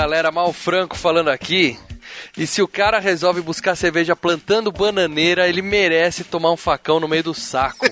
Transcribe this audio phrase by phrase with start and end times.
[0.00, 1.78] Galera, Mal Franco falando aqui.
[2.34, 7.06] E se o cara resolve buscar cerveja plantando bananeira, ele merece tomar um facão no
[7.06, 7.86] meio do saco.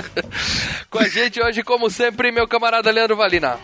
[0.88, 3.58] Com a gente hoje, como sempre, meu camarada Leandro Valina.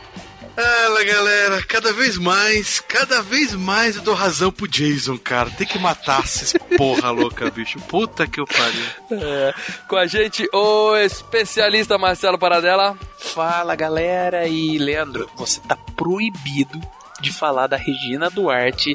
[0.55, 5.48] Fala galera, cada vez mais, cada vez mais eu dou razão pro Jason, cara.
[5.48, 7.78] Tem que matar esses porra louca, bicho.
[7.80, 8.84] Puta que eu pariu.
[9.11, 9.55] É,
[9.89, 12.94] com a gente, o especialista Marcelo Paradela.
[13.19, 16.78] Fala galera, e Leandro, você tá proibido
[17.23, 18.95] de falar da Regina Duarte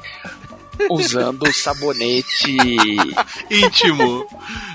[0.92, 2.56] usando sabonete
[3.50, 4.28] Íntimo.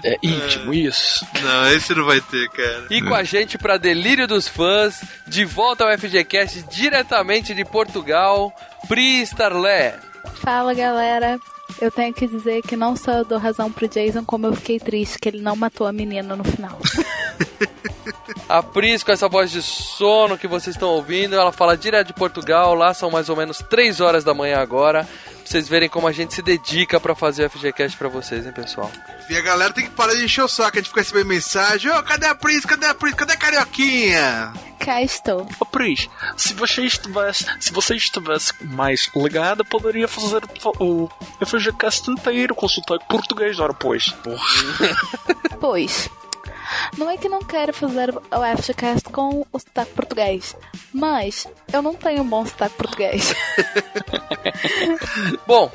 [0.04, 1.24] é, íntimo, isso.
[1.40, 2.86] Não, esse não vai ter, cara.
[2.90, 8.52] E com a gente, pra delírio dos fãs, de volta ao FGCast diretamente de Portugal,
[8.88, 9.96] Pri Starlé.
[10.40, 11.38] Fala galera,
[11.80, 14.80] eu tenho que dizer que não só eu dou razão pro Jason, como eu fiquei
[14.80, 16.78] triste que ele não matou a menina no final.
[18.52, 22.12] A Pris, com essa voz de sono que vocês estão ouvindo, ela fala direto de
[22.12, 22.74] Portugal.
[22.74, 25.04] Lá são mais ou menos 3 horas da manhã agora.
[25.04, 28.52] Pra vocês verem como a gente se dedica pra fazer o FGCast pra vocês, hein,
[28.52, 28.92] pessoal?
[29.30, 31.90] E a galera tem que parar de encher o saco, a gente fica recebendo mensagem.
[31.90, 32.66] Ô, cadê a Pris?
[32.66, 33.14] Cadê a Pris?
[33.14, 34.52] Cadê a Carioquinha?
[34.78, 35.48] Cá estou.
[35.58, 40.42] Ô Pris, se você estivesse, se você estivesse mais ligado, poderia fazer
[40.78, 41.08] o
[41.42, 44.10] FGCast inteiro com sotaque português, ora pois.
[44.10, 44.44] Porra.
[45.58, 46.10] Pois,
[46.96, 50.56] não é que não quero fazer o FGCast com o sotaque português,
[50.92, 53.34] mas eu não tenho um bom sotaque português.
[55.46, 55.70] Bom,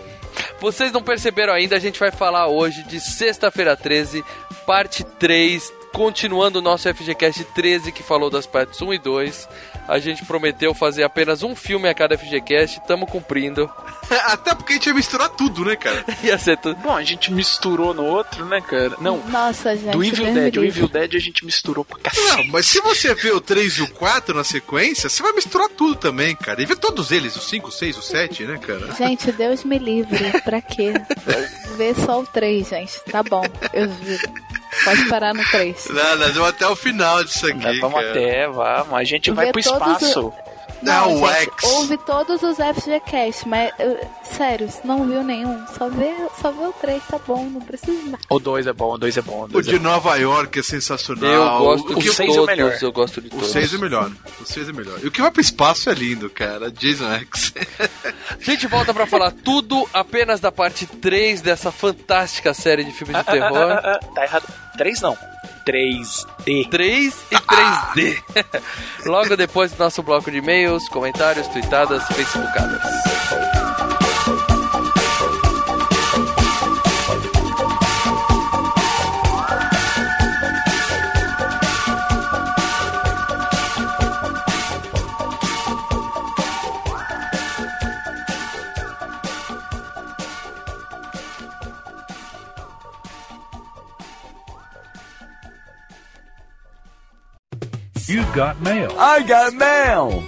[0.60, 4.24] vocês não perceberam ainda, a gente vai falar hoje de Sexta-feira 13,
[4.66, 9.50] parte 3, continuando o nosso FGCast 13 que falou das partes 1 e 2.
[9.88, 13.70] A gente prometeu fazer apenas um filme a cada FGCast, estamos cumprindo.
[14.26, 16.04] Até porque a gente ia misturar tudo, né, cara?
[16.24, 16.76] Ia ser tudo.
[16.78, 18.96] Bom, a gente misturou no outro, né, cara?
[19.00, 19.92] Não, Nossa, gente.
[19.92, 20.80] do Evil Dead, me o livre.
[20.80, 22.38] Evil Dead a gente misturou pra cacete.
[22.38, 25.70] Não, mas se você vê o 3 e o 4 na sequência, você vai misturar
[25.70, 26.62] tudo também, cara.
[26.62, 28.94] E vê todos eles, o 5, o 6, o 7, né, cara?
[28.94, 30.18] Gente, Deus me livre.
[30.42, 30.94] Pra quê?
[31.78, 33.00] Vê só o 3, gente.
[33.12, 33.44] Tá bom,
[33.74, 34.34] eu juro.
[34.84, 35.77] Pode parar no 3.
[35.90, 38.12] Não, nós vamos até o final disso aqui, Nós vamos cara.
[38.12, 38.94] até, vamos.
[38.94, 40.34] A gente vai pro espaço.
[40.80, 41.64] Não, o gente, X.
[41.64, 44.00] Ouve todos os FGCast, mas eu-
[44.38, 48.24] sério, não viu nenhum, só vê, só vê o 3, tá bom, não precisa mais.
[48.30, 49.48] O 2 é bom, o 2 é bom.
[49.52, 49.84] O O é de bom.
[49.84, 51.32] Nova York é sensacional.
[51.32, 52.78] Eu gosto o, de que, seis é o melhor.
[52.80, 53.50] eu gosto de o todos.
[53.50, 54.12] 6 é melhor.
[54.40, 55.00] O 6 é melhor.
[55.02, 56.70] E o que vai pro espaço é lindo, cara.
[56.70, 57.54] Jason X.
[58.40, 63.18] A gente volta pra falar tudo apenas da parte 3 dessa fantástica série de filmes
[63.18, 63.82] de terror.
[64.14, 64.46] Tá errado.
[64.78, 65.18] 3 não.
[65.66, 66.70] 3D.
[66.70, 68.24] 3 e 3D.
[69.06, 73.57] Logo depois do nosso bloco de e-mails, comentários, tweetadas, facebookadas.
[98.38, 98.92] Got mail.
[99.00, 100.24] I got mail.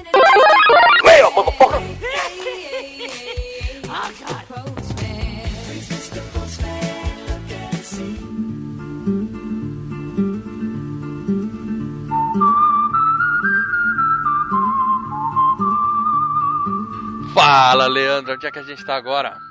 [17.35, 19.48] Fala, Leandro, onde é que a gente tá agora?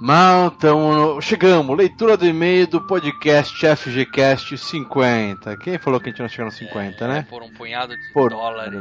[0.00, 1.76] Mal, então, chegamos.
[1.76, 5.56] Leitura do e-mail do podcast FGCast 50.
[5.56, 7.26] Quem falou que a gente não chegou no 50, É, né?
[7.28, 8.78] por um punhado de Por- dólares.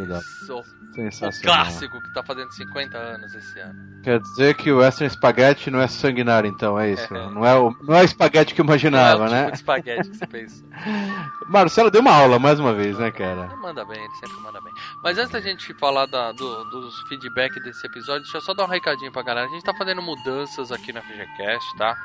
[0.50, 3.74] O, o clássico que tá fazendo 50 anos esse ano.
[4.04, 7.14] Quer dizer que o Western Spaghetti não é sanguinário, então, é isso?
[7.14, 7.30] É.
[7.32, 9.40] Não é o, não é o espaguete que eu imaginava, Não é o né?
[9.42, 10.64] tipo de espaguete que você pensa.
[11.50, 13.46] Marcelo deu uma aula mais uma vez, né, cara?
[13.52, 14.74] Ele manda bem, ele sempre manda bem.
[15.04, 18.66] Mas antes da gente falar da- do- dos feedback desse episódio, deixa eu só dar
[18.66, 19.48] um recadinho pra galera.
[19.48, 21.96] A gente tá fazendo mudanças aqui no FGCast, tá?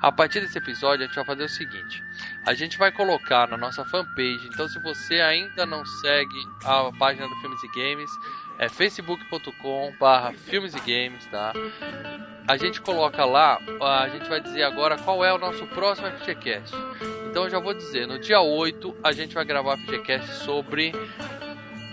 [0.00, 2.02] A partir desse episódio, a gente vai fazer o seguinte:
[2.46, 4.48] a gente vai colocar na nossa fanpage.
[4.52, 8.10] Então, se você ainda não segue a página do Filmes e Games,
[8.58, 11.52] é facebook.com/barra Filmes e Games, tá?
[12.48, 16.74] A gente coloca lá, a gente vai dizer agora qual é o nosso próximo FGCast.
[17.30, 20.92] Então, eu já vou dizer: no dia 8, a gente vai gravar FGCast sobre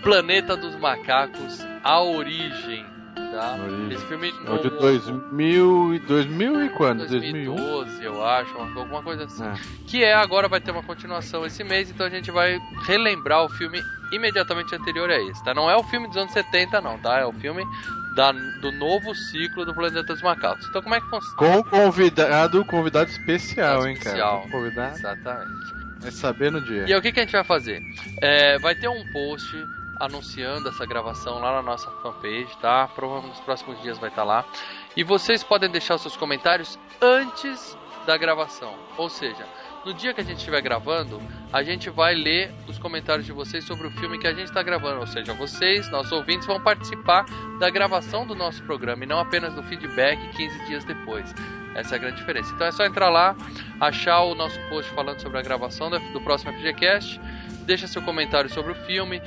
[0.02, 2.86] Planeta dos Macacos, a origem.
[3.14, 3.56] Tá?
[3.62, 3.92] Origem.
[3.92, 7.06] Esse filme É de novo, 2000 e 2000 e quando?
[7.06, 7.54] 2001?
[7.56, 9.44] 2012, eu acho, uma- alguma coisa assim.
[9.44, 9.54] É.
[9.86, 13.48] Que é agora vai ter uma continuação esse mês, então a gente vai relembrar o
[13.50, 13.80] filme
[14.12, 15.52] imediatamente anterior a esse, tá?
[15.52, 17.18] Não é o filme dos anos 70 não, tá?
[17.18, 17.62] É o filme
[18.14, 20.66] da, do novo ciclo do Planeta dos Macacos.
[20.68, 21.36] Então como é que funciona?
[21.36, 24.38] Com convidado, convidado especial, hein, Especial.
[24.38, 24.50] cara?
[24.50, 24.96] Convidado.
[24.96, 25.78] Exatamente.
[26.00, 26.84] Vai saber no dia.
[26.88, 27.82] E aí, o que, que a gente vai fazer?
[28.22, 29.44] É, vai ter um post
[30.00, 32.88] anunciando essa gravação lá na nossa fanpage, tá?
[32.88, 34.44] Provavelmente nos próximos dias vai estar lá.
[34.96, 38.74] E vocês podem deixar os seus comentários antes da gravação.
[38.96, 39.46] Ou seja,
[39.84, 41.20] no dia que a gente estiver gravando,
[41.52, 44.62] a gente vai ler os comentários de vocês sobre o filme que a gente está
[44.62, 45.00] gravando.
[45.00, 47.24] Ou seja, vocês, nossos ouvintes, vão participar
[47.58, 51.34] da gravação do nosso programa e não apenas do feedback 15 dias depois.
[51.74, 52.52] Essa é a grande diferença.
[52.54, 53.36] Então é só entrar lá,
[53.80, 57.20] achar o nosso post falando sobre a gravação do próximo FGCast,
[57.64, 59.22] deixa seu comentário sobre o filme,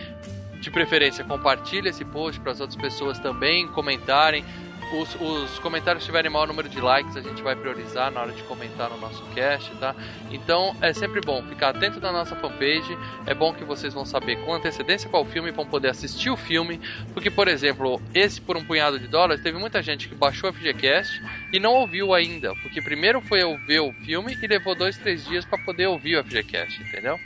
[0.61, 4.45] de preferência compartilha esse post para as outras pessoas também comentarem.
[4.93, 8.43] Os, os comentários tiverem maior número de likes a gente vai priorizar na hora de
[8.43, 9.95] comentar no nosso cast, tá?
[10.29, 12.97] Então é sempre bom ficar atento na nossa fanpage.
[13.25, 16.79] É bom que vocês vão saber com antecedência qual filme vão poder assistir o filme.
[17.13, 20.53] Porque, por exemplo, esse por um punhado de dólares, teve muita gente que baixou a
[20.53, 21.23] FGCast
[21.53, 22.53] e não ouviu ainda.
[22.55, 26.17] Porque primeiro foi eu ver o filme e levou dois, três dias para poder ouvir
[26.17, 27.17] o FGCast, entendeu?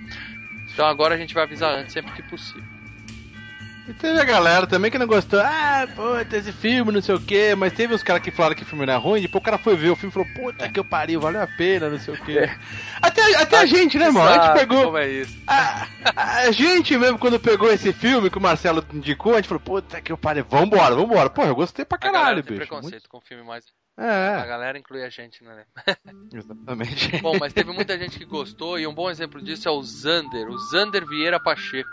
[0.71, 2.74] Então agora a gente vai avisar antes, sempre que possível.
[3.87, 5.39] E teve a galera também que não gostou.
[5.39, 7.53] Ah, puta, esse filme, não sei o que.
[7.53, 9.21] Mas teve uns caras que falaram que o filme não é ruim.
[9.21, 11.47] Depois o cara foi ver o filme e falou: Puta que eu pariu, valeu a
[11.47, 12.39] pena, não sei o que.
[13.01, 14.27] Até, até a gente, né, mano?
[14.29, 14.85] A gente pegou.
[14.85, 15.37] Como é isso?
[15.45, 19.61] A, a gente mesmo, quando pegou esse filme que o Marcelo indicou, a gente falou:
[19.61, 21.29] Puta que eu pariu, vambora, vambora.
[21.29, 22.67] Porra, eu gostei pra A caralho, tem bicho.
[22.67, 23.65] preconceito com o filme mais.
[23.65, 25.63] Muito- A É, galera inclui a gente, né?
[26.33, 27.21] exatamente.
[27.21, 30.49] Bom, mas teve muita gente que gostou e um bom exemplo disso é o Zander,
[30.49, 31.89] o Zander Vieira Pacheco.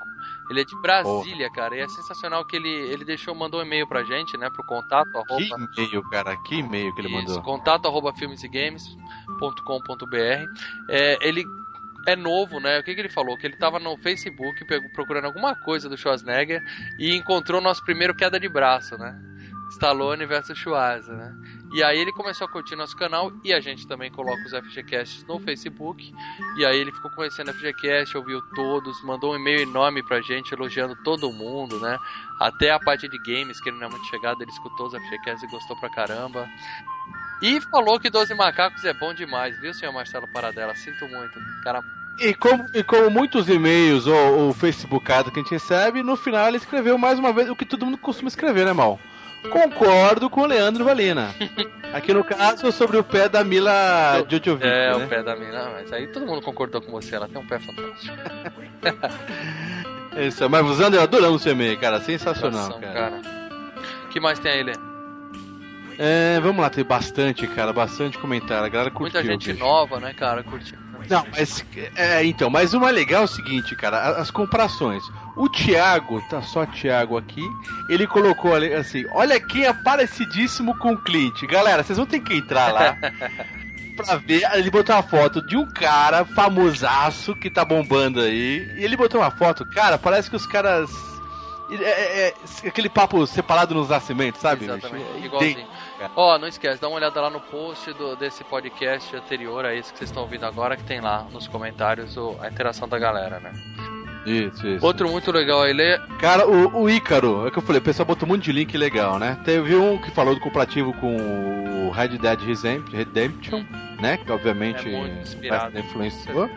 [0.51, 3.87] Ele é de Brasília, cara, e é sensacional que ele, ele deixou, mandou um e-mail
[3.87, 7.43] pra gente, né, pro contato, Que arroba, e-mail, cara, que e-mail que ele isso, mandou.
[7.43, 10.47] contato arroba filmesegames.com.br.
[10.89, 11.45] É, ele
[12.07, 12.81] é novo, né?
[12.81, 13.37] O que, que ele falou?
[13.39, 16.61] Que ele tava no Facebook pegou- procurando alguma coisa do Schwarzenegger
[16.99, 19.17] e encontrou o nosso primeiro queda de braço, né?
[19.73, 21.35] Stallone versus Schwarza, né?
[21.73, 25.25] E aí ele começou a curtir nosso canal e a gente também coloca os FGCasts
[25.25, 26.13] no Facebook.
[26.59, 30.53] E aí ele ficou conhecendo a FGCast, ouviu todos, mandou um e-mail enorme pra gente
[30.53, 31.97] elogiando todo mundo, né?
[32.39, 35.43] Até a parte de games, que ele não é muito chegado, ele escutou os FGCasts
[35.43, 36.47] e gostou pra caramba.
[37.41, 40.75] E falou que 12 macacos é bom demais, viu, senhor Marcelo Paradela?
[40.75, 41.41] Sinto muito.
[41.65, 41.83] Cara,
[42.21, 46.49] E como, e como muitos e-mails ou, ou Facebookado que a gente recebe, no final
[46.49, 49.01] ele escreveu mais uma vez o que todo mundo costuma escrever, né, Mal?
[49.51, 51.35] Concordo com o Leandro Valina.
[51.93, 55.05] Aqui no caso, sobre o pé da Mila Djokovic, é né?
[55.05, 57.59] o pé da mina, mas aí todo mundo concordou com você, ela tem um pé
[57.59, 58.17] fantástico.
[60.17, 62.01] Isso, mas o Zander, adoramos o e-mail, cara.
[62.01, 63.21] Sensacional, cara.
[64.05, 64.73] O que mais tem aí, Lê?
[65.99, 68.65] É, vamos lá, tem bastante, cara, bastante comentário.
[68.65, 69.21] A galera curtiu.
[69.21, 69.65] Muita gente bicho.
[69.65, 70.83] nova, né, cara, curtindo.
[71.09, 71.65] Não, mas.
[71.97, 75.03] É, então, mas o mais legal é o seguinte, cara, as comparações.
[75.37, 77.43] O Thiago, tá só Thiago aqui,
[77.89, 81.43] ele colocou ali assim: olha quem é parecidíssimo com o Clint.
[81.47, 82.97] Galera, vocês vão ter que entrar lá
[83.97, 84.43] pra ver.
[84.55, 88.75] Ele botou uma foto de um cara famosaço que tá bombando aí.
[88.77, 90.91] E ele botou uma foto, cara, parece que os caras.
[91.71, 91.75] É,
[92.29, 92.35] é-
[92.65, 94.65] é aquele papo separado nos nascimentos, sabe?
[94.67, 95.67] Exatamente, É igualzinho.
[96.15, 99.91] Ó, não esquece, dá uma olhada lá no post do, desse podcast anterior a esse
[99.91, 103.41] que vocês estão ouvindo agora, que tem lá nos comentários o- a interação da galera,
[103.41, 103.53] né?
[104.25, 104.85] Isso, isso.
[104.85, 108.07] Outro muito legal aí, Lê, Cara, o, o Ícaro, é que eu falei, o pessoal
[108.07, 109.37] botou um monte de link legal, né?
[109.45, 112.41] Teve um que falou do comparativo com o Red Dead
[112.93, 113.65] Redemption,
[114.01, 114.17] né?
[114.19, 116.49] Que obviamente É influenciou.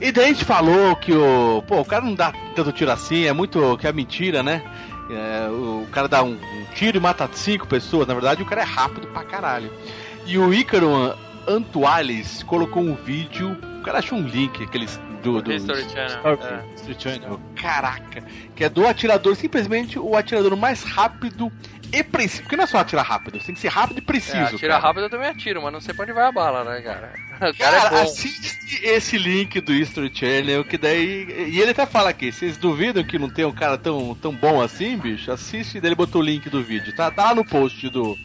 [0.00, 1.62] E daí a gente falou que o.
[1.66, 3.76] Pô, o cara não dá tanto tiro assim, é muito.
[3.78, 4.62] que é mentira, né?
[5.10, 8.62] É, o cara dá um, um tiro e mata cinco pessoas, na verdade o cara
[8.62, 9.70] é rápido pra caralho.
[10.26, 11.14] E o Ícaro
[11.46, 15.42] Antuales colocou um vídeo, o cara achou um link, aqueles do.
[15.42, 16.38] do History Channel.
[16.42, 16.74] É.
[16.74, 17.40] History Channel.
[17.56, 18.22] Caraca,
[18.54, 21.50] que é do atirador, simplesmente o atirador mais rápido
[21.92, 22.42] e preciso.
[22.42, 24.36] Porque não é só atirar rápido, tem que ser rápido e preciso.
[24.36, 24.78] É, atira cara.
[24.78, 27.12] rápido eu também atiro, mas não sei pra onde vai a bala, né, cara?
[27.34, 31.50] O cara Cara, é assiste esse link do History Channel, que daí.
[31.50, 34.62] E ele até fala aqui, vocês duvidam que não tem um cara tão, tão bom
[34.62, 35.32] assim, bicho?
[35.32, 36.94] Assiste, daí ele botou o link do vídeo.
[36.94, 38.16] Tá, tá lá no post do,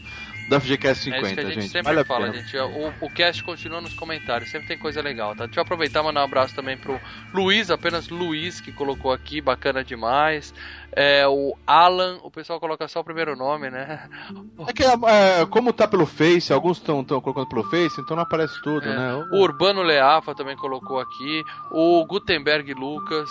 [0.50, 1.68] do FGCast É isso que 50, a gente, gente.
[1.72, 2.42] sempre Vale a fala, pena.
[2.42, 2.56] gente.
[2.58, 5.46] O, o cast continua nos comentários, sempre tem coisa legal, tá?
[5.46, 7.00] Deixa eu aproveitar e mandar um abraço também pro
[7.32, 10.52] Luiz, apenas Luiz, que colocou aqui, bacana demais.
[10.92, 14.08] É, o Alan, o pessoal coloca só o primeiro nome, né?
[14.68, 18.60] É que, é, como tá pelo Face, alguns estão colocando pelo Face, então não aparece
[18.62, 18.96] tudo, É.
[18.96, 19.14] né?
[19.32, 21.42] O Urbano Leafa também colocou aqui.
[21.70, 23.30] O Gutenberg Lucas.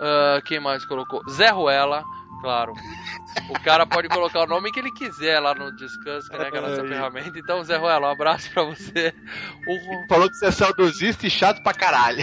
[0.00, 1.20] ah, quem mais colocou?
[1.30, 2.04] Zé Ruela,
[2.40, 2.72] claro.
[3.50, 6.58] O cara pode colocar o nome que ele quiser lá no Discuss, né, que é
[6.58, 7.38] a nossa ferramenta.
[7.38, 9.14] Então, Zé Ruela, um abraço pra você.
[9.66, 12.22] O, Falou que você é saudosista e chato pra caralho.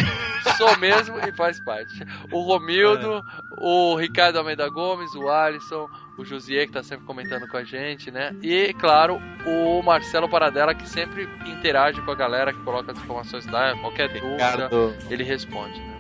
[0.58, 1.94] Sou mesmo e faz parte.
[2.32, 3.22] O Romildo,
[3.60, 8.12] o Ricardo Almeida Gomes, o Alisson, o Josier, que tá sempre comentando com a gente,
[8.12, 8.36] né?
[8.42, 13.46] E, claro, o Marcelo Paradela, que sempre interage com a galera, que coloca as informações
[13.48, 15.80] lá, qualquer dúvida, Ricardo, ele responde.
[15.80, 15.95] né?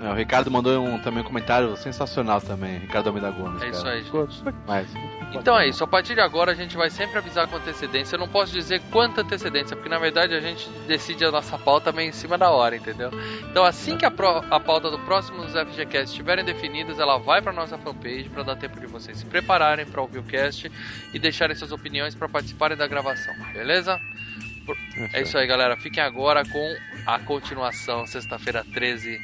[0.00, 3.60] É, o Ricardo mandou um, também um comentário sensacional também, Ricardo Almeida Gomes.
[3.62, 3.96] É isso cara.
[3.96, 4.88] aí, ficou demais.
[5.34, 8.16] Então é isso, a partir de agora a gente vai sempre avisar com antecedência.
[8.16, 11.92] Eu não posso dizer quanta antecedência, porque na verdade a gente decide a nossa pauta
[11.92, 13.10] meio em cima da hora, entendeu?
[13.50, 17.42] Então assim que a, pro- a pauta do próximo dos FGCast estiverem definidas, ela vai
[17.42, 20.70] para nossa fanpage para dar tempo de vocês se prepararem para ouvir o cast
[21.12, 23.98] e deixarem suas opiniões para participarem da gravação, beleza?
[25.14, 25.76] É isso aí, galera.
[25.78, 26.76] Fiquem agora com
[27.06, 29.18] a continuação, sexta-feira 13.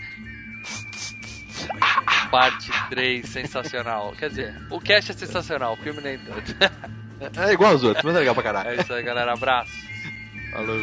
[2.30, 4.12] Parte 3, sensacional.
[4.18, 6.54] Quer dizer, o cast é sensacional, o filme nem tanto.
[7.38, 8.71] É igual aos outros, mas é legal pra caralho.
[8.71, 9.33] É isso aí, galera.
[9.33, 9.73] Abraço.
[10.52, 10.78] Falou.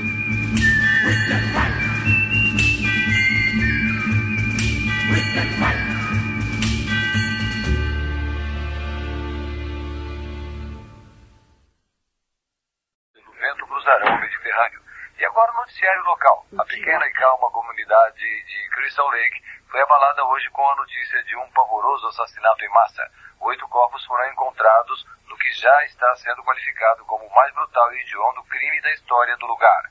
[13.42, 14.82] vento cruzarão o Mediterrâneo.
[15.20, 16.46] E agora o noticiário local.
[16.58, 21.36] A pequena e calma comunidade de Crystal Lake foi abalada hoje com a notícia de
[21.38, 23.10] um pavoroso assassinato em massa.
[23.40, 28.02] Oito corpos foram encontrados no que já está sendo qualificado como o mais brutal e
[28.02, 29.90] hediondo crime da história do lugar.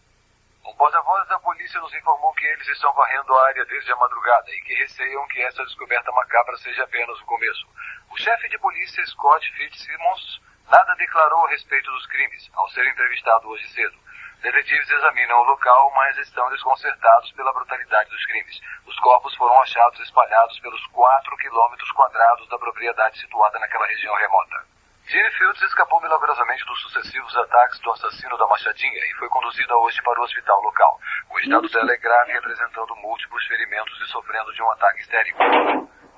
[0.67, 4.51] Um porta-voz da polícia nos informou que eles estão varrendo a área desde a madrugada
[4.51, 7.67] e que receiam que essa descoberta macabra seja apenas o começo.
[8.11, 13.49] O chefe de polícia, Scott Fitzsimmons, nada declarou a respeito dos crimes, ao ser entrevistado
[13.49, 13.99] hoje cedo.
[14.43, 18.59] Detetives examinam o local, mas estão desconcertados pela brutalidade dos crimes.
[18.87, 24.65] Os corpos foram achados espalhados pelos 4 quilômetros quadrados da propriedade situada naquela região remota.
[25.09, 30.01] Gene Fields escapou milagrosamente dos sucessivos ataques do assassino da Machadinha e foi conduzida hoje
[30.03, 30.99] para o hospital local.
[31.31, 35.39] O estado dela é grave, apresentando múltiplos ferimentos e sofrendo de um ataque histérico.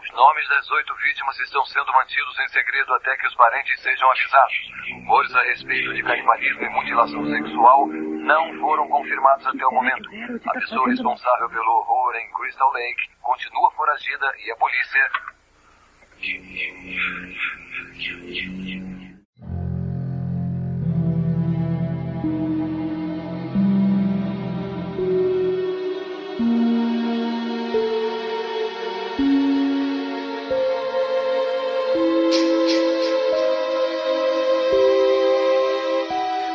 [0.03, 4.11] Os nomes das oito vítimas estão sendo mantidos em segredo até que os parentes sejam
[4.11, 4.73] avisados.
[4.91, 10.11] Rumores a respeito de canibalismo e mutilação sexual não foram confirmados até o momento.
[10.45, 15.11] A pessoa responsável pelo horror em Crystal Lake continua foragida e a polícia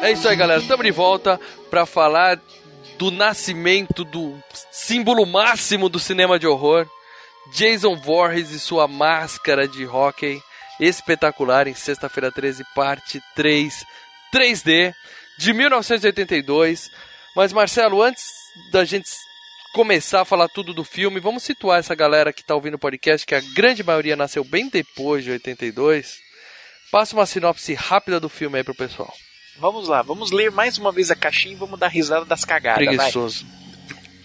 [0.08, 0.62] É isso aí, galera.
[0.62, 1.38] Estamos de volta
[1.70, 2.40] para falar
[2.98, 6.88] do nascimento do símbolo máximo do cinema de horror,
[7.52, 10.42] Jason Voorhees e sua máscara de hóquei
[10.80, 13.84] espetacular em Sexta-feira 13, parte 3,
[14.34, 14.94] 3D,
[15.38, 16.90] de 1982.
[17.36, 18.24] Mas, Marcelo, antes
[18.72, 19.10] da gente
[19.74, 23.28] começar a falar tudo do filme, vamos situar essa galera que está ouvindo o podcast,
[23.28, 26.16] que a grande maioria nasceu bem depois de 82.
[26.94, 29.14] Passa uma sinopse rápida do filme aí pro pessoal.
[29.60, 32.86] Vamos lá, vamos ler mais uma vez a caixinha e vamos dar risada das cagadas.
[32.86, 32.96] vai.
[32.96, 33.46] Preguiçoso.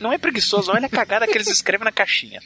[0.01, 2.41] Não é preguiçoso, olha a cagada que eles escrevem na caixinha.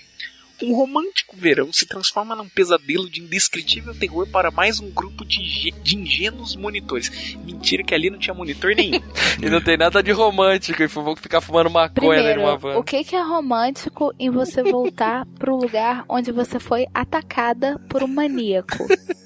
[0.62, 5.70] Um romântico verão se transforma num pesadelo de indescritível terror para mais um grupo de,
[5.82, 7.10] de ingênuos monitores.
[7.44, 9.00] Mentira que ali não tinha monitor nenhum.
[9.42, 12.78] E não tem nada de romântico e vou ficar fumando maconha Primeiro, van.
[12.78, 18.02] o que, que é romântico em você voltar pro lugar onde você foi atacada por
[18.02, 18.78] um maníaco?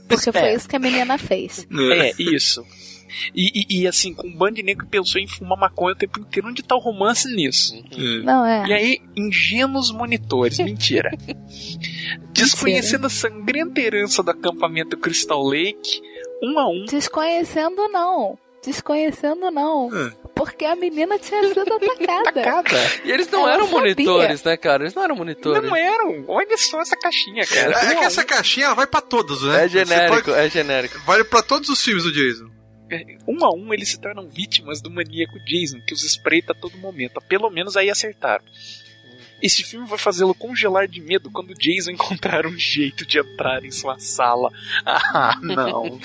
[0.09, 0.55] Porque foi É.
[0.57, 1.65] isso que a menina fez.
[1.93, 2.67] É, isso.
[3.35, 5.99] E, e- e, assim, com um bando de negro que pensou em fumar maconha o
[5.99, 6.49] tempo inteiro.
[6.49, 7.75] Onde tá o romance nisso?
[8.25, 8.67] Não é?
[8.69, 11.11] E aí, ingênuos monitores, mentira.
[12.33, 16.01] Desconhecendo a sangrenta herança do acampamento Crystal Lake,
[16.43, 18.39] um a um, Desconhecendo não.
[18.65, 19.89] Desconhecendo não.
[19.89, 20.11] Hum.
[20.35, 22.43] Porque a menina tinha sido atacada.
[22.43, 22.77] cada.
[23.05, 23.81] E eles não Ela eram sabia.
[23.81, 24.83] monitores, né, cara?
[24.83, 25.63] Eles não eram monitores.
[25.63, 26.25] Não eram.
[26.29, 27.73] Olha só essa caixinha, cara.
[27.73, 29.65] É Um que essa caixinha vai pra todos, né?
[29.65, 30.99] É genérico, pode- é genérico.
[31.07, 32.51] Vale pra todos os filmes do Jason.
[33.27, 36.79] Um a um eles se tornam vítimas do maníaco Jason, que os espreita a todo
[36.79, 37.21] momento.
[37.23, 38.45] Pelo menos aí acertaram.
[39.43, 43.71] Esse filme vai fazê-lo congelar de medo quando Jason encontrar um jeito de entrar em
[43.71, 44.51] sua sala.
[45.13, 45.99] Ah, não.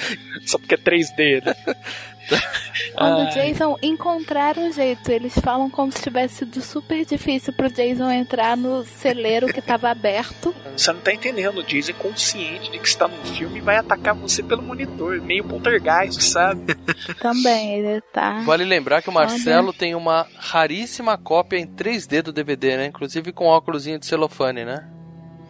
[0.45, 1.55] Só porque é 3D, né?
[2.95, 7.69] Quando o Jason encontrar um jeito, eles falam como se tivesse sido super difícil pro
[7.69, 10.53] Jason entrar no celeiro que tava aberto.
[10.75, 13.77] Você não tá entendendo, o Jason é consciente de que está num filme e vai
[13.77, 16.75] atacar você pelo monitor, meio poltergeist, sabe?
[17.19, 18.41] Também, ele tá.
[18.45, 22.85] Vale lembrar que o Marcelo tem uma raríssima cópia em 3D do DVD, né?
[22.87, 24.94] Inclusive com óculosinho de celofane, né?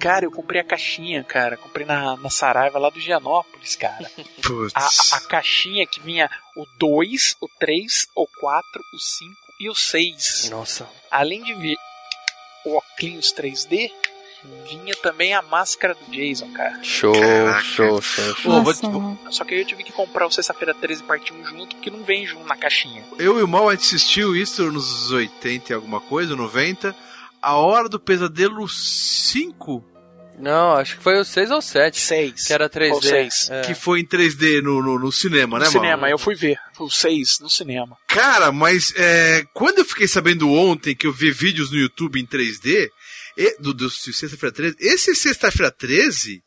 [0.05, 1.57] Cara, eu comprei a caixinha, cara.
[1.57, 4.07] Comprei na, na Saraiva lá do Gianópolis, cara.
[4.39, 4.71] Putz.
[5.11, 9.73] A, a, caixinha que vinha o 2, o 3, o 4, o 5 e o
[9.73, 10.49] 6.
[10.51, 10.87] Nossa.
[11.09, 11.75] Além de vir
[12.67, 13.89] o óculos 3D,
[14.69, 16.83] vinha também a máscara do Jason, cara.
[16.83, 17.63] Show, Caraca.
[17.63, 18.51] show, show, show.
[18.61, 21.75] Nossa, vou- Só que aí eu tive que comprar o Sexta-feira 13 parte 1 junto,
[21.77, 23.03] porque não vem junto na caixinha.
[23.17, 26.95] Eu e o Mal assistiu isso nos 80 e alguma coisa, 90.
[27.41, 29.94] A Hora do Pesadelo 5,
[30.39, 31.99] Não, acho que foi o 6 ou 7.
[31.99, 32.47] 6.
[32.47, 32.91] Que era 3D.
[32.91, 33.49] Ou seis.
[33.49, 33.61] É.
[33.61, 36.57] que foi em 3D no, no, no cinema, No né, cinema, eu fui ver.
[36.73, 37.97] Foi o 6 no cinema.
[38.07, 42.25] Cara, mas é, quando eu fiquei sabendo ontem que eu vi vídeos no YouTube em
[42.25, 42.89] 3D,
[43.37, 46.41] e- do, do Sexta-feira 13, esse Sexta-feira 13,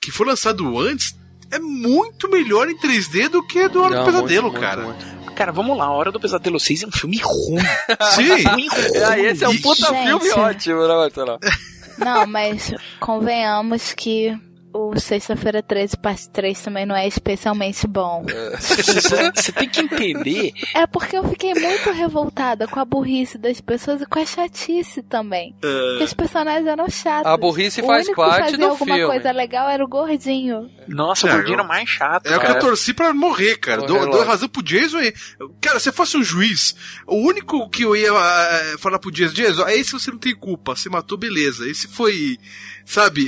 [0.00, 1.14] que foi lançado antes,
[1.50, 4.82] é muito melhor em 3D do que do Hora Não, do Pesadelo, muito, cara.
[4.82, 5.32] muito, muito.
[5.32, 5.84] Cara, vamos lá.
[5.86, 7.62] A Hora do Pesadelo 6 é um filme ruim.
[8.14, 8.68] Sim, ruim, ruim.
[9.08, 10.06] Ah, esse é um puta Gente.
[10.06, 11.38] filme ótimo, né, Marcelo?
[12.00, 14.36] Não, mas convenhamos que
[14.72, 18.24] o Sexta-feira 13, parte 3 também não é especialmente bom.
[18.58, 20.52] Você você tem que entender.
[20.74, 25.02] É porque eu fiquei muito revoltada com a burrice das pessoas e com a chatice
[25.02, 25.54] também.
[25.60, 27.26] Porque os personagens eram chatos.
[27.30, 29.12] A burrice o faz único parte que fazia do alguma filme.
[29.12, 30.70] coisa legal era o gordinho.
[30.86, 32.26] Nossa, É, o gordinho era mais chato.
[32.26, 33.82] É o que eu torci pra morrer, cara.
[33.82, 35.00] Morrer Dou, dou razão pro Jason.
[35.00, 35.12] E,
[35.60, 36.74] cara, se eu fosse um juiz,
[37.06, 40.34] o único que eu ia ah, falar pro Jason, Jason, é esse você não tem
[40.34, 41.68] culpa, você matou, beleza.
[41.68, 42.38] Esse foi,
[42.84, 43.22] sabe,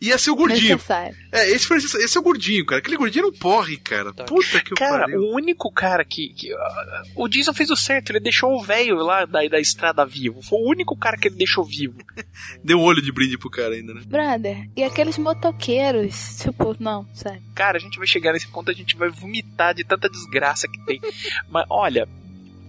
[0.00, 0.74] ia ser o gordinho.
[0.76, 1.16] Necessário.
[1.32, 2.78] É, esse, foi, esse é o gordinho, cara.
[2.80, 4.12] Aquele gordinho não porre, cara.
[4.12, 4.24] Tá.
[4.24, 5.20] Puta que Cara, pariu.
[5.20, 6.28] o único cara que.
[6.30, 10.04] que, ah, o Jason fez o certo, ele deixou o velho lá da, da estrada
[10.06, 10.42] vivo.
[10.42, 11.98] Foi o único cara que ele deixou vivo.
[12.64, 14.02] Deu um olho de brinde pro cara ainda, né?
[14.06, 16.38] Brother, e aqueles motoqueiros?
[16.42, 17.42] Tipo, não, sério.
[17.54, 20.78] Cara, a gente vai chegar nesse ponto, a gente vai vomitar de tanta desgraça que
[20.86, 21.00] tem.
[21.48, 22.08] Mas olha,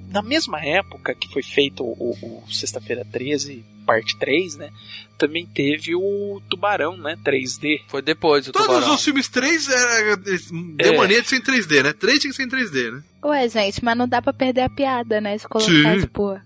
[0.10, 4.70] na mesma época que foi feito o, o- o Sexta-feira 13, parte 3, né?
[5.18, 7.16] Também teve o Tubarão, né?
[7.26, 7.82] 3D.
[7.88, 8.94] Foi depois o Todos Tubarão.
[8.94, 10.98] os filmes 3 era, deu É.
[10.98, 11.94] mania de ser em 3D, né?
[11.94, 13.02] 3 tinha que ser em 3D, né?
[13.24, 15.36] Ué, gente, mas não dá pra perder a piada, né?
[15.38, 16.02] De colocar, Sim.
[16.02, 16.40] tipo,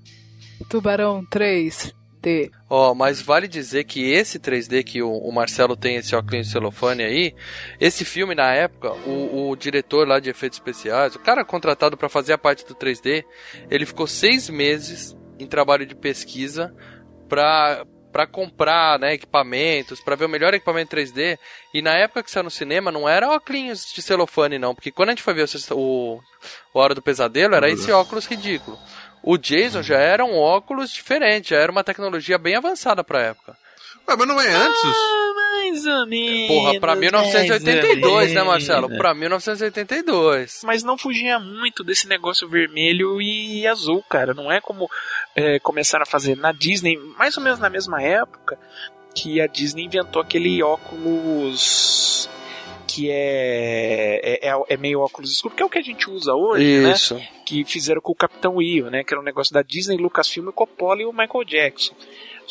[0.69, 2.51] Tubarão 3D.
[2.69, 6.51] Ó, mas vale dizer que esse 3D que o, o Marcelo tem, esse óculos de
[6.53, 7.33] celofane aí,
[7.79, 12.07] esse filme na época, o, o diretor lá de efeitos especiais, o cara contratado pra
[12.07, 13.23] fazer a parte do 3D,
[13.69, 16.73] ele ficou seis meses em trabalho de pesquisa
[17.31, 21.39] pra, pra comprar né, equipamentos, pra ver o melhor equipamento 3D.
[21.73, 25.09] E na época que saiu no cinema, não era óculos de celofane, não, porque quando
[25.09, 26.19] a gente foi ver o, o,
[26.73, 28.77] o Hora do Pesadelo, era esse óculos ridículo.
[29.23, 33.55] O Jason já era um óculos diferente, já era uma tecnologia bem avançada pra época.
[34.09, 34.81] Ué, mas não é antes?
[35.71, 36.47] Mais ou menos.
[36.47, 38.43] Porra, pra mais 1982, ou né.
[38.43, 38.89] Marcelo?
[38.89, 40.61] Pra 1982.
[40.63, 44.33] Mas não fugia muito desse negócio vermelho e azul, cara.
[44.33, 44.89] Não é como
[45.35, 48.57] é, começaram a fazer na Disney, mais ou menos na mesma época,
[49.15, 52.29] que a Disney inventou aquele óculos
[52.87, 56.33] que é, é, é, é meio óculos escuro, que é o que a gente usa
[56.33, 56.91] hoje, né?
[56.91, 57.21] Isso.
[57.45, 59.01] que fizeram com o Capitão Will, né?
[59.01, 61.95] Que era um negócio da Disney, Lucasfilm, Coppola e o Michael Jackson.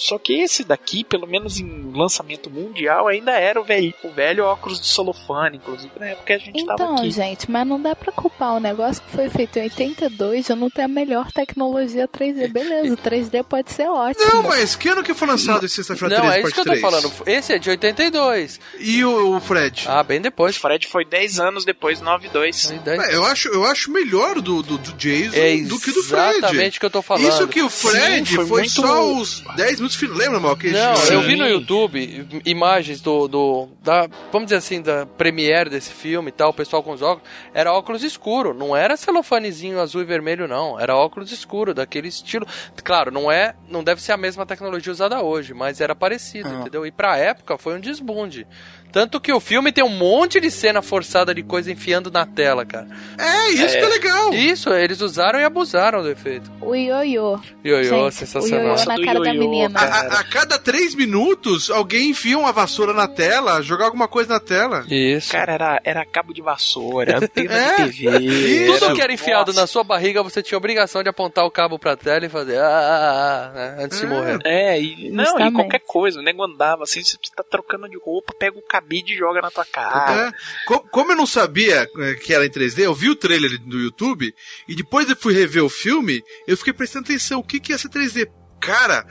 [0.00, 4.44] Só que esse daqui, pelo menos em lançamento mundial, ainda era o velho, o velho
[4.44, 7.10] óculos de celofane, inclusive na época que a gente tava Então, aqui.
[7.10, 10.70] gente, mas não dá pra culpar o negócio que foi feito em 82, já não
[10.70, 12.48] tem a melhor tecnologia 3D.
[12.52, 14.24] Beleza, o 3D pode ser ótimo.
[14.26, 16.64] Não, mas que ano que foi lançado esse Sexta-feira Não, 13, é isso que eu
[16.64, 16.80] tô 3?
[16.80, 17.12] falando.
[17.26, 18.60] Esse é de 82.
[18.78, 19.84] E o, o Fred?
[19.86, 20.56] Ah, bem O depois.
[20.56, 22.80] Fred foi 10 anos depois, 9-2.
[22.86, 26.38] É, eu, acho, eu acho melhor do, do, do Jason É do que do Fred.
[26.38, 27.28] exatamente o que eu tô falando.
[27.28, 30.18] Isso que o Fred Sim, foi foi, muito- só os 10 minutos finais.
[30.18, 30.56] Lembra, mal?
[30.56, 31.14] Que Não, Sim.
[31.14, 36.28] eu vi no YouTube imagens do, do da, vamos dizer assim, da premiere desse filme
[36.28, 40.04] e tal, o pessoal com os óculos, era óculos escuro, não era celofanezinho azul e
[40.04, 42.46] vermelho não, era óculos escuro, daquele estilo.
[42.84, 46.60] Claro, não é, não deve ser a mesma tecnologia usada hoje, mas era parecido, Ah.
[46.60, 46.84] entendeu?
[46.86, 48.46] E pra época foi um desbunde.
[48.92, 52.64] Tanto que o filme tem um monte de cena forçada de coisa enfiando na tela,
[52.66, 52.86] cara.
[53.18, 54.32] É, isso que é legal.
[54.34, 56.50] Isso, eles usaram e abusaram do efeito.
[56.60, 57.38] O ioiô.
[57.64, 58.74] Ioiô, sensacional.
[58.74, 59.78] O ioiô na cara da menina.
[59.78, 60.14] a, cara.
[60.20, 64.84] a cada três minutos, alguém enfia uma vassoura na tela, jogar alguma coisa na tela.
[64.88, 65.32] Isso.
[65.32, 68.18] Cara, era, era cabo de vassoura, antena É, de TV.
[68.18, 68.78] isso.
[68.80, 69.60] Tudo que era enfiado Nossa.
[69.62, 72.66] na sua barriga, você tinha obrigação de apontar o cabo pra tela e fazer ah,
[72.66, 74.08] ah, ah, né, antes de É.
[74.08, 74.38] morrer.
[74.44, 78.32] É, e, não, e qualquer coisa, o nego andava assim, você tá trocando de roupa,
[78.38, 80.28] pega o cabide e joga na tua cara.
[80.28, 80.32] É.
[80.66, 83.78] Co- Como eu não sabia é, que era em 3D, eu vi o trailer do
[83.78, 84.32] YouTube
[84.68, 87.40] e depois eu fui rever o filme, eu fiquei prestando atenção.
[87.40, 88.28] O que, que ia ser 3D?
[88.60, 89.06] Cara,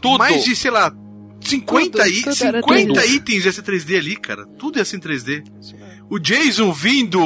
[0.00, 0.18] Tudo.
[0.18, 0.92] mais de, sei lá,
[1.40, 3.06] 50, Tudo, i- tudo era 50 3D.
[3.14, 4.46] itens ia ser 3D ali, cara.
[4.58, 5.42] Tudo ia ser em 3D.
[6.08, 7.20] O Jason vindo,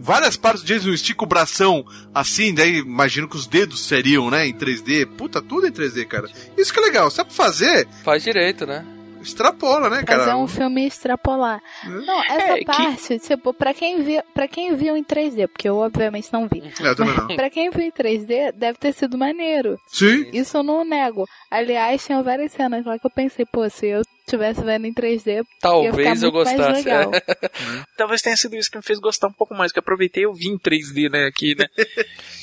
[0.00, 4.46] várias partes do Jason estica o bração assim, daí imagino que os dedos seriam, né,
[4.46, 5.04] em 3D.
[5.16, 6.28] Puta, tudo em 3D, cara.
[6.56, 7.10] Isso que é legal.
[7.10, 8.84] Se é pra fazer, Faz direito, né?
[9.22, 10.20] Extrapola, né, cara?
[10.24, 11.60] Fazer um filme e extrapolar.
[11.84, 15.68] Não, essa É, que- parte, tipo, pra quem, viu, pra quem viu em 3D, porque
[15.68, 16.62] eu obviamente não vi.
[16.80, 17.26] É, eu também não.
[17.36, 19.78] Pra quem viu em 3D, deve ter sido maneiro.
[19.88, 20.28] Sim.
[20.32, 21.26] Isso eu não nego.
[21.50, 25.32] Aliás, tinha várias cenas lá que eu pensei, pô, se eu estivesse vendo em 3D,
[25.36, 26.84] ia ficar Talvez eu gostasse.
[26.84, 27.10] legal.
[27.96, 30.26] Talvez tenha sido isso que me fez gostar um pouco mais, que eu aproveitei e
[30.26, 31.66] eu vi em 3D, né, aqui, né?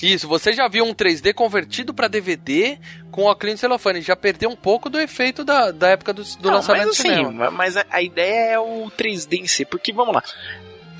[0.04, 2.78] Isso, você já viu um 3D convertido pra DVD
[3.12, 4.02] com o de celofane.
[4.02, 7.02] Já perdeu um pouco do efeito da, da época do, do Não, lançamento mas do
[7.02, 7.32] assim, cinema.
[7.32, 10.24] ma- mas a, a ideia é o 3D em si, porque vamos lá.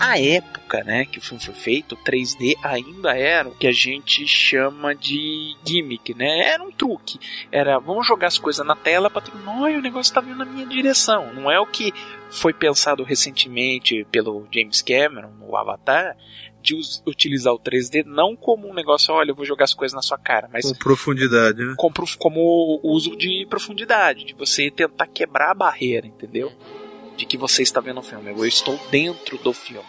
[0.02, 3.72] A época, né, que o filme foi feito, o 3D ainda era o que a
[3.74, 6.40] gente chama de gimmick, né?
[6.54, 7.20] Era um truque.
[7.52, 10.66] Era, vamos jogar as coisas na tela ter, olha, o negócio tá vindo na minha
[10.66, 11.34] direção.
[11.34, 11.94] Não é o que
[12.32, 16.16] foi pensado recentemente pelo James Cameron no Avatar,
[16.62, 20.02] de utilizar o 3D não como um negócio, olha, eu vou jogar as coisas na
[20.02, 21.74] sua cara, mas Com profundidade, né?
[21.78, 26.52] como, prof- como uso de profundidade, de você tentar quebrar a barreira, entendeu?
[27.16, 28.30] De que você está vendo o filme.
[28.32, 29.88] Eu estou dentro do filme.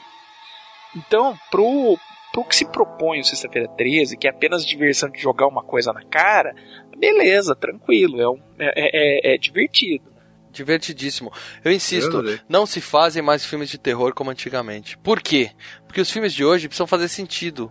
[0.97, 1.97] Então, pro,
[2.33, 5.93] pro que se propõe o Sexta-feira 13, que é apenas diversão de jogar uma coisa
[5.93, 6.55] na cara,
[6.97, 10.10] beleza, tranquilo, é, um, é, é- é divertido.
[10.53, 11.33] Divertidíssimo.
[11.65, 12.41] Eu Eu insisto, adorei.
[12.49, 14.99] não se fazem mais filmes de terror como antigamente.
[14.99, 15.51] Por quê?
[15.87, 17.71] Porque os filmes de hoje precisam fazer sentido.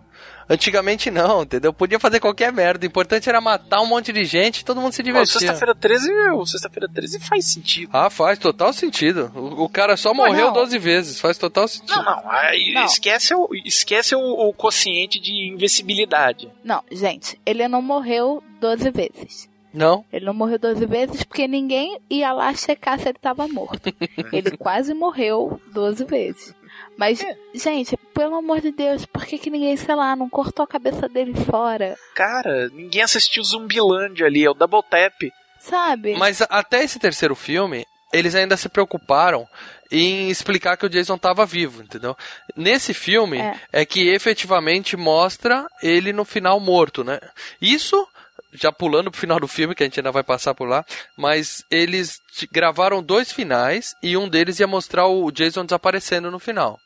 [0.51, 1.71] Antigamente não, entendeu?
[1.71, 2.83] Podia fazer qualquer merda.
[2.83, 5.39] O importante era matar um monte de gente e todo mundo se Ó, divertia.
[5.39, 7.89] Sexta-feira 13, o Sexta-feira 13 faz sentido.
[7.93, 9.31] Ah, faz total sentido.
[9.35, 10.53] O, o cara só Mas morreu não.
[10.53, 11.19] 12 vezes.
[11.19, 11.95] Faz total sentido.
[11.95, 12.83] Não, não, aí Não.
[12.85, 16.51] esquece, o, esquece o, o quociente de invencibilidade.
[16.63, 19.47] Não, gente, ele não morreu 12 vezes.
[19.73, 20.03] Não?
[20.12, 23.93] Ele não morreu 12 vezes porque ninguém ia lá checar se ele tava morto.
[24.34, 26.55] ele quase morreu 12 vezes.
[26.97, 30.67] Mas, gente, pelo amor de Deus, por que, que ninguém, sei lá, não cortou a
[30.67, 31.95] cabeça dele fora?
[32.15, 35.32] Cara, ninguém assistiu Zumbilândia ali, é o Double Tap.
[35.60, 36.15] Sabe?
[36.15, 39.47] Mas até esse terceiro filme, eles ainda se preocuparam
[39.91, 42.15] em explicar que o Jason estava vivo, entendeu?
[42.55, 43.55] Nesse filme É.
[43.71, 43.86] é.
[43.86, 47.19] que efetivamente mostra ele no final morto, né?
[47.62, 48.08] Isso
[48.53, 50.85] já pulando pro final do filme, que a gente ainda vai passar por lá,
[51.17, 52.19] mas eles
[52.51, 56.79] gravaram dois finais e um deles ia mostrar o Jason desaparecendo no final.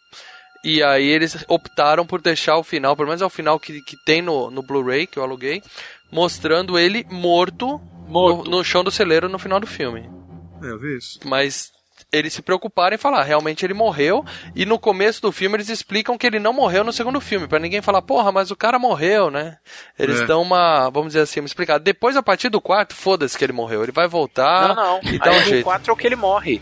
[0.63, 3.97] E aí eles optaram por deixar o final, pelo menos é o final que, que
[4.05, 5.61] tem no, no Blu-ray que eu aluguei,
[6.09, 8.49] mostrando ele morto, Morto.
[8.49, 10.09] No, no chão do celeiro no final do filme.
[10.61, 11.19] É, eu vi isso.
[11.25, 11.72] Mas
[12.13, 14.23] eles se preocuparam em falar, realmente ele morreu,
[14.55, 17.59] e no começo do filme eles explicam que ele não morreu no segundo filme, pra
[17.59, 19.57] ninguém falar, porra, mas o cara morreu, né?
[19.97, 20.25] Eles É.
[20.25, 21.79] dão uma, vamos dizer assim, uma explicada.
[21.83, 25.11] Depois, a partir do quarto, foda-se que ele morreu, ele vai voltar não, não.
[25.11, 25.63] e dá Aí um jeito.
[25.63, 26.61] 4 é o que ele morre.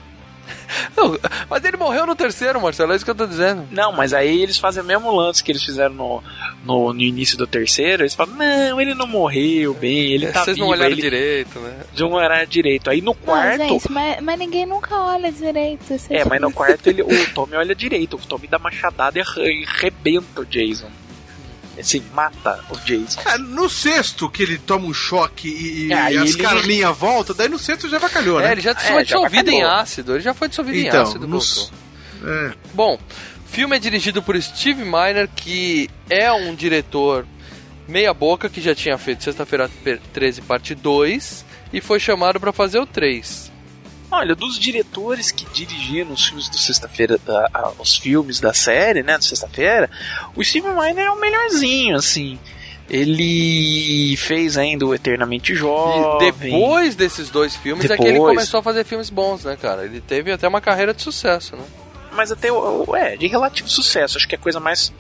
[0.95, 1.17] Não,
[1.49, 3.67] mas ele morreu no terceiro, Marcelo, é isso que eu tô dizendo.
[3.71, 6.23] Não, mas aí eles fazem o mesmo lance que eles fizeram no,
[6.65, 8.03] no, no início do terceiro.
[8.03, 10.65] Eles falam, não, ele não morreu bem, ele tá Vocês vivo.
[10.67, 11.79] não olharam ele direito, né?
[11.97, 12.89] não olharam direito.
[12.89, 13.57] Aí no Não, quarto...
[13.57, 15.95] gente, mas, mas ninguém nunca olha direito.
[16.09, 18.15] É, mas no quarto ele, o Tommy olha direito.
[18.15, 20.89] O Tommy dá machadada e arran- e rebenta o Jason.
[21.81, 23.19] Assim, mata o Jason.
[23.25, 27.35] É, no sexto que ele toma um choque e, e Aí as ele- carlinhas voltam,
[27.35, 28.49] daí no sexto já vacalhou, né?
[28.49, 31.03] É, ele já É, foi já dissolvido em ácido, ele já foi dissolvido em Então,
[31.03, 31.71] ácido, nos-.
[32.23, 32.53] É.
[32.73, 37.25] Bom, o filme é dirigido por Steve Miner, que é um diretor
[37.87, 39.69] meia boca que já tinha feito Sexta-feira
[40.13, 43.50] 13 parte 2 e foi chamado pra fazer o 3.
[44.11, 47.17] Olha, dos diretores que dirigiram os filmes do Sexta-feira,
[47.79, 49.89] os filmes da série, né, do Sexta-feira,
[50.35, 52.37] o Steve Miner é o melhorzinho, assim.
[52.89, 56.31] Ele fez ainda o Eternamente E Jovem.
[56.31, 58.35] depois desses dois filmes é que ele Depois.
[58.35, 59.85] começou a fazer filmes bons, né, cara?
[59.85, 61.63] Ele teve até uma carreira de sucesso, né?
[62.13, 62.49] Mas até
[62.97, 64.17] É, de relativo sucesso.
[64.17, 64.91] Acho que a coisa mais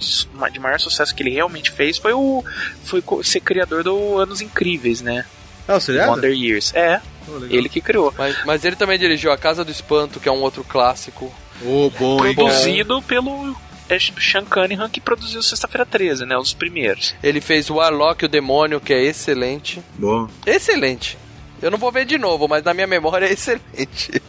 [0.53, 2.41] de maior sucesso que ele realmente fez foi o.
[2.85, 5.25] Foi ser criador do Anos Incríveis, né?
[5.67, 6.11] Ah, o seriado?
[6.11, 6.73] Wonder Years.
[6.73, 8.13] É, Oh, ele que criou.
[8.17, 11.31] Mas, mas ele também dirigiu A Casa do Espanto, que é um outro clássico.
[11.63, 12.35] Ô, bom, hein?
[12.35, 13.55] Produzido pelo
[13.89, 16.37] é, Sean Cunningham, que produziu Sexta-feira 13, né?
[16.37, 17.13] Os primeiros.
[17.21, 19.81] Ele fez o Warlock e o Demônio, que é excelente.
[19.95, 20.27] Bom.
[20.45, 21.17] Excelente.
[21.61, 24.21] Eu não vou ver de novo, mas na minha memória é excelente.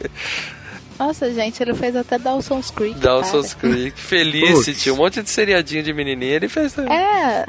[0.98, 2.98] Nossa, gente, ele fez até Dawson's Creek.
[3.00, 3.74] Dawson's cara.
[3.74, 6.94] Creek, Felicity, um monte de seriadinho de menininha ele fez também.
[6.94, 7.46] É,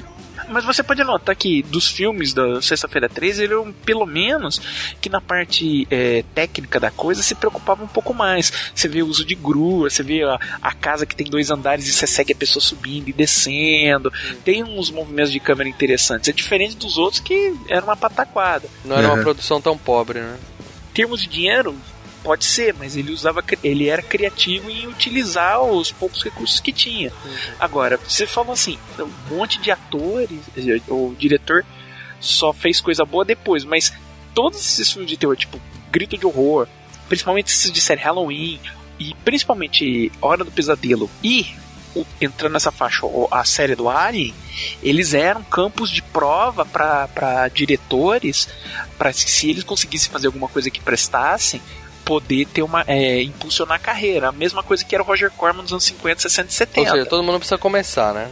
[0.49, 4.60] Mas você pode notar que dos filmes da Sexta-feira 13, ele é um, pelo menos
[5.01, 8.51] que na parte é, técnica da coisa se preocupava um pouco mais.
[8.73, 11.88] Você vê o uso de grua, você vê a, a casa que tem dois andares
[11.88, 14.12] e você segue a pessoa subindo e descendo.
[14.43, 16.29] Tem uns movimentos de câmera interessantes.
[16.29, 18.67] É diferente dos outros que era uma pataquada.
[18.86, 19.23] Não era uma Uhum.
[19.23, 20.38] produção tão pobre, né?
[20.91, 21.75] Em termos de dinheiro,
[22.23, 27.12] pode ser, mas ele usava, ele era criativo em utilizar os poucos recursos que tinha.
[27.59, 30.39] Agora, você falou assim, um monte de atores,
[30.88, 31.65] o diretor
[32.19, 33.91] só fez coisa boa depois, mas
[34.33, 35.59] todos esses filmes de terror, tipo
[35.91, 36.67] Grito de Horror,
[37.09, 38.59] principalmente esses de série Halloween,
[38.99, 41.53] e principalmente Hora do Pesadelo, e
[41.95, 44.33] o- entrando nessa faixa, a série do Alien,
[44.81, 48.47] eles eram campos de prova para diretores,
[48.97, 51.62] para se eles conseguissem fazer alguma coisa que prestassem,
[52.05, 54.29] poder ter uma é, impulsionar a carreira.
[54.29, 56.53] A mesma coisa que era o Roger Corman nos anos 50, 60 e Ou
[56.85, 56.91] 70.
[56.91, 58.29] seja, todo mundo precisa começar, né?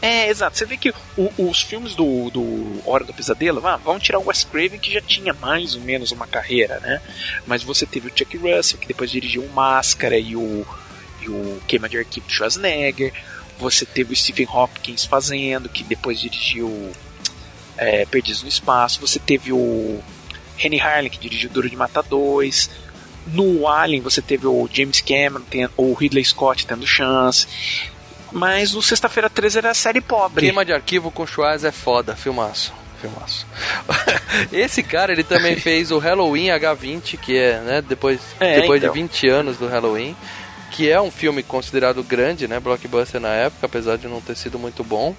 [0.00, 0.58] É, exato.
[0.58, 4.26] Você vê que o- os filmes do, do Hora do Pesadelo, ah, vamos tirar o
[4.26, 7.00] Wes Craven, que já tinha mais ou menos uma carreira, né?
[7.46, 10.66] Mas você teve o Chuck Russell, que depois dirigiu o Máscara e o,
[11.20, 13.12] e o Queima de Arquivo de Schwarzenegger.
[13.58, 16.90] Você teve o Stephen Hopkins fazendo, que depois dirigiu
[17.76, 19.00] é, Perdidos no Espaço.
[19.00, 20.02] Você teve o
[20.58, 22.70] Henry Harlan, que dirigiu Duro de Matar 2.
[23.26, 27.46] No Alien você teve o James Cameron, tem, o Ridley Scott tendo chance.
[28.30, 30.46] Mas no Sexta-feira 13 era a série pobre.
[30.46, 32.72] Queima de arquivo com Schwarz é foda, filmaço.
[33.00, 33.46] Filmaço.
[34.50, 38.94] Esse cara, ele também fez o Halloween H20, que é, né, depois, É, depois então.
[38.94, 40.16] de 20 anos do Halloween,
[40.70, 44.58] que é um filme considerado grande, né, blockbuster na época, apesar de não ter sido
[44.58, 45.14] muito bom.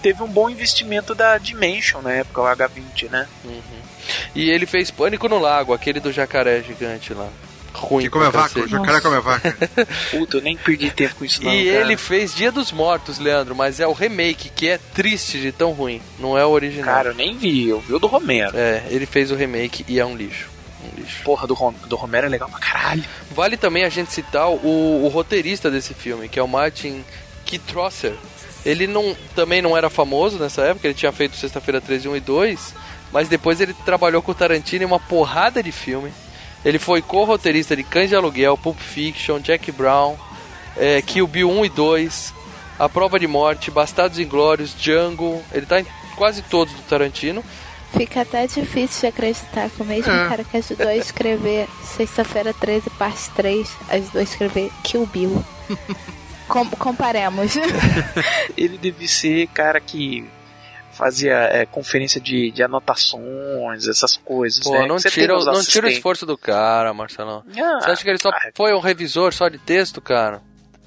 [0.00, 3.28] Teve um bom investimento da Dimension na época, o H20, né?
[4.34, 7.28] E ele fez Pânico no Lago, aquele do jacaré gigante lá.
[7.74, 9.56] Ruim Que come vaca, o jacaré come a vaca.
[10.10, 11.80] Puta, eu nem perdi tempo com isso não, E cara.
[11.80, 15.72] ele fez Dia dos Mortos, Leandro, mas é o remake, que é triste de tão
[15.72, 16.00] ruim.
[16.18, 16.94] Não é o original.
[16.94, 18.52] Cara, eu nem vi, eu vi o do Romero.
[18.54, 20.50] É, ele fez o remake e é um lixo.
[20.84, 21.22] Um lixo.
[21.24, 23.04] Porra, do, Rom do Romero é legal pra caralho.
[23.34, 27.02] Vale também a gente citar o, o roteirista desse filme, que é o Martin
[27.46, 28.12] Kitrosser.
[28.64, 32.20] Ele não, também não era famoso nessa época, ele tinha feito Sexta-feira 13, 1 e
[32.20, 32.74] 2,
[33.12, 36.12] mas depois ele trabalhou com o Tarantino em uma porrada de filme.
[36.64, 40.16] Ele foi co-roteirista de Cães de Aluguel, Pulp Fiction, Jack Brown,
[40.76, 42.34] é, Kill Bill 1 e 2,
[42.78, 45.42] A Prova de Morte, Bastardos Inglórios, Django.
[45.52, 47.42] Ele tá em quase todos do Tarantino.
[47.96, 50.28] fica até difícil de acreditar que o mesmo É.
[50.28, 55.44] cara que ajudou a escrever Sexta-feira 13, parte 3, ajudou a escrever Kill Bill.
[56.48, 57.54] Com- comparemos.
[58.56, 60.24] Ele deve ser cara que
[60.92, 64.62] fazia é, conferência de, de anotações, essas coisas.
[64.62, 64.86] Pô, né?
[64.86, 67.42] não tira, não tira o esforço do cara, Marcelão.
[67.58, 70.42] Ah, Você acha que ele só ah, foi um revisor só de texto, cara?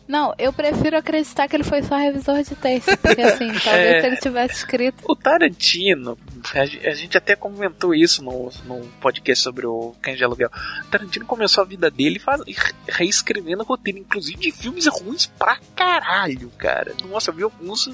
[0.07, 4.01] Não, eu prefiro acreditar que ele foi só revisor de texto, porque assim, talvez É.
[4.01, 5.03] se ele tivesse escrito.
[5.09, 6.17] O Tarantino,
[6.53, 10.49] a ge- a gente até comentou isso no, no podcast sobre o Cães de Aluguel.
[10.83, 15.57] O Tarantino começou a vida dele faz, re- reescrevendo roteiro, inclusive de filmes ruins pra
[15.75, 16.93] caralho, cara.
[17.09, 17.89] Nossa, eu vi alguns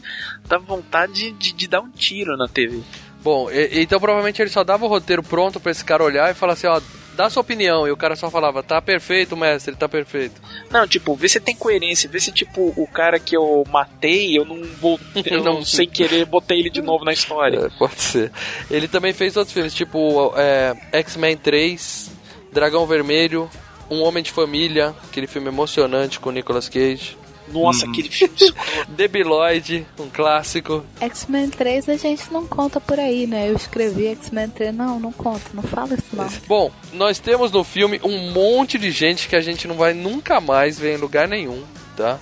[0.47, 2.81] dá vontade de, de, dar um tiro na TV.
[3.23, 6.33] Bom, e- então provavelmente ele só dava o roteiro pronto pra esse cara olhar e
[6.33, 6.81] falar assim, ó,
[7.15, 7.87] dá sua opinião.
[7.87, 10.41] E o cara só falava, tá perfeito, mestre, tá perfeito.
[10.69, 14.45] Não, tipo, vê se tem coerência, vê se, tipo, o cara que eu matei, eu
[14.45, 14.99] não vou.
[15.25, 17.59] Eu não, sem querer botei ele de novo na história.
[17.59, 18.31] É, pode ser.
[18.69, 22.11] Ele também fez outros filmes, tipo é, X-Men 3,
[22.51, 23.49] Dragão Vermelho,
[23.89, 27.20] Um Homem de Família, aquele filme emocionante com Nicolas Cage.
[27.51, 28.33] Nossa, aquele filme.
[28.89, 30.83] Debiloid, um clássico.
[30.99, 33.49] X-Men 3 a gente não conta por aí, né?
[33.49, 34.73] Eu escrevi X-Men 3.
[34.73, 36.27] Não, não conta, não fala isso não.
[36.47, 40.39] Bom, nós temos no filme um monte de gente que a gente não vai nunca
[40.39, 41.63] mais ver em lugar nenhum,
[41.95, 42.19] tá?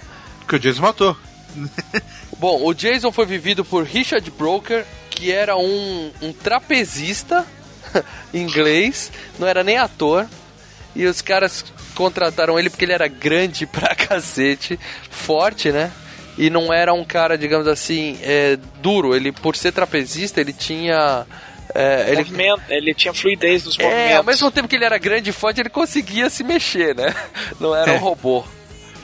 [0.48, 1.15] Que o Jason matou.
[2.38, 7.46] Bom, o Jason foi vivido por Richard Broker, que era um, um trapezista
[8.34, 10.28] inglês, não era nem ator.
[10.96, 11.63] E os caras
[12.00, 14.80] contrataram ele porque ele era grande pra cacete,
[15.12, 15.92] forte, né?
[16.38, 19.14] E não era um cara, digamos assim, é, duro.
[19.14, 21.26] Ele, por ser trapezista, ele tinha.
[21.76, 24.16] é, ele, Movimento, ele tinha fluidez nos é, movimentos.
[24.16, 27.14] ao mesmo tempo que ele era grande e forte, ele conseguia se mexer, né?
[27.60, 27.98] Não era um É.
[27.98, 28.46] robô.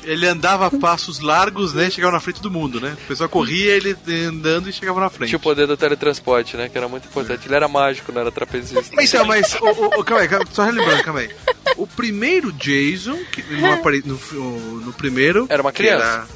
[0.06, 1.88] Ele andava a passos largos, né?
[1.88, 2.96] e Chegava na frente do mundo, né?
[3.04, 3.96] O pessoal corria, ele
[4.28, 5.30] andando e chegava na frente.
[5.30, 6.70] Tinha o poder do teletransporte, né?
[6.70, 7.48] Que era muito importante.
[7.48, 8.84] Ele era mágico, não era trapezista.
[9.02, 9.56] Então, mas.
[9.56, 11.30] O, o, o- calma aí, calma, só relembrando, calma aí.
[11.78, 15.46] O primeiro Jason, que não apare, no, no, no primeiro.
[15.50, 16.28] Era uma criança.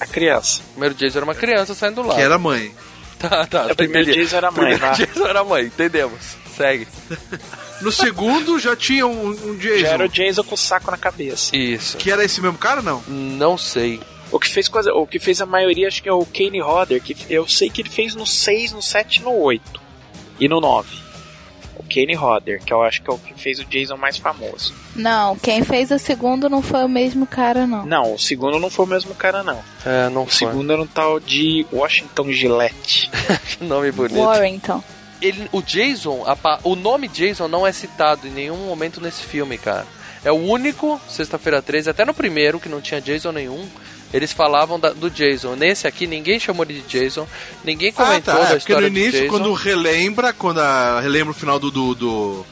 [0.00, 0.60] A criança.
[0.60, 2.16] O primeiro Jason era uma criança saindo do Era, lado.
[2.18, 2.74] que era a mãe.
[3.22, 3.66] Tá, tá.
[3.66, 4.12] O primeiro.
[4.12, 4.92] Jason era a mãe, primeiro vá.
[4.94, 6.18] Jason era mãe, entendemos.
[6.56, 6.88] Segue.
[7.82, 9.78] No segundo já tinha um, um Jason.
[9.78, 11.54] Já era o Jason com o saco na cabeça.
[11.56, 11.96] Isso.
[11.96, 13.02] Que era esse mesmo cara, não?
[13.08, 14.00] Não sei.
[14.30, 17.02] O que fez coisa, o que fez a maioria acho que é o Kane Hodder,
[17.02, 19.80] que eu sei que ele fez no 6, no 7 e no 8.
[20.40, 21.02] E no 9.
[21.76, 24.72] O Kane Hodder, que eu acho que é o que fez o Jason mais famoso.
[24.96, 27.84] Não, quem fez o segundo não foi o mesmo cara, não.
[27.84, 29.62] Não, o segundo não foi o mesmo cara, não.
[29.84, 30.48] É, não O foi.
[30.48, 33.10] segundo era um tal de Washington Gillette.
[33.60, 34.18] Nome bonito.
[34.18, 34.82] Warrington.
[35.22, 39.56] Ele, o Jason, a o nome Jason não é citado em nenhum momento nesse filme,
[39.56, 39.86] cara.
[40.24, 43.68] É o único, sexta-feira 13, até no primeiro, que não tinha Jason nenhum,
[44.12, 45.56] eles falavam da- do Jason.
[45.56, 47.26] Nesse aqui, ninguém chamou ele de Jason,
[47.64, 48.42] ninguém comentou ah, tá.
[48.44, 49.28] da É, porque no história do início, Jason.
[49.30, 51.70] quando relembra, quando a, relembra o final do.
[51.70, 52.46] do, do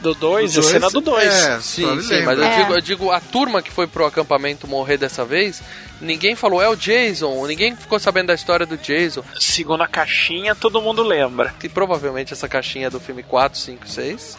[0.00, 1.32] Do 2, do a cena do 2.
[1.32, 2.56] É, Sim, sim, mas eu É.
[2.58, 5.62] digo, eu digo, a turma que foi pro acampamento morrer dessa vez,
[6.00, 10.54] ninguém falou, é o Jason, ninguém ficou sabendo da história do Jason, Segundo a caixinha,
[10.54, 11.54] todo mundo lembra.
[11.58, 14.36] que provavelmente essa caixinha é do filme 4, 5, 6.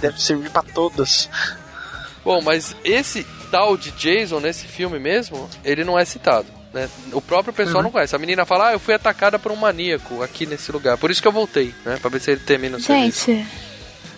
[0.00, 1.28] Deve servir pra todas.
[2.24, 6.46] Bom, mas esse tal de Jason nesse filme mesmo, ele não é citado.
[6.74, 6.88] Né?
[7.12, 8.14] O próprio pessoal não conhece.
[8.16, 10.98] A menina fala, ah, eu fui atacada por um maníaco aqui nesse lugar.
[10.98, 11.96] Por isso que eu voltei, né?
[12.00, 13.30] Pra ver se ele termina o serviço.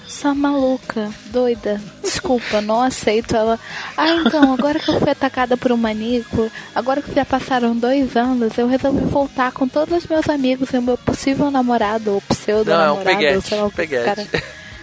[0.08, 1.78] Essa maluca, doida.
[2.02, 3.60] Desculpa, não aceito ela.
[3.94, 8.16] Ah, então, agora que eu fui atacada por um maníaco, agora que já passaram dois
[8.16, 12.20] anos, eu resolvi voltar com todos os meus amigos e o meu possível namorado, ou
[12.22, 13.48] pseudo Não, é um peguete.
[13.48, 14.04] sei lá Peguete.
[14.06, 14.26] cara.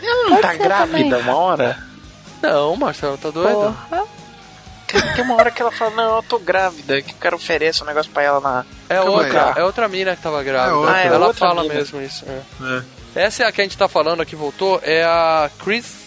[0.03, 1.21] Ela não Pode tá grávida também.
[1.23, 1.79] uma hora?
[2.43, 3.75] Não, Marcelo, tá doido?
[4.85, 7.81] Tem, tem uma hora que ela fala, não, eu tô grávida, que o cara oferece
[7.81, 8.63] um negócio pra ela na.
[8.88, 10.71] É outra, é outra mina que tava grávida.
[10.71, 10.93] É outra.
[10.93, 11.73] Ah, é Ela outra fala mina.
[11.73, 12.23] mesmo isso.
[12.27, 12.41] é.
[12.77, 13.04] É.
[13.15, 16.04] Essa é a que a gente tá falando aqui, voltou, é a Chris.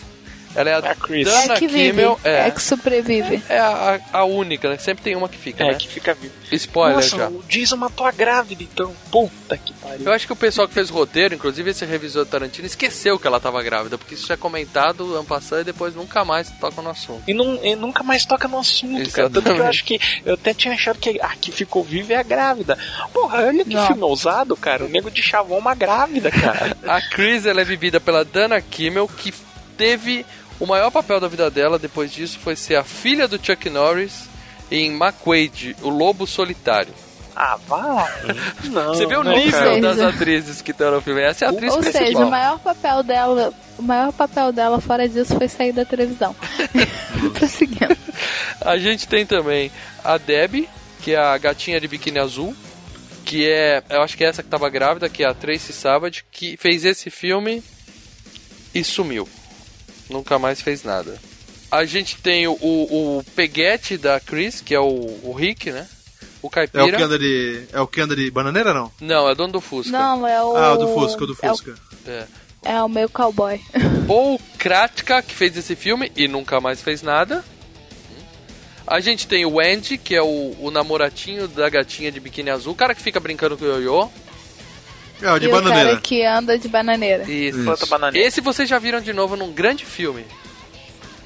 [0.54, 1.26] Ela é a, É a Chris.
[1.26, 2.20] Dana É que vive, Kimmel.
[2.24, 2.48] é.
[2.48, 3.42] É, que sobrevive.
[3.48, 4.78] é a, a única, né?
[4.78, 5.74] Sempre tem uma que fica, É, né?
[5.74, 6.32] que fica vivo.
[6.52, 7.28] Spoiler Nossa, já.
[7.28, 8.94] o Jason matou a grávida, então.
[9.10, 10.06] Puta que pariu.
[10.06, 13.26] Eu acho que o pessoal que fez o roteiro, inclusive esse revisor Tarantino, esqueceu que
[13.26, 16.80] ela tava grávida, porque isso já é comentado ano passado e depois nunca mais toca
[16.80, 17.22] no assunto.
[17.28, 19.28] E, não, e nunca mais toca no assunto, cara.
[19.28, 19.68] Tanto que eu Exatamente.
[19.68, 20.00] acho que.
[20.24, 22.78] Eu até tinha achado que a que ficou viva é a grávida.
[23.12, 23.86] Porra, olha que Não.
[23.86, 24.84] filme ousado, cara.
[24.84, 26.76] O nego de chavão uma grávida, cara.
[26.88, 29.32] A Chris ela é vivida pela Dana Kimmel, que
[29.78, 30.26] teve
[30.60, 34.28] o maior papel da vida dela depois disso foi ser a filha do Chuck Norris
[34.70, 36.92] em McQuaid, o Lobo Solitário.
[37.34, 38.10] ah, vá.
[38.64, 38.88] Não.
[38.94, 39.80] Você vê o nível cara?
[39.80, 41.20] das seja- atrizes que estão no filme.
[41.22, 42.26] Essa é a atriz Ou seja, principal.
[42.26, 46.34] o maior papel dela, o maior papel dela fora disso foi sair da televisão.
[47.38, 47.96] Prosseguindo.
[48.60, 49.70] A gente tem também
[50.04, 50.68] a Debbie,
[51.00, 52.54] que é a gatinha de biquíni azul,
[53.24, 56.24] que é, eu acho que é essa que tava grávida, que é a Tracy Savage,
[56.30, 57.62] que fez esse filme
[58.74, 59.28] e sumiu.
[60.08, 61.18] Nunca mais fez nada.
[61.70, 65.86] A gente tem o, o, o peguete da Chris, que é o, o Rick, né?
[66.40, 66.96] O É o caipira.
[66.96, 67.64] que anda de.
[67.72, 68.90] É o que anda de bananeira, não?
[69.00, 69.90] Não, é dono do Fusca.
[69.90, 70.56] Não, é o.
[70.56, 71.74] Ah, o do Fusca, o do é o- Fusca.
[72.06, 72.24] É.
[72.64, 73.60] É o meu cowboy.
[74.08, 77.44] Ou Kratka, que fez esse filme e nunca mais fez nada.
[78.86, 82.72] A gente tem o Andy, que é o, o namoratinho da gatinha de biquíni azul,
[82.72, 84.08] o cara que fica brincando com o ioiô.
[85.20, 85.90] É, o de e o bananeira.
[85.90, 87.30] cara que anda de bananeira.
[87.30, 87.64] Isso.
[87.64, 88.26] Planta bananeira.
[88.26, 90.24] Esse vocês já viram de novo num grande filme.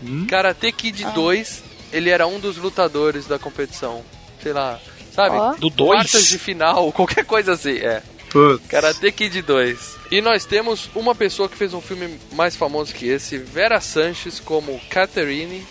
[0.03, 0.27] Hum?
[0.27, 4.03] Karate Kid 2, ele era um dos lutadores da competição.
[4.43, 4.81] Sei lá,
[5.15, 5.37] sabe?
[5.37, 5.53] Ó.
[5.55, 6.01] Do dois?
[6.01, 8.03] Quartas de final, qualquer coisa assim, é.
[8.31, 8.67] Putz.
[8.67, 9.97] Karate Kid 2.
[10.11, 14.41] E nós temos uma pessoa que fez um filme mais famoso que esse, Vera Sanches,
[14.41, 15.65] como Catherine,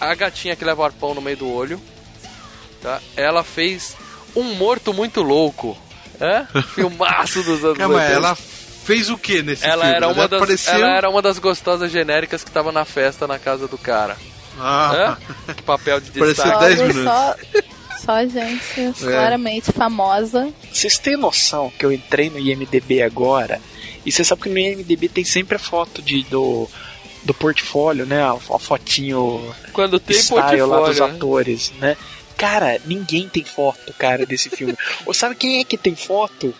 [0.00, 1.80] a gatinha que leva o arpão no meio do olho.
[2.82, 3.00] Tá?
[3.16, 3.96] Ela fez
[4.34, 5.78] Um Morto Muito Louco.
[6.20, 6.46] É?
[6.74, 8.12] Filmaço dos anos Calma, 80.
[8.12, 9.96] ela fez o que nesse Ela filme?
[9.96, 10.74] era, uma das, apareceu...
[10.74, 14.16] ela era uma das gostosas genéricas que tava na festa na casa do cara.
[14.58, 15.54] Ah, Hã?
[15.54, 16.64] Que papel de Pareceu destaque.
[16.64, 17.12] dez Logo, minutos.
[17.12, 20.48] Só, só gente claramente famosa.
[20.72, 23.60] Vocês têm noção que eu entrei no IMDB agora?
[24.04, 26.68] E você sabe que no IMDB tem sempre a foto de, do,
[27.24, 28.22] do portfólio, né?
[28.22, 31.06] A, a fotinho Quando tem style lá dos portfólio.
[31.08, 31.16] né?
[31.16, 31.96] atores, né?
[32.36, 34.74] Cara, ninguém tem foto, cara, desse filme.
[35.06, 36.54] Ou sabe quem é que tem foto?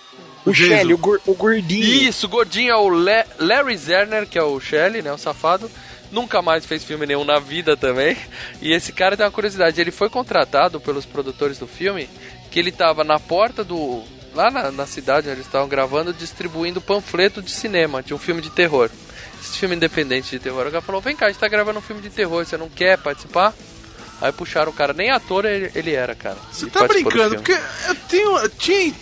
[0.45, 0.55] O.
[0.55, 1.85] Shelly, o, gor- o gordinho.
[2.09, 5.13] Isso, o gordinho é o Le- Larry Zerner, que é o Shelley, né?
[5.13, 5.71] O safado.
[6.13, 8.17] Nunca mais fez filme nenhum na vida também.
[8.63, 9.81] E esse cara tem uma curiosidade.
[9.81, 12.09] Ele foi contratado pelos produtores do filme,
[12.51, 14.03] que ele tava na porta do...
[14.33, 18.41] Lá na, na cidade onde eles estavam gravando, distribuindo panfleto de cinema, de um filme
[18.41, 18.89] de terror.
[19.43, 20.67] Esse filme independente de terror.
[20.67, 22.69] O cara falou, vem cá, a gente tá gravando um filme de terror, você não
[22.69, 23.53] quer participar?
[24.21, 26.37] Aí puxaram o cara, nem ator ele, ele era, cara.
[26.51, 27.37] Você tá brincando?
[27.37, 28.39] Porque eu tenho.
[28.39, 28.95] Eu tinha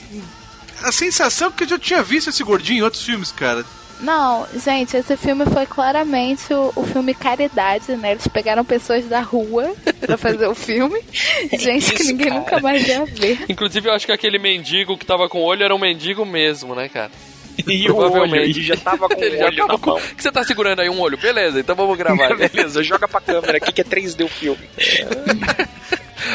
[0.83, 3.64] a sensação que eu já tinha visto esse gordinho em outros filmes, cara.
[4.00, 8.11] Não, gente, esse filme foi claramente o, o filme Caridade, né?
[8.12, 11.00] Eles pegaram pessoas da rua pra fazer o filme.
[11.57, 12.40] Gente que Isso, ninguém cara.
[12.40, 13.44] nunca mais ia ver.
[13.48, 16.75] Inclusive, eu acho que aquele mendigo que tava com o olho era um mendigo mesmo,
[16.75, 17.10] né, cara?
[17.67, 18.61] E o olho, Provavelmente.
[18.61, 19.94] e já tava com Ele o já olho tava com...
[20.00, 20.88] que você tá segurando aí?
[20.90, 21.17] Um olho?
[21.17, 22.35] Beleza, então vamos gravar.
[22.37, 24.69] Beleza, joga pra câmera aqui que é 3D o filme.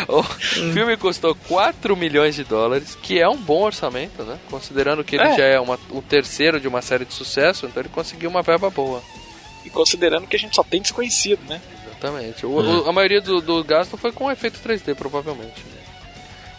[0.07, 4.37] O filme custou 4 milhões de dólares, que é um bom orçamento, né?
[4.49, 5.37] Considerando que ele É.
[5.37, 8.69] já é uma- o terceiro de uma série de sucesso, então ele conseguiu uma verba
[8.69, 9.01] boa.
[9.65, 11.59] E considerando que a gente só tem desconhecido, né?
[11.85, 12.45] Exatamente.
[12.45, 12.49] O-
[12.83, 15.65] o- a maioria do, do gasto foi com efeito 3D, provavelmente.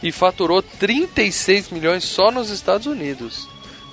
[0.03, 3.49] E faturou 36 milhões só nos Estados Unidos.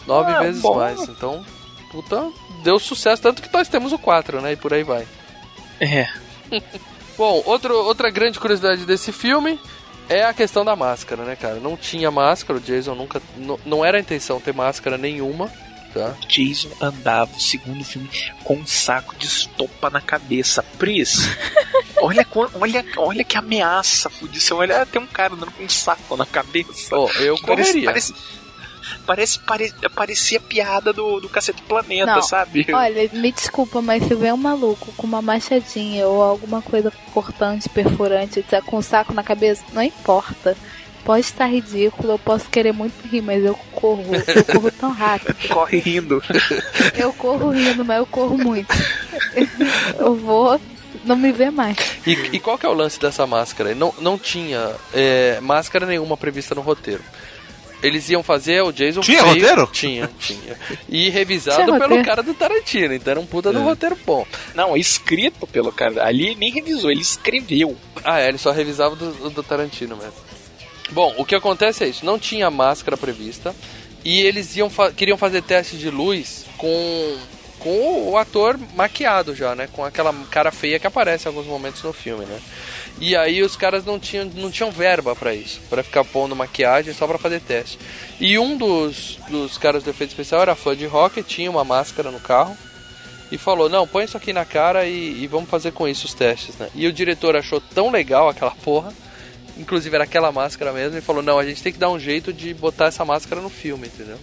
[0.07, 0.75] Nove Ah, vezes bom.
[0.77, 1.01] mais.
[1.09, 1.45] Então,
[1.91, 2.29] puta,
[2.63, 3.21] deu sucesso.
[3.21, 4.53] Tanto que nós temos o 4, né?
[4.53, 5.05] E por aí vai.
[5.79, 6.07] É.
[7.17, 9.59] Bom, outro, outra grande curiosidade desse filme
[10.07, 11.55] é a questão da máscara, né, cara?
[11.55, 13.21] Não tinha máscara, o Jason nunca.
[13.65, 15.51] Não era a intenção ter máscara nenhuma,
[15.93, 16.13] tá?
[16.29, 18.07] Jason andava o segundo filme
[18.43, 20.61] com um saco de estopa na cabeça.
[20.77, 21.27] Pris,
[21.99, 24.39] olha, olha, olha que ameaça, fudido.
[24.39, 26.95] Você olha, tem um cara andando com um saco na cabeça.
[26.95, 27.83] Ó, eu correria.
[27.85, 28.13] parece, parece,
[29.05, 32.21] pare- parecia piada do, do Cacete Planeta, Não.
[32.21, 32.65] sabe?
[32.73, 37.67] Olha, me desculpa, mas se vem um maluco com uma machadinha ou alguma coisa cortante,
[37.69, 40.55] perfurante, tá com um saco na cabeça, não importa.
[41.03, 45.35] Pode estar ridículo, eu posso querer muito rir, mas eu corro, eu corro tão rápido.
[45.47, 46.21] Corre rindo.
[46.99, 48.73] Eu corro rindo, mas eu corro muito.
[49.97, 50.59] Eu vou
[51.05, 51.77] não me ver mais.
[52.05, 53.73] E, e qual que é o lance dessa máscara?
[53.73, 57.01] Não, não tinha é, máscara nenhuma prevista no roteiro.
[57.83, 59.67] Eles iam fazer o Jason Tinha feio- roteiro?
[59.71, 60.57] Tinha, tinha.
[60.89, 62.03] E revisado Tinha pelo roteiro?
[62.05, 64.25] cara do Tarantino, então era um puta do roteiro bom.
[64.55, 66.03] Não, escrito pelo cara.
[66.05, 67.77] Ali nem revisou, ele escreveu.
[68.03, 70.13] Ah, é, ele só revisava do, do Tarantino mesmo.
[70.91, 73.53] Bom, o que acontece é isso, não tinha máscara prevista
[74.05, 77.17] e eles iam fa- queriam fazer teste de luz com
[77.59, 81.81] com o ator maquiado já, né, com aquela cara feia que aparece em alguns momentos
[81.83, 82.39] no filme, né?
[82.99, 86.93] E aí os caras não tinham não tinham verba pra isso, pra ficar pondo maquiagem
[86.93, 87.77] só pra fazer teste.
[88.19, 92.09] E um dos dos caras do efeito especial era fã de rock, tinha uma máscara
[92.11, 92.57] no carro
[93.31, 96.13] e falou: Não, põe isso aqui na cara e, e vamos fazer com isso os
[96.13, 96.69] testes, né?
[96.73, 98.93] E o diretor achou tão legal aquela porra,
[99.57, 102.31] inclusive era aquela máscara mesmo, e falou: Não, a gente tem que dar um jeito
[102.33, 104.17] de botar essa máscara no filme, entendeu?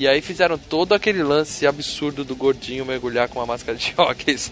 [0.00, 4.38] E aí fizeram todo aquele lance absurdo do gordinho mergulhar com uma máscara de hockey,
[4.38, 4.50] só,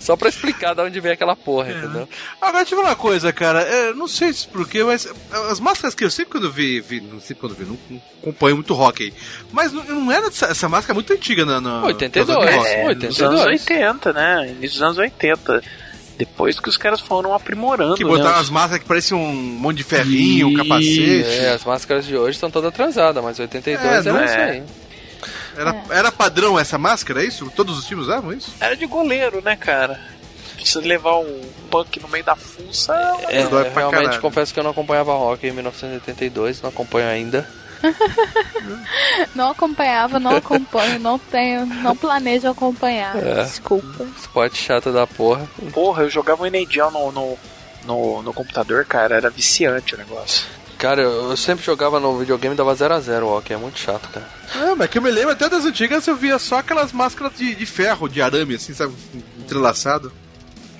[0.00, 2.08] só pra explicar de onde vem aquela porra, entendeu?
[2.40, 3.60] Agora, deixa eu falar uma coisa, cara.
[3.62, 5.08] É, não sei se porquê, mas
[5.50, 8.56] as máscaras que eu sempre quando vi, vi não sei quando vi, não, não acompanho
[8.56, 9.14] muito hockey.
[9.52, 11.60] Mas não, não era essa, essa máscara muito antiga na.
[11.60, 12.82] na 82, na- na- é.
[12.82, 13.00] É, 82.
[13.00, 14.48] nos anos 80, né?
[14.50, 15.62] Início dos anos 80.
[16.18, 18.10] Depois que os caras foram aprimorando, Que né?
[18.10, 21.22] botaram as máscaras que pareciam um monte de ferrinho, um capacete.
[21.24, 24.50] É, as máscaras de hoje estão todas transadas, mas 82 É, era não isso é.
[24.50, 24.62] aí.
[25.58, 27.50] Era, era padrão essa máscara, é isso?
[27.54, 28.52] Todos os times usavam isso?
[28.60, 30.00] Era de goleiro, né, cara?
[30.58, 31.40] Você levar um
[31.70, 32.92] punk no meio da fuça.
[33.28, 34.20] É, pra realmente caralho.
[34.20, 37.48] confesso que eu não acompanhava rock em 1982, não acompanho ainda.
[39.36, 43.16] Não acompanhava, não acompanho, não tenho, não planejo acompanhar.
[43.16, 43.44] É.
[43.44, 44.04] Desculpa.
[44.18, 45.48] Esporte chato da porra.
[45.72, 47.38] Porra, eu jogava o NHL no, no,
[47.84, 49.16] no, no computador, cara.
[49.16, 50.44] Era viciante o negócio.
[50.78, 54.08] Cara, eu eu sempre jogava no videogame e dava 0x0 o hockey, é muito chato,
[54.08, 54.26] cara.
[54.54, 57.54] É, mas que eu me lembro até das antigas eu via só aquelas máscaras de,
[57.54, 58.94] de ferro, de arame, assim, sabe?
[59.38, 60.12] Entrelaçado.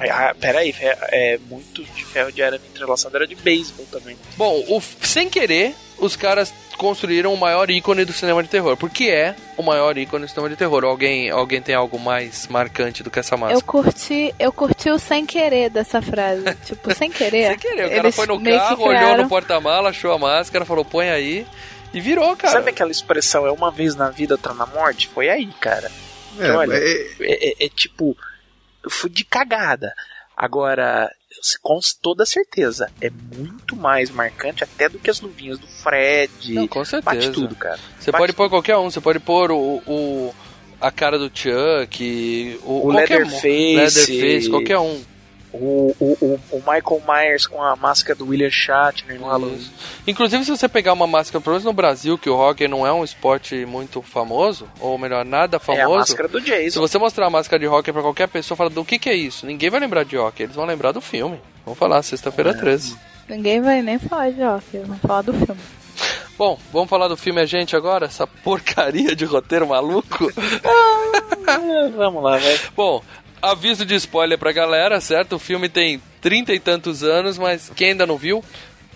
[0.00, 4.16] Ah, peraí, é, é muito de ferro de arame entrelaçado, era de beisebol também.
[4.36, 8.76] Bom, o, sem querer, os caras construíram o maior ícone do cinema de terror.
[8.76, 10.84] Porque é o maior ícone do cinema de terror.
[10.84, 13.62] Alguém, alguém tem algo mais marcante do que essa Eu máscara?
[13.62, 16.44] curti, eu curti o sem querer dessa frase.
[16.64, 17.48] Tipo, sem querer.
[17.50, 20.84] Sem querer, o cara foi no carro, olhou criaram- no porta-mala, achou a máscara, falou,
[20.84, 21.46] põe aí.
[21.92, 22.52] E virou, cara.
[22.54, 25.08] Sabe aquela expressão, é uma vez na vida, outra na morte?
[25.08, 25.90] Foi aí, cara.
[26.38, 28.16] É, Olha, é- É, é- é tipo,
[28.84, 29.92] eu fui de cagada.
[30.36, 31.10] Agora,
[31.62, 36.54] com toda certeza, é muito mais marcante até do que as luvinhas do Fred.
[36.54, 37.14] Não, com certeza.
[37.16, 37.78] Bate tudo, cara.
[37.98, 40.34] Você Bate pode pôr qualquer um, você pode pôr o, o-
[40.80, 42.92] a cara do Chuck, o, O.
[42.92, 43.76] Leatherface.
[43.76, 45.00] Leatherface, qualquer um.
[45.52, 49.54] O, o, o, o Michael Myers com a máscara do William Shatner no Halloween.
[49.56, 49.72] Isso.
[50.06, 52.92] Inclusive, se você pegar uma máscara, pelo menos no Brasil, que o hockey não é
[52.92, 55.96] um esporte muito famoso, ou melhor, nada É a famoso.
[55.98, 56.80] máscara do se Jason.
[56.80, 59.46] você mostrar a máscara de hockey pra qualquer pessoa, fala do que que é isso?
[59.46, 61.40] Ninguém vai lembrar de hockey, eles vão lembrar do filme.
[61.64, 62.96] Vamos falar, sexta-feira 13.
[63.28, 65.60] Ninguém vai nem falar de hockey, vamos falar do filme.
[66.38, 68.06] Bom, vamos falar do filme A Gente agora?
[68.06, 70.30] Essa porcaria de roteiro maluco?
[71.50, 72.60] Ah, vamos lá, vai.
[72.76, 73.02] Bom,
[73.40, 75.36] aviso de spoiler pra galera, certo?
[75.36, 78.44] O filme tem trinta e tantos anos, mas quem ainda não viu,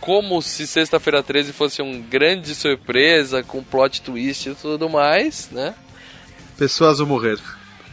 [0.00, 5.74] como se Sexta-feira 13 fosse um grande surpresa, com plot twist e tudo mais, né?
[6.58, 7.38] Pessoas vão morrer.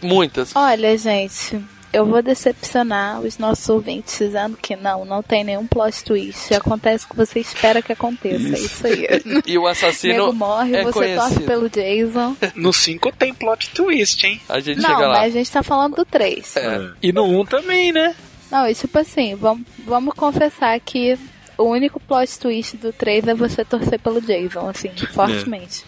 [0.02, 0.56] Muitas.
[0.56, 6.04] Olha, gente, eu vou decepcionar os nossos ouvintes dizendo que não, não tem nenhum plot
[6.04, 6.54] twist.
[6.54, 8.56] Acontece o que você espera que aconteça.
[8.56, 9.08] É isso aí.
[9.46, 12.36] E o Nego assassino morre, é você torce pelo Jason.
[12.56, 14.42] No 5 tem plot twist, hein?
[14.50, 15.20] A gente Não, chega lá.
[15.20, 16.56] mas a gente tá falando do 3.
[16.58, 16.90] É.
[17.02, 18.16] E no 1 um também, né?
[18.52, 21.18] Não, e tipo assim, vamos, vamos confessar que
[21.58, 25.84] o único plot twist do 3 é você torcer pelo Jason, assim, fortemente.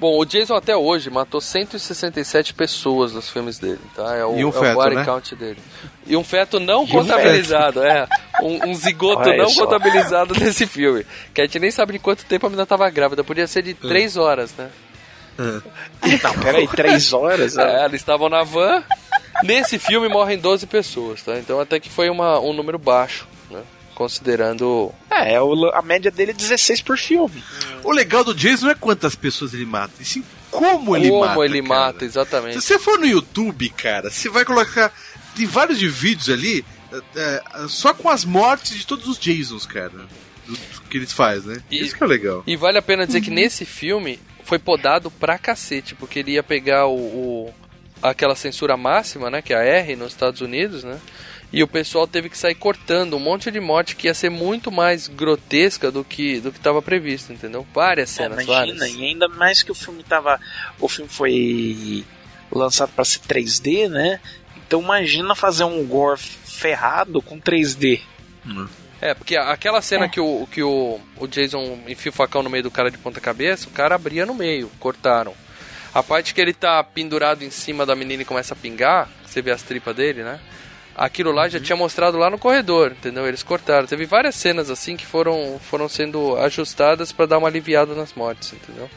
[0.00, 4.14] Bom, o Jason até hoje matou 167 pessoas nos filmes dele, tá?
[4.14, 5.04] É o, E um é o feto, body né?
[5.04, 5.58] count dele.
[6.06, 8.06] E um feto não um contabilizado, é.
[8.42, 9.64] Um, um zigoto Olha não só.
[9.64, 11.06] contabilizado nesse filme.
[11.32, 13.22] Que a gente nem sabe de quanto tempo a menina tava grávida.
[13.24, 14.68] Podia ser de 3 horas, né?
[15.38, 17.56] Não, peraí, 3 horas?
[17.56, 18.82] É, eles estavam na van.
[19.42, 21.36] Nesse filme morrem 12 pessoas, tá?
[21.38, 23.33] Então até que foi uma, um número baixo, né?
[23.94, 24.92] Considerando.
[25.10, 27.42] É, é o- a média dele é 16 por filme.
[27.82, 31.20] O legal do Jason não é quantas pessoas ele mata, e sim como ele como
[31.26, 31.44] mata.
[31.44, 31.80] ele cara.
[31.80, 32.60] mata, Se exatamente.
[32.60, 34.92] você for no YouTube, cara, você vai colocar.
[35.36, 39.66] Tem vários de vídeos ali, é, é, só com as mortes de todos os Jasons,
[39.66, 39.90] cara.
[40.46, 41.62] Do, do que eles fazem, né?
[41.70, 42.42] E- Isso que é legal.
[42.46, 46.42] E vale a pena dizer que nesse filme foi podado pra cacete, porque ele ia
[46.42, 47.54] pegar o, o-
[48.02, 51.00] aquela censura máxima, né, que é a R nos Estados Unidos, né?
[51.56, 54.72] E o pessoal teve que sair cortando um monte de morte que ia ser muito
[54.72, 57.64] mais grotesca do que do que estava previsto, entendeu?
[57.72, 58.94] Várias É, cenas, imagina, várias.
[58.96, 60.40] e ainda mais que o filme tava.
[60.80, 62.04] O filme foi
[62.50, 64.18] lançado pra ser 3D, né?
[64.66, 68.00] Então imagina fazer um gore ferrado com 3D.
[69.00, 70.08] É, porque aquela cena É.
[70.08, 73.20] que, o, que o, o Jason enfia o facão no meio do cara de ponta
[73.20, 75.34] cabeça, o cara abria no meio, cortaram.
[75.94, 79.40] A parte que ele tá pendurado em cima da menina e começa a pingar, você
[79.40, 80.40] vê as tripas dele, né?
[80.96, 83.26] Aquilo lá já tinha mostrado lá no corredor, entendeu?
[83.26, 83.86] Eles cortaram.
[83.86, 88.52] Teve várias cenas assim que foram, foram sendo ajustadas pra dar uma aliviada nas mortes,
[88.52, 88.88] entendeu?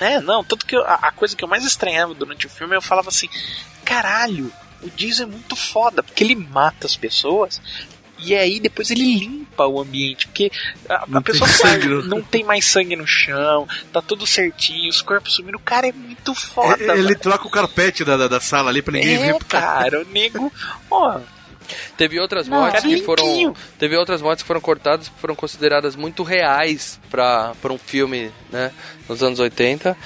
[0.00, 2.74] É, não, tanto que eu- a, a coisa que eu mais estranhava durante o filme,
[2.74, 3.28] eu falava assim,
[3.84, 4.50] caralho,
[4.82, 7.60] o Jason é muito foda, porque ele mata as pessoas
[8.24, 10.50] e aí depois ele limpa o ambiente, porque
[10.88, 15.02] a, a pessoa sangue sai, não tem mais sangue no chão, tá tudo certinho, os
[15.02, 16.82] corpos sumindo, o cara é muito foda.
[16.82, 19.44] É, ele troca o carpete da, da, da sala ali pra ninguém é, ver.
[19.44, 20.52] cara, o nego,
[20.90, 21.20] ó,
[21.96, 23.24] Teve outras Não, mortes cara que foram.
[23.24, 23.54] limpinho.
[23.78, 28.30] Teve outras mortes que foram cortadas que foram consideradas muito reais pra pra um filme,
[28.50, 28.70] né?
[29.08, 29.96] Nos anos 80.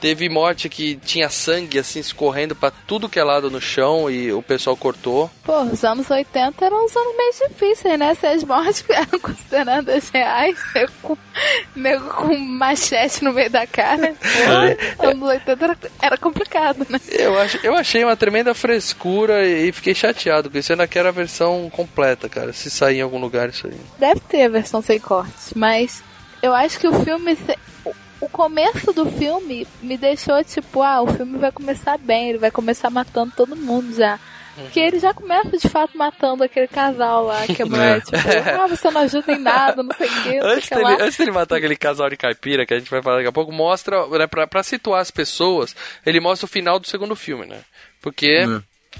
[0.00, 4.32] Teve morte que tinha sangue assim escorrendo pra tudo que é lado no chão e
[4.32, 5.30] o pessoal cortou.
[5.44, 8.14] Pô, os anos 80 eram os anos mais difíceis, né?
[8.14, 11.16] Se as mortes eram consideradas reais, nego com,
[11.74, 14.14] nego com machete no meio da cara.
[14.96, 17.00] Pô, anos 80 era, era complicado, né?
[17.10, 21.12] Eu, ach, eu achei uma tremenda frescura e fiquei chateado, porque isso ainda quero a
[21.12, 22.52] versão completa, cara.
[22.52, 23.76] Se sair em algum lugar isso aí.
[23.98, 26.02] Deve ter a versão sem cortes, mas
[26.42, 27.34] eu acho que o filme.
[27.36, 27.58] se-
[28.20, 32.50] o- começo do filme me deixou tipo, ah, o filme vai começar bem, ele vai
[32.50, 34.18] começar matando todo mundo já.
[34.56, 38.66] Porque ele já começa de fato matando aquele casal lá, que a mulher, tipo, ah,
[38.66, 40.96] você não ajuda em nada, não sei o que, Antes que dele, lá.
[41.00, 43.52] antes dele matar aquele casal de caipira, que a gente vai falar daqui a pouco,
[43.52, 47.60] mostra, né, pra, pra situar as pessoas, ele mostra o final do segundo filme, né?
[48.02, 48.44] Porque,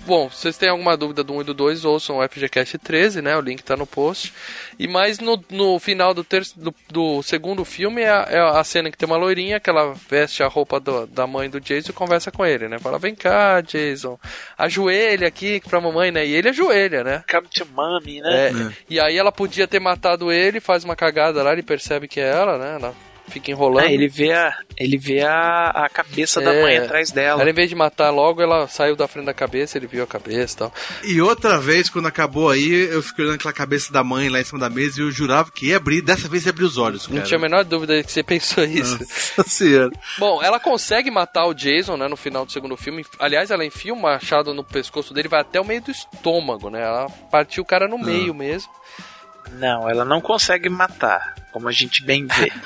[0.07, 3.21] bom, se vocês têm alguma dúvida do 1 e do 2, ouçam o FGCast 13,
[3.23, 3.37] né?
[3.37, 4.33] O link tá no post.
[4.79, 8.63] E mais no, no final do, ter, do, do segundo filme é a, é a
[8.65, 11.91] cena que tem uma loirinha, que ela veste a roupa do- da mãe do Jason
[11.91, 12.79] e conversa com ele, né?
[12.79, 14.19] Fala, vem cá, Jason,
[14.57, 16.27] ajoelha aqui pra mamãe, né?
[16.27, 17.25] E ele ajoelha, né?
[17.31, 18.49] come to mommy, né?
[18.49, 18.53] É,
[18.89, 22.29] E aí ela podia ter matado ele, faz uma cagada lá, ele percebe que é
[22.29, 22.75] ela, né?
[22.81, 22.95] Ela
[23.29, 23.87] fica enrolando.
[23.87, 26.63] É, ele vê a, ele vê a, a cabeça da É.
[26.63, 27.41] mãe atrás dela.
[27.43, 30.07] Ela, em vez de matar logo, ela saiu da frente da cabeça, ele viu a
[30.07, 30.73] cabeça e tal.
[31.05, 34.45] E outra vez, quando acabou aí, eu fiquei olhando aquela cabeça da mãe lá em
[34.45, 37.07] cima da mesa e eu jurava que ia abrir, dessa vez ia abrir os olhos,
[37.07, 37.19] cara.
[37.19, 38.99] Não tinha a menor dúvida que você pensou isso.
[39.37, 39.91] Nossa senhora.
[40.19, 43.05] Bom, ela consegue matar o Jason, né, no final do segundo filme.
[43.19, 46.83] Aliás, ela enfia um machado no pescoço dele, vai até o meio do estômago, né?
[46.83, 48.71] Ela partiu o cara no meio mesmo.
[49.53, 52.53] Não, ela não consegue matar, como a gente bem vê.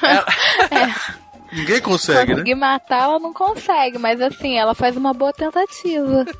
[1.52, 2.36] Ninguém consegue, né?
[2.38, 6.24] Conseguir matar, ela não consegue, mas assim, ela faz uma boa tentativa.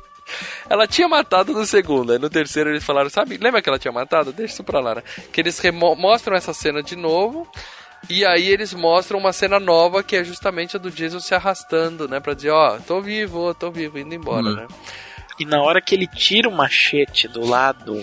[0.69, 3.91] Ela tinha matado no segundo, aí no terceiro eles falaram, sabe, lembra que ela tinha
[3.91, 4.31] matado?
[4.31, 5.03] Deixa isso pra lá, né?
[5.33, 5.61] Que eles
[5.97, 7.45] mostram essa cena de novo,
[8.09, 12.07] e aí eles mostram uma cena nova que é justamente a do Jason se arrastando,
[12.07, 12.21] né?
[12.21, 14.55] Pra dizer, ó, tô vivo, tô vivo, indo embora, Hum.
[14.55, 14.67] né?
[15.41, 18.01] E na hora que ele tira o machete do lado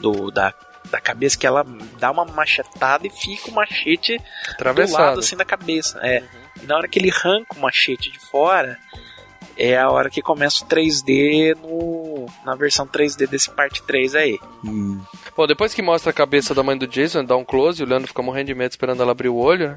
[0.00, 0.52] do, da,
[0.92, 1.64] da cabeça, que ela
[1.98, 5.02] dá uma machetada e fica o machete do Atravessado.
[5.02, 5.98] lado assim da cabeça.
[6.02, 6.22] É.
[6.62, 8.78] E na hora que ele arranca o machete de fora,
[9.56, 12.11] é a hora que começa o 3D no,
[12.44, 14.38] na versão 3D desse parte 3 aí.
[15.36, 18.08] Bom, depois que mostra a cabeça da mãe do Jason, dá um close, o Leandro
[18.08, 19.76] fica morrendo de medo esperando ela abrir o olho, né?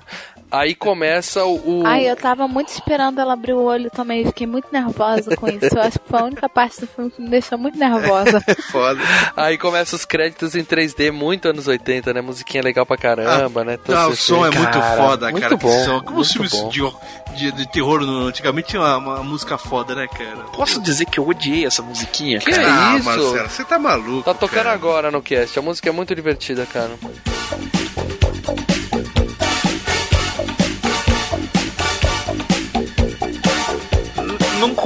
[0.52, 1.82] Aí começa o.
[1.82, 4.22] o- Ai, eu tava muito esperando ela abrir o olho também.
[4.22, 5.76] eu Fiquei muito nervosa com isso.
[5.76, 8.42] Eu acho que foi a única parte do filme que me deixou muito nervosa.
[8.72, 9.00] Foda.
[9.36, 12.22] Aí começa os créditos em 3D, muito anos 80, né?
[12.22, 13.78] Musiquinha legal pra caramba, né?
[13.78, 15.58] Todo Ah, o som é muito Cara, foda, muito cara.
[15.58, 16.02] que bom, som.
[16.02, 16.70] Como os muito filmes bom.
[16.70, 20.44] de, de, de terror no, antigamente tinha uma, uma música foda, né, cara?
[20.54, 22.68] Posso dizer que eu odiei essa musiquinha, Que cara?
[22.68, 23.06] ah, isso?
[23.06, 24.24] Marcelo, você tá maluco.
[24.24, 24.72] Tá tocando cara.
[24.74, 26.92] agora no cast, a música é muito divertida, cara.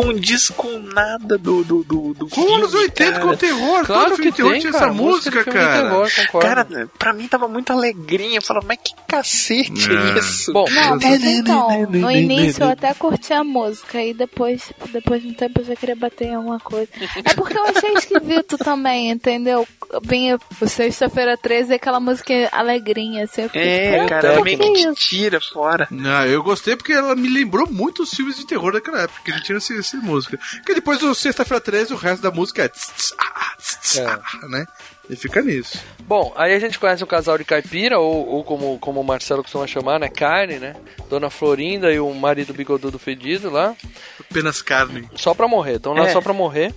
[0.04, 3.26] Condiz com nada do, do, do, do Com filme, anos 80 cara.
[3.26, 3.86] com terror.
[3.86, 4.86] Claro que terror tem, tinha cara.
[4.86, 5.82] essa música, cara.
[5.84, 6.48] terror, concordo.
[6.48, 8.38] Cara, pra mim tava muito alegrinha.
[8.38, 10.20] Eu falava, mas que cacete é, É.
[10.20, 10.54] isso?
[10.54, 15.30] Bom, Não, mas então, no início eu até curti a música e depois, depois de
[15.30, 16.88] um tempo eu já queria bater em alguma coisa.
[17.24, 19.68] É porque eu achei esquisito também, entendeu?
[20.04, 23.44] Vinha o Sexta-feira 13 e aquela música alegrinha, assim.
[23.44, 25.88] Eu fiquei É, tipo, cara, "Ah, ela por meio que que te isso?" tira fora.
[25.92, 29.32] Não, eu gostei porque ela me lembrou muito os filmes de terror daquela época, que
[29.32, 30.38] ele tinha essa música.
[30.58, 32.70] Porque depois do Sexta-feira 13, o resto da música é.
[32.70, 34.06] tss, tss, ah, tss, É.
[34.06, 34.66] ah, né?
[35.10, 35.80] E fica nisso.
[36.02, 39.42] Bom, aí a gente conhece o casal de caipira, ou, ou como, como o Marcelo
[39.44, 40.08] costuma chamar, né?
[40.08, 40.76] Carne, né?
[41.10, 43.76] Dona Florinda e o marido bigodudo fedido lá.
[44.20, 45.10] Apenas carne.
[45.16, 46.12] Só pra morrer, estão lá É.
[46.14, 46.74] só pra morrer.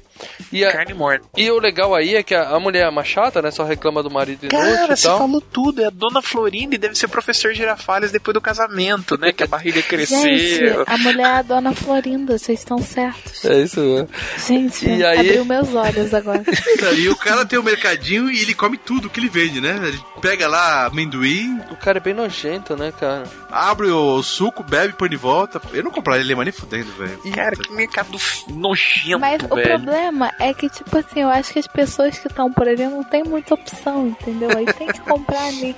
[0.53, 1.26] E, a- Carne morta.
[1.37, 3.51] e o legal aí é que a, a mulher é uma chata, né?
[3.51, 5.83] Só reclama do marido inútil Cara, e você falou tudo.
[5.83, 9.33] É a dona Florinda e deve ser professor Girafales depois do casamento, né?
[9.33, 10.85] Que a barriga Gente, cresceu.
[10.87, 13.45] a mulher é a dona Florinda, vocês estão certos.
[13.45, 14.07] É isso, né?
[14.47, 16.43] Gente, E aí- abriu meus olhos agora.
[16.97, 19.79] E o cara tem o mercadinho e ele come tudo que ele vende, né?
[19.83, 23.25] Ele pega lá amendoim, O cara é bem nojento, né, cara?
[23.51, 25.61] abre o suco, bebe, põe de volta.
[25.73, 27.18] Eu não compraria ele mais nem fudendo, velho.
[27.35, 28.18] Cara, que mercado
[28.49, 29.68] nojento, Mas o velho.
[29.68, 33.05] problema é que, tipo assim, eu acho que as pessoas que estão por ali não
[33.05, 34.51] tem muita opção, entendeu?
[34.57, 35.75] Aí tem que comprar ali.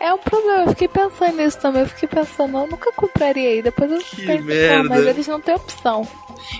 [0.00, 1.82] É um problema, eu fiquei pensando nisso também.
[1.82, 3.62] Eu fiquei pensando, eu nunca compraria aí.
[3.62, 4.80] Depois eu pensei, merda.
[4.80, 6.06] ah, mas eles não têm opção.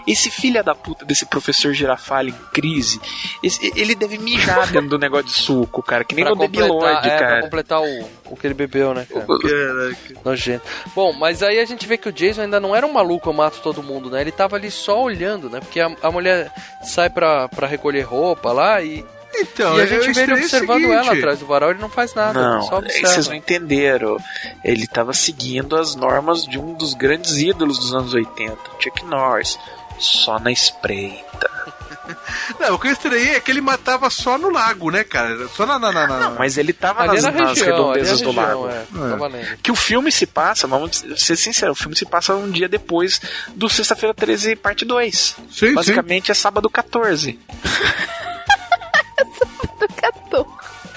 [0.07, 3.01] Esse filho da puta desse professor Girafale em crise,
[3.43, 6.05] esse- ele deve mijar dentro do negócio de suco, cara.
[6.05, 7.43] Que nem Pra no completar, é, pra cara.
[7.43, 9.27] completar o, o que ele bebeu, né, cara?
[9.27, 10.21] Caraca.
[10.25, 10.65] Nojento.
[10.95, 13.33] Bom, mas aí a gente vê que o Jason ainda não era um maluco, eu
[13.33, 14.21] mato todo mundo, né?
[14.21, 15.61] Ele tava ali só olhando, né?
[15.61, 16.51] Porque a, a mulher
[16.83, 19.05] sai pra, pra recolher roupa lá e,
[19.41, 20.93] Então, e a eu gente vê ele observando seguinte.
[20.95, 23.09] ela atrás do varal, ele não faz nada, Não, só é, observa.
[23.09, 24.17] vocês não entenderam.
[24.65, 29.59] Ele tava seguindo as normas de um dos grandes ídolos dos anos 80, Chuck Norris.
[29.99, 31.51] Só na espreita.
[32.61, 35.49] Não, o que eu estranhei é que ele matava só no lago, né, cara?
[35.49, 35.79] Só na.
[35.79, 37.77] na, na, na- Mas ele tava Ali nas, na nas região, ali na
[38.07, 38.69] redondezas do região, lago.
[38.69, 39.17] é.
[39.17, 39.57] Valendo.
[39.63, 43.21] Que o filme se passa, vamos ser sinceros, o filme se passa um dia depois
[43.55, 45.37] do Sexta-feira 13, parte 2.
[45.51, 47.39] Sim, Basicamente é sábado 14.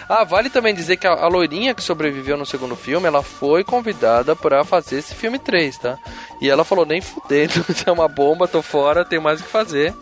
[0.10, 0.22] Do 14.
[0.22, 3.64] Ah, vale também dizer que a, a loirinha que sobreviveu no segundo filme, ela foi
[3.64, 5.99] convidada pra fazer esse filme 3, tá?
[6.41, 9.49] E ela falou, nem fudendo, isso é uma bomba, tô fora, tenho mais o que
[9.49, 9.93] fazer.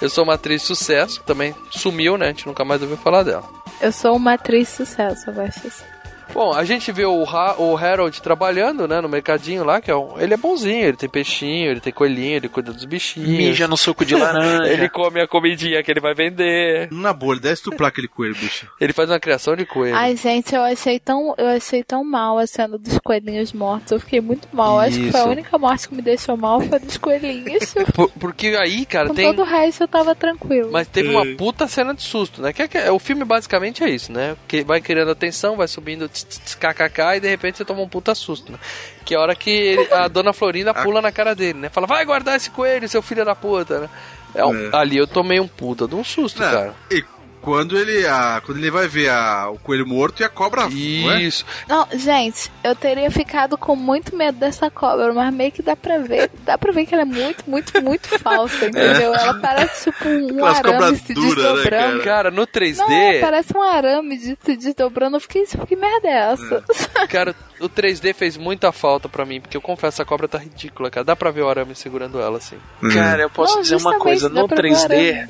[0.00, 2.26] Eu sou uma atriz sucesso, também sumiu, né?
[2.26, 3.44] A gente nunca mais ouviu falar dela.
[3.82, 5.89] Eu sou uma atriz sucesso, assim.
[6.32, 9.96] Bom, a gente vê o, Ha- o Harold trabalhando, né, no mercadinho lá, que é
[9.96, 13.28] um, ele é bonzinho, ele tem peixinho, ele tem coelhinho, ele cuida dos bichinhos.
[13.28, 14.66] Mija no suco de laranja.
[14.70, 16.88] Ele come a comidinha que ele vai vender.
[16.92, 18.66] Na boa, ele deve estuprar aquele coelho, bicho.
[18.80, 19.96] Ele faz uma criação de coelho.
[19.96, 23.90] Ai, gente, eu achei tão, eu achei tão mal a cena dos coelhinhos mortos.
[23.92, 24.78] Eu fiquei muito mal.
[24.78, 25.32] Acho que foi a Isso.
[25.32, 27.74] única morte que me deixou mal foi dos coelhinhos.
[27.94, 29.26] Por- porque aí, cara, Com tem.
[29.26, 30.70] todo o resto eu tava tranquilo.
[30.72, 32.52] Mas teve uma puta cena de susto, né?
[32.52, 34.36] Que, é que- o filme basicamente é isso, né?
[34.46, 38.14] Que vai criando atenção, vai subindo tss, kkk e de repente você toma um puta
[38.14, 38.58] susto, né?
[39.04, 41.68] Que é a hora que ele- a dona Florinda pula na cara dele, né?
[41.68, 43.88] Fala, vai guardar esse coelho, seu filho da puta, né?
[44.34, 44.70] É É.
[44.72, 46.74] Ali eu tomei um puta de um susto, Não, cara.
[46.90, 47.04] E
[47.40, 50.62] quando ele, a, quando ele vai ver a, o coelho morto e a cobra.
[50.68, 51.22] não é?
[51.22, 51.44] Isso.
[51.68, 55.98] Não, gente, eu teria ficado com muito medo dessa cobra, mas meio que dá pra
[55.98, 56.30] ver.
[56.44, 59.14] Dá pra ver que ela é muito, muito, muito falsa, entendeu?
[59.14, 62.02] Ela parece tipo um Aquelas arame se duras, né, desdobrando.
[62.02, 62.20] cara?
[62.20, 65.16] Cara, no 3D, Não, é, parece um arame de, se desdobrando.
[65.16, 66.64] Eu fiquei, que merda é essa?
[67.08, 70.90] cara, o 3D fez muita falta pra mim, porque eu confesso, a cobra tá ridícula,
[70.90, 71.04] cara.
[71.04, 72.56] Dá pra ver o arame segurando ela, assim.
[72.92, 75.28] Cara, eu posso Não, dizer uma coisa, no pra ver 3D,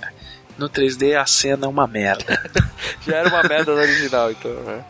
[0.60, 2.40] no 3D a cena é uma merda.
[3.06, 4.84] Já era uma merda do original, então, né?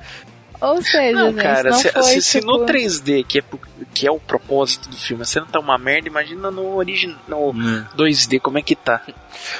[0.61, 2.53] Ou seja, Não, gente, cara, não se, foi, se- se tipo...
[2.53, 3.43] no 3D, que é,
[3.95, 7.19] que é o propósito do filme, a cena tá uma merda, imagina no original,
[7.55, 9.01] no 2D, como é que tá?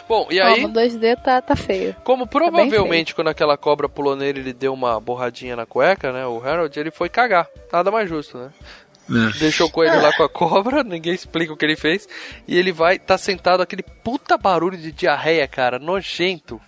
[0.07, 0.61] Bom, e aí...
[0.61, 1.97] no 2D tá, tá feio.
[2.05, 6.27] Como bem provavelmente quando aquela cobra pulou nele, ele deu uma borradinha na cueca, né?
[6.27, 7.49] O Harold, ele foi cagar.
[7.73, 8.51] Nada mais justo, né?
[9.39, 12.09] Deixou o coelho lá com a cobra, ninguém explica o que ele fez.
[12.47, 16.61] E ele vai, tá sentado aquele puta barulho de diarreia, cara, nojento.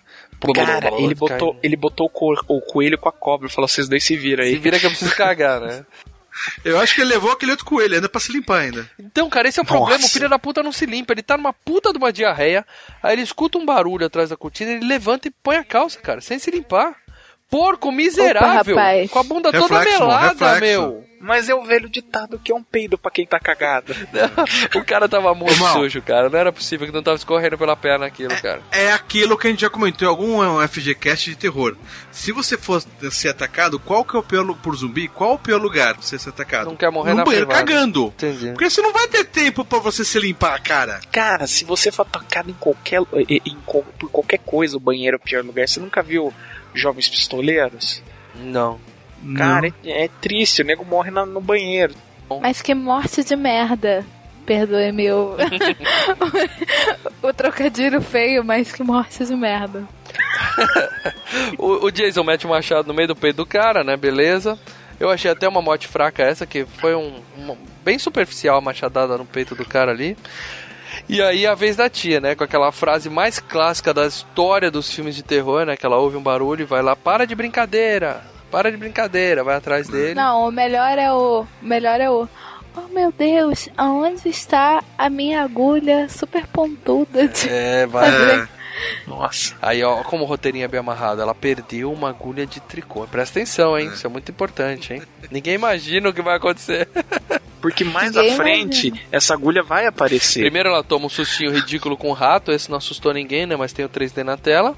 [0.55, 3.88] Cara, ele botou, ele botou o, co- o coelho com a cobra e falou: vocês
[3.88, 4.51] dois se viram aí.
[4.55, 5.84] Se vira que eu preciso cagar, né?
[6.64, 8.90] Eu acho que ele levou aquele outro coelho ainda pra se limpar ainda.
[8.99, 9.76] Então, cara, esse é o Nossa.
[9.76, 10.03] problema.
[10.05, 11.12] O filho da puta não se limpa.
[11.12, 12.64] Ele tá numa puta de uma diarreia.
[13.03, 16.22] Aí ele escuta um barulho atrás da cortina, ele levanta e põe a calça, cara,
[16.22, 16.97] sem se limpar.
[17.53, 18.74] Porco miserável.
[18.74, 20.61] Opa, com a bunda toda Reflexo, melada, reflexo.
[20.62, 21.05] meu.
[21.24, 23.94] Mas é o velho ditado que é um peido pra quem tá cagado.
[24.74, 25.74] o cara tava muito Mal.
[25.74, 26.28] sujo, cara.
[26.28, 28.61] Não era possível que não tava escorrendo pela perna aquilo, cara.
[28.72, 31.76] É aquilo que a gente já comentou em algum FGCast de terror.
[32.11, 32.82] Se você for
[33.12, 35.07] ser atacado, qual que é o pior por zumbi?
[35.07, 36.66] Qual o pior lugar pra você ser atacado?
[36.70, 37.66] Não quer morrer no na banheiro privada.
[37.70, 38.07] cagando.
[38.07, 38.48] Entendi.
[38.50, 41.00] Porque você não vai ter tempo pra você se limpar a cara.
[41.12, 45.20] Cara, se você for atacado em qualquer, em- em por qualquer coisa, o banheiro é
[45.20, 45.68] o pior lugar.
[45.68, 46.34] Você nunca viu
[46.75, 48.03] Jovens Pistoleiros?
[48.35, 48.79] Não.
[49.37, 51.95] Cara, é, é triste, o nego morre na- no banheiro.
[52.41, 54.05] Mas que morte de merda.
[54.45, 55.37] Perdoe meu.
[57.23, 59.85] o trocadilho feio, mas que morte de merda.
[61.59, 63.97] O, o Jason mete o machado no meio do peito do cara, né?
[63.97, 64.59] Beleza.
[65.01, 69.16] Eu achei até uma morte fraca essa, que foi um, uma- bem superficial a machadada
[69.16, 70.16] no peito do cara ali.
[71.09, 72.34] E aí a vez da tia, né?
[72.34, 75.76] Com aquela frase mais clássica da história dos filmes de terror, né?
[75.76, 79.57] Que ela ouve um barulho e vai lá, para de brincadeira, para de brincadeira, vai
[79.57, 80.14] atrás dele.
[80.14, 81.47] Não, o melhor é o.
[81.62, 82.28] O melhor é o.
[82.74, 88.09] Oh meu Deus, aonde está a minha agulha super pontuda de É, vai.
[88.11, 88.49] fazer?
[89.07, 89.55] Nossa.
[89.61, 93.07] Aí, ó, como o roteirinho é bem amarrado, ela perdeu uma agulha de tricô.
[93.07, 93.91] Presta atenção, hein?
[93.93, 95.03] Isso é muito importante, hein?
[95.31, 96.89] Ninguém imagina o que vai acontecer.
[97.61, 100.41] Porque mais Ninguém à frente, essa agulha vai aparecer.
[100.41, 103.55] Primeiro ela toma um sustinho ridículo com o rato, esse não assustou ninguém, né?
[103.57, 104.77] Mas tem o 3D na tela.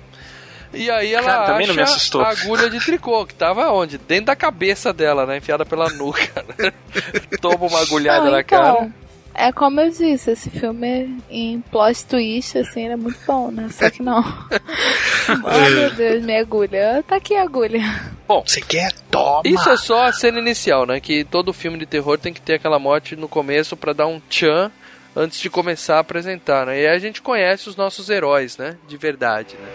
[0.73, 2.21] E aí ela Cara, também não me acha assustou.
[2.21, 3.97] a agulha de tricô, que tava onde?
[3.97, 5.37] Dentro da cabeça dela, né?
[5.39, 6.45] Enfiada pela nuca.
[6.59, 6.73] né?
[7.41, 8.93] Toma uma agulhada Não, na então, cara.
[9.37, 13.69] É como eu disse, esse filme em plot twist, assim, ele é muito bom, né?
[13.69, 14.21] Só que não.
[15.29, 17.03] oh meu Deus, minha agulha.
[17.07, 17.81] Tá aqui a agulha.
[18.29, 18.93] Bom, você quer?
[19.11, 19.43] Toma!
[19.45, 21.01] Isso é só a cena inicial, né?
[21.01, 24.21] Que todo filme de terror tem que ter aquela morte no começo pra dar um
[24.21, 24.71] tchan
[25.17, 26.81] antes de começar a apresentar, né?
[26.81, 28.77] E aí a gente conhece os nossos heróis, né?
[28.87, 29.69] De verdade, né?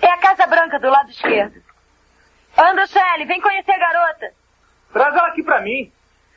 [0.00, 1.69] É a Casa Branca do lado esquerdo.
[2.60, 4.34] Anda, Shelley, vem conhecer a garota.
[4.92, 5.90] Traz ela aqui pra mim.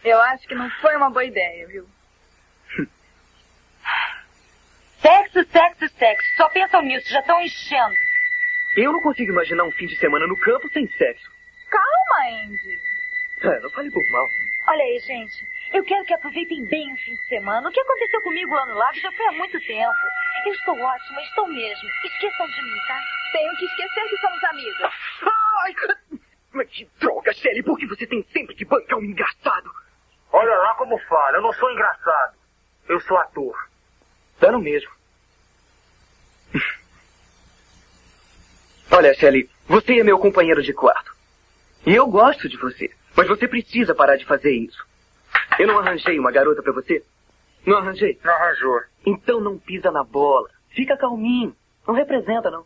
[0.06, 1.86] Eu acho que não foi uma boa ideia, viu?
[5.02, 6.28] sexo, sexo, sexo.
[6.38, 7.96] Só pensam nisso, já estão enchendo.
[8.78, 11.30] Eu não consigo imaginar um fim de semana no campo sem sexo.
[11.70, 12.80] Calma, Andy.
[13.42, 14.26] É, não fale por mal.
[14.70, 15.46] Olha aí, gente.
[15.74, 17.68] Eu quero que aproveitem bem o fim de semana.
[17.68, 19.92] O que aconteceu comigo lá no lago já foi há muito tempo.
[20.46, 21.90] Eu estou ótima, estou mesmo.
[22.06, 23.02] Esqueçam de mim, tá?
[23.32, 24.94] Tenho que esquecer que somos amigas.
[25.64, 25.76] Ai,
[26.54, 27.64] mas que droga, Shelly.
[27.64, 29.72] Por que você tem sempre que bancar um engraçado?
[30.32, 32.38] Olha lá como fala, eu não sou engraçado.
[32.88, 33.70] Eu sou ator.
[34.40, 34.92] Tá no mesmo.
[38.92, 41.16] Olha, Shelly, você é meu companheiro de quarto.
[41.84, 42.94] E eu gosto de você.
[43.16, 44.93] Mas você precisa parar de fazer isso.
[45.60, 47.04] Eu não arranjei uma garota pra você?
[47.66, 48.20] Não arranjei?
[48.24, 48.82] Não arranjou.
[49.06, 50.50] Então não pisa na bola.
[50.70, 51.56] Fica calminho.
[51.88, 52.66] Não representa, não.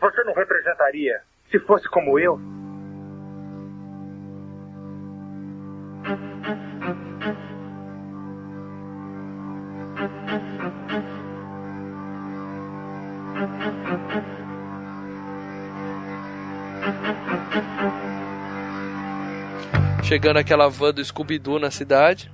[0.00, 1.20] Você não representaria
[1.50, 2.38] se fosse como eu?
[20.06, 22.30] Chegando aquela van do Scooby-Doo na cidade.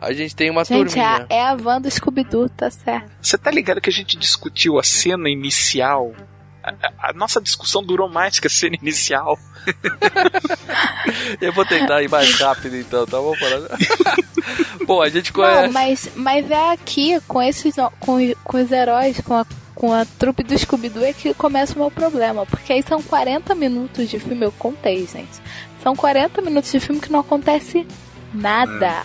[0.00, 1.26] A gente tem uma Gente, é a, turminha.
[1.28, 3.10] é a van do Scooby-Doo, tá certo.
[3.20, 6.14] Você tá ligado que a gente discutiu a cena inicial?
[6.62, 6.72] A,
[7.08, 9.38] a- nossa discussão durou mais que a cena inicial.
[11.40, 13.34] Eu vou tentar ir mais rápido então, tá bom?
[14.86, 15.72] Bom, a gente Não, conhece.
[15.72, 20.42] mas, mas é aqui, com esses com, com os heróis, com a, com a trupe
[20.42, 22.46] do Scooby-Doo, é que começa o meu problema.
[22.46, 25.40] Porque aí são 40 minutos de filme, eu contei, gente.
[25.82, 27.86] São 40 minutos de filme que não acontece
[28.32, 29.04] nada.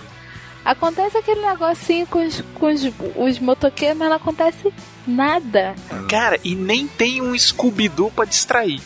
[0.64, 2.82] Acontece aquele negocinho com os, com os,
[3.16, 4.74] os motoqueiros, mas não acontece
[5.06, 5.76] nada.
[6.10, 8.82] Cara, e nem tem um Scooby-Doo pra distrair.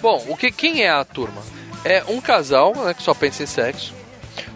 [0.00, 1.42] Bom, o que, quem é a turma?
[1.84, 3.92] É um casal, né, que só pensa em sexo.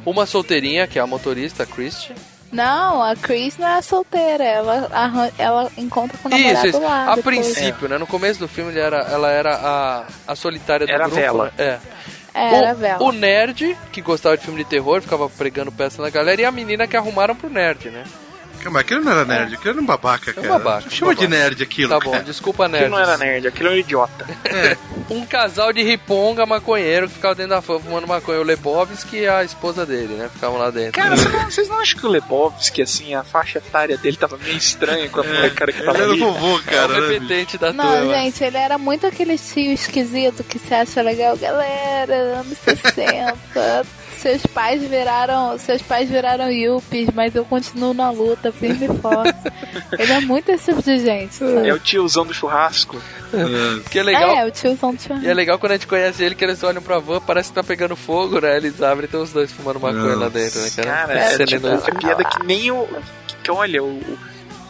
[0.04, 2.14] Uma solteirinha, que é a motorista, a Christie.
[2.52, 6.80] Não, a Chris não é solteira, ela, arran- ela encontra com o namorado Isso, isso.
[6.80, 7.12] lá.
[7.12, 7.36] A depois.
[7.36, 7.98] princípio, né?
[7.98, 11.20] No começo do filme ele era, ela era a, a solitária do Era a grupo.
[11.20, 11.44] Vela.
[11.46, 11.52] né?
[11.58, 11.78] É.
[12.38, 13.02] É, o, era vela.
[13.02, 16.52] o nerd, que gostava de filme de terror, ficava pregando peça na galera, e a
[16.52, 18.04] menina que arrumaram pro nerd, né?
[18.66, 20.48] Calma, aquilo não era nerd, aquilo era um babaca, cara.
[20.48, 21.42] babaca, Chama um de babaca.
[21.42, 22.24] nerd aquilo, Tá bom, cara.
[22.24, 22.90] desculpa, Aquilo nerd.
[22.90, 24.26] não era nerd, aquilo era um idiota.
[25.10, 28.40] um casal de riponga maconheiro que ficava dentro da van fumando maconha.
[28.40, 30.28] O Lebowski e a esposa dele, né?
[30.32, 30.92] Ficavam lá dentro.
[31.00, 34.56] Cara, vocês não, não acham que o Lebowski, assim, a faixa etária dele tava meio
[34.56, 36.20] estranha com a molecada que tava Ele era ali?
[36.20, 37.00] vovô, é o cara.
[37.00, 38.14] né, repetente da Não, turma.
[38.14, 41.36] gente, ele era muito aquele tio esquisito que se acha legal.
[41.36, 43.86] Galera, anos 60.
[44.26, 45.56] Seus pais viraram.
[45.58, 49.34] Seus pais viraram yuppies, mas eu continuo na luta, firme e forte.
[49.98, 51.34] ele é muito esse tipo de gente.
[51.34, 51.68] sabe?
[51.68, 53.00] É o tiozão do churrasco.
[53.90, 54.36] Que é legal.
[54.36, 55.16] É, o tiozão do tio.
[55.22, 57.54] E é legal quando a gente conhece ele, que eles olham pra van, parece que
[57.54, 58.56] tá pegando fogo, né?
[58.56, 60.88] Eles abrem e tem os dois fumando maconha lá dentro, né, cara?
[60.90, 62.86] Cara, Essa é, tipo, é piada que nem o.
[63.26, 63.86] Que, que olha, o.
[63.86, 64.18] o-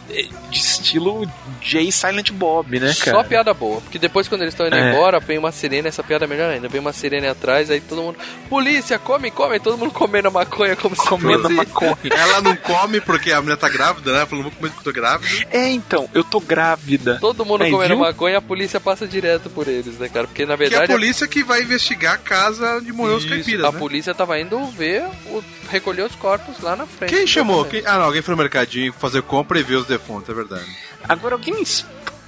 [0.09, 1.29] é de estilo
[1.61, 3.17] Jay Silent Bob, né, cara?
[3.17, 4.91] Só piada boa, porque depois quando eles estão indo É.
[4.93, 8.01] embora, vem uma sirene, essa piada é melhor ainda, vem uma sirene atrás, aí todo
[8.01, 8.17] mundo,
[8.49, 11.53] polícia, come, come, aí todo mundo comendo a maconha como se Comendo fosse...
[11.53, 11.97] maconha.
[12.11, 14.25] Ela não come porque a mulher tá grávida, né?
[14.25, 15.47] Falou, vou comer porque eu tô grávida.
[15.51, 17.17] É, então, eu tô grávida.
[17.19, 18.03] Todo mundo Aí, comendo viu?
[18.05, 20.27] maconha, a polícia passa direto por eles, né, cara?
[20.27, 23.25] Porque na Que é a verdade polícia que vai investigar a casa onde morreu os
[23.25, 23.79] caipiras, a né?
[23.79, 27.13] polícia tava indo ver, o- recolher os corpos lá na frente.
[27.13, 27.65] Quem chamou?
[27.65, 30.65] Quem- Ah, não, alguém foi no mercadinho fazer compra e ver os defuntos, é verdade.
[31.07, 31.63] Agora alguém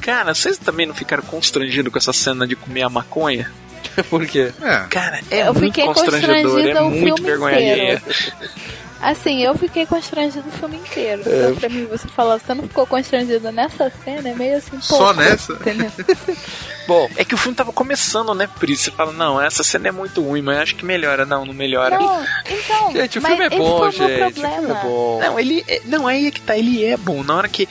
[0.02, 3.52] Cara, vocês também não ficaram constrangidos com essa cena de comer a maconha?
[4.10, 4.52] Por quê?
[4.62, 4.86] É.
[4.90, 7.82] Cara, é Eu muito fiquei constrangedor, é muito vergonha inteiro.
[7.82, 8.04] alheia.
[9.02, 11.22] Assim, eu fiquei constrangida o filme inteiro.
[11.26, 11.44] É.
[11.44, 14.82] Então, pra mim, você falar, você não ficou constrangida nessa cena, é meio assim, pô.
[14.82, 15.54] Só nessa?
[15.54, 15.92] Entendeu?
[16.86, 18.50] Bom, É que o filme tava começando, né?
[18.68, 21.24] Isso você fala, não, essa cena é muito ruim, mas acho que melhora.
[21.24, 22.00] Não, não melhora.
[22.00, 22.92] Não, então.
[22.92, 25.20] gente, o filme é bom, gente, o filme é bom.
[25.22, 27.24] Não, ele é, não, aí é que tá, ele é bom.
[27.24, 27.70] Na hora que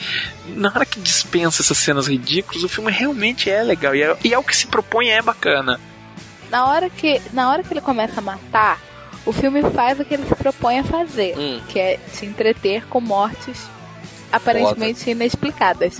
[0.55, 4.33] na hora que dispensa essas cenas ridículas, o filme realmente é legal e é, e
[4.33, 5.79] é o que se propõe é bacana.
[6.49, 8.79] Na hora, que, na hora que ele começa a matar,
[9.29, 11.61] o filme faz o que ele se propõe a fazer, Hum.
[11.69, 13.57] que é te entreter com mortes
[14.31, 15.99] aparentemente inexplicadas.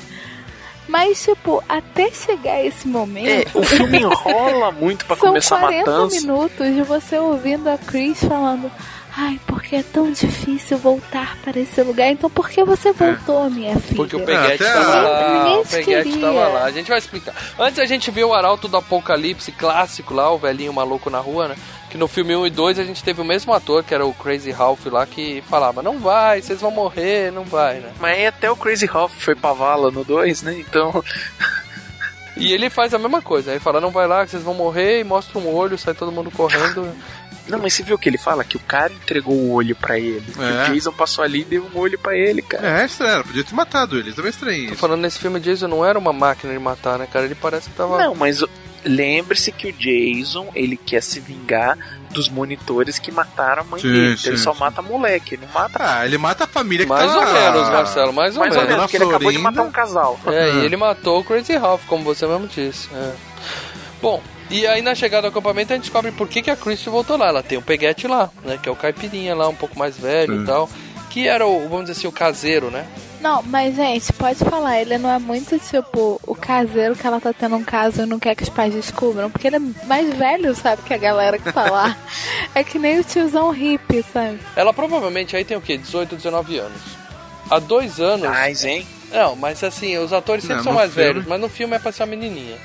[0.87, 3.59] Mas, tipo, até chegar esse É, momento.
[3.59, 6.15] o filme enrola muito pra São começar a 40 matança.
[6.21, 8.71] minutos de você ouvindo a Chris falando.
[9.15, 12.07] Ai, porque é tão difícil voltar para esse lugar.
[12.09, 13.95] Então por que você voltou, minha filha?
[13.97, 16.21] Porque o Peguete até tava a- lá, Ninguém o te Peguete queria.
[16.27, 16.63] tava lá.
[16.63, 17.35] A gente vai explicar.
[17.59, 21.49] Antes a gente viu o Arauto do Apocalipse clássico lá, o velhinho maluco na rua,
[21.49, 21.55] né?
[21.89, 24.13] Que no filme 1 e 2 a gente teve o mesmo ator, que era o
[24.13, 27.91] Crazy Ralph lá, que falava, não vai, vocês vão morrer, não vai, né?
[27.99, 30.53] Mas aí até o Crazy Ralph foi pra vala no 2, né?
[30.59, 31.03] Então,
[32.37, 34.99] E ele faz a mesma coisa, aí fala, não vai lá, que vocês vão morrer,
[34.99, 36.87] e mostra um olho, sai todo mundo correndo.
[37.49, 38.43] não, mas você viu o que ele fala?
[38.45, 40.21] Que o cara entregou o olho pra ele.
[40.21, 40.69] Que É.
[40.69, 42.81] o Jason passou ali e deu um olho pra ele, cara.
[42.81, 44.79] É, estranho, podia ter matado ele, também estranho Tô isso.
[44.81, 47.25] falando nesse filme, Jason não era uma máquina de matar, né, cara?
[47.25, 47.97] Ele parece que tava...
[47.97, 48.49] Não, mas o-
[48.83, 51.77] lembre-se que o Jason, ele quer se vingar
[52.11, 54.17] dos monitores que mataram a mãe Sim, dele.
[54.17, 54.59] sim, ele só sim.
[54.59, 57.33] mata moleque, ele não mata Ah, ele mata a família que Mais tá ou lá.
[57.33, 58.67] menos, Marcelo, mais ou mais ou menos.
[58.67, 60.19] menos, Dona porque ele acabou de matar um casal.
[60.27, 62.89] É, e ele matou o Crazy Ralph, como você mesmo disse.
[62.93, 63.13] é.
[64.01, 66.89] Bom, e aí na chegada do acampamento a gente descobre por que, que a Christie
[66.89, 67.27] voltou lá.
[67.27, 68.57] Ela tem o Peguete lá, né?
[68.61, 70.69] Que é o caipirinha lá, um pouco mais velho e tal.
[71.09, 72.85] Que era o, vamos dizer assim, o caseiro, né?
[73.21, 77.33] Não, mas gente, pode falar, ele não é muito tipo o caseiro que ela tá
[77.33, 80.55] tendo um caso e não quer que os pais descubram, porque ele é mais velho,
[80.55, 81.97] sabe, que a galera que tá lá.
[82.55, 84.39] é que nem o tiozão hippie, sabe?
[84.55, 85.77] Ela provavelmente aí tem o quê?
[85.77, 86.81] 18, 19 anos.
[87.49, 88.29] Há dois anos.
[88.29, 88.87] Mas, hein?
[89.11, 91.79] Não, mas assim, os atores sempre Não, são mais filme- velhos, mas no filme é
[91.79, 92.57] pra ser uma menininha.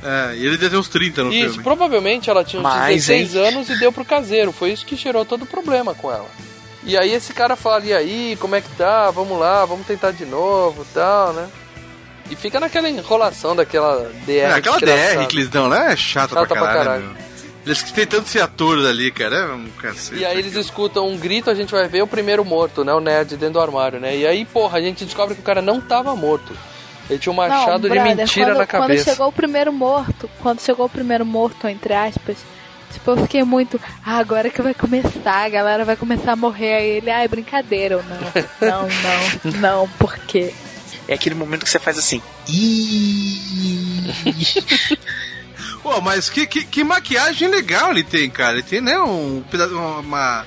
[0.00, 1.64] É, e ele deve ter uns 30 no Isso, filme.
[1.64, 4.52] provavelmente ela tinha uns Mas, 16 anos e deu pro caseiro.
[4.52, 6.28] Foi isso que gerou todo o problema com ela.
[6.88, 9.10] E aí esse cara fala, e aí, como é que tá?
[9.10, 11.46] Vamos lá, vamos tentar de novo tal, né?
[12.30, 14.32] E fica naquela enrolação daquela DR.
[14.32, 14.78] É, aquela.
[14.78, 16.84] DR que eles dão lá é chata, Chata pra pra caralho.
[16.84, 17.04] caralho.
[17.04, 17.28] meu.
[17.66, 20.18] Eles tentando ser atores ali, cara, é um cacete.
[20.18, 22.94] E aí eles escutam um grito, a gente vai ver o primeiro morto, né?
[22.94, 24.16] O nerd dentro do armário, né?
[24.16, 26.56] E aí, porra, a gente descobre que o cara não tava morto.
[27.10, 29.04] Ele tinha um machado de brother, mentira quando, na cabeça.
[29.04, 32.38] Quando chegou o primeiro morto, quando chegou o primeiro morto, entre aspas,
[32.92, 36.74] tipo, eu fiquei muito, ah, agora que vai começar, a galera vai começar a morrer.
[36.74, 38.18] Aí ele, ah, é brincadeira, ou não.
[38.60, 40.52] Não, não, não, por quê?
[41.06, 42.22] É aquele momento que você faz assim.
[45.82, 48.54] Pô, mas que, que, que maquiagem legal ele tem, cara.
[48.54, 50.44] Ele tem, né, um pedaço, uma...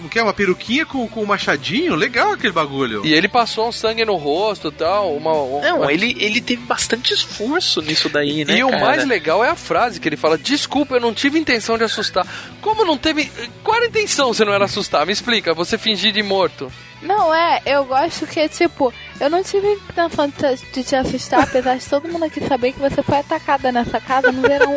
[0.00, 0.22] Como que é?
[0.22, 1.94] Uma peruquinha com, com um machadinho?
[1.94, 3.04] Legal aquele bagulho.
[3.04, 5.14] E ele passou um sangue no rosto e tal.
[5.14, 8.56] Uma, uma- Não, ele, ele teve bastante esforço nisso daí, né?
[8.56, 8.80] E o cara?
[8.82, 12.26] mais legal é a frase que ele fala: Desculpa, eu não tive intenção de assustar.
[12.62, 13.30] Como não teve.
[13.62, 15.04] Qual era a intenção se não era assustar?
[15.04, 16.72] Me explica, você fingir de morto.
[17.02, 21.42] Não, é, eu gosto que, tipo, eu não tive intenção de te, de te assustar,
[21.42, 24.76] apesar de todo mundo aqui saber que você foi atacada nessa casa no verão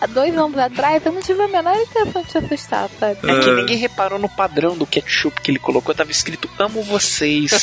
[0.00, 3.18] há dois anos atrás, eu não tive a menor intenção de te assustar, sabe?
[3.22, 7.52] É que ninguém reparou no padrão do ketchup que ele colocou, tava escrito Amo vocês.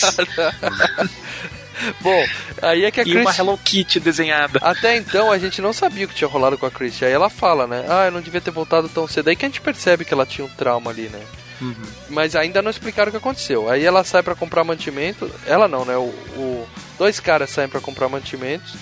[2.02, 2.26] Bom,
[2.62, 3.44] aí é que a E uma Christian...
[3.44, 4.60] Hello Kitty desenhada.
[4.62, 7.08] Até então a gente não sabia o que tinha rolado com a Christian.
[7.08, 7.86] Aí ela fala, né?
[7.88, 9.30] Ah, eu não devia ter voltado tão cedo.
[9.30, 11.22] Aí que a gente percebe que ela tinha um trauma ali, né?
[12.10, 13.70] Mas ainda não explicaram o que aconteceu.
[13.70, 15.30] Aí ela sai pra comprar mantimento.
[15.46, 15.96] Ela não, né?
[15.98, 16.04] O,
[16.38, 18.76] o- dois caras saem pra comprar mantimentos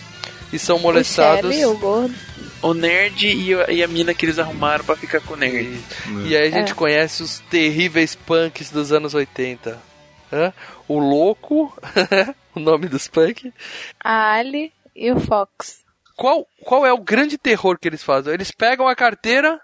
[0.54, 1.50] e são molestados.
[1.50, 2.16] O Shelly, o gordo.
[2.62, 5.80] O nerd e a, e a mina que eles arrumaram pra ficar com o nerd.
[6.26, 6.76] E aí a gente É.
[6.76, 9.80] conhece os terríveis punks dos anos 80.
[10.34, 10.52] Hã?
[10.88, 11.72] O louco,
[12.56, 13.54] o nome dos punk.
[14.04, 15.86] A Ali e o Fox.
[16.16, 18.34] Qual, qual é o grande terror que eles fazem?
[18.34, 19.60] Eles pegam a carteira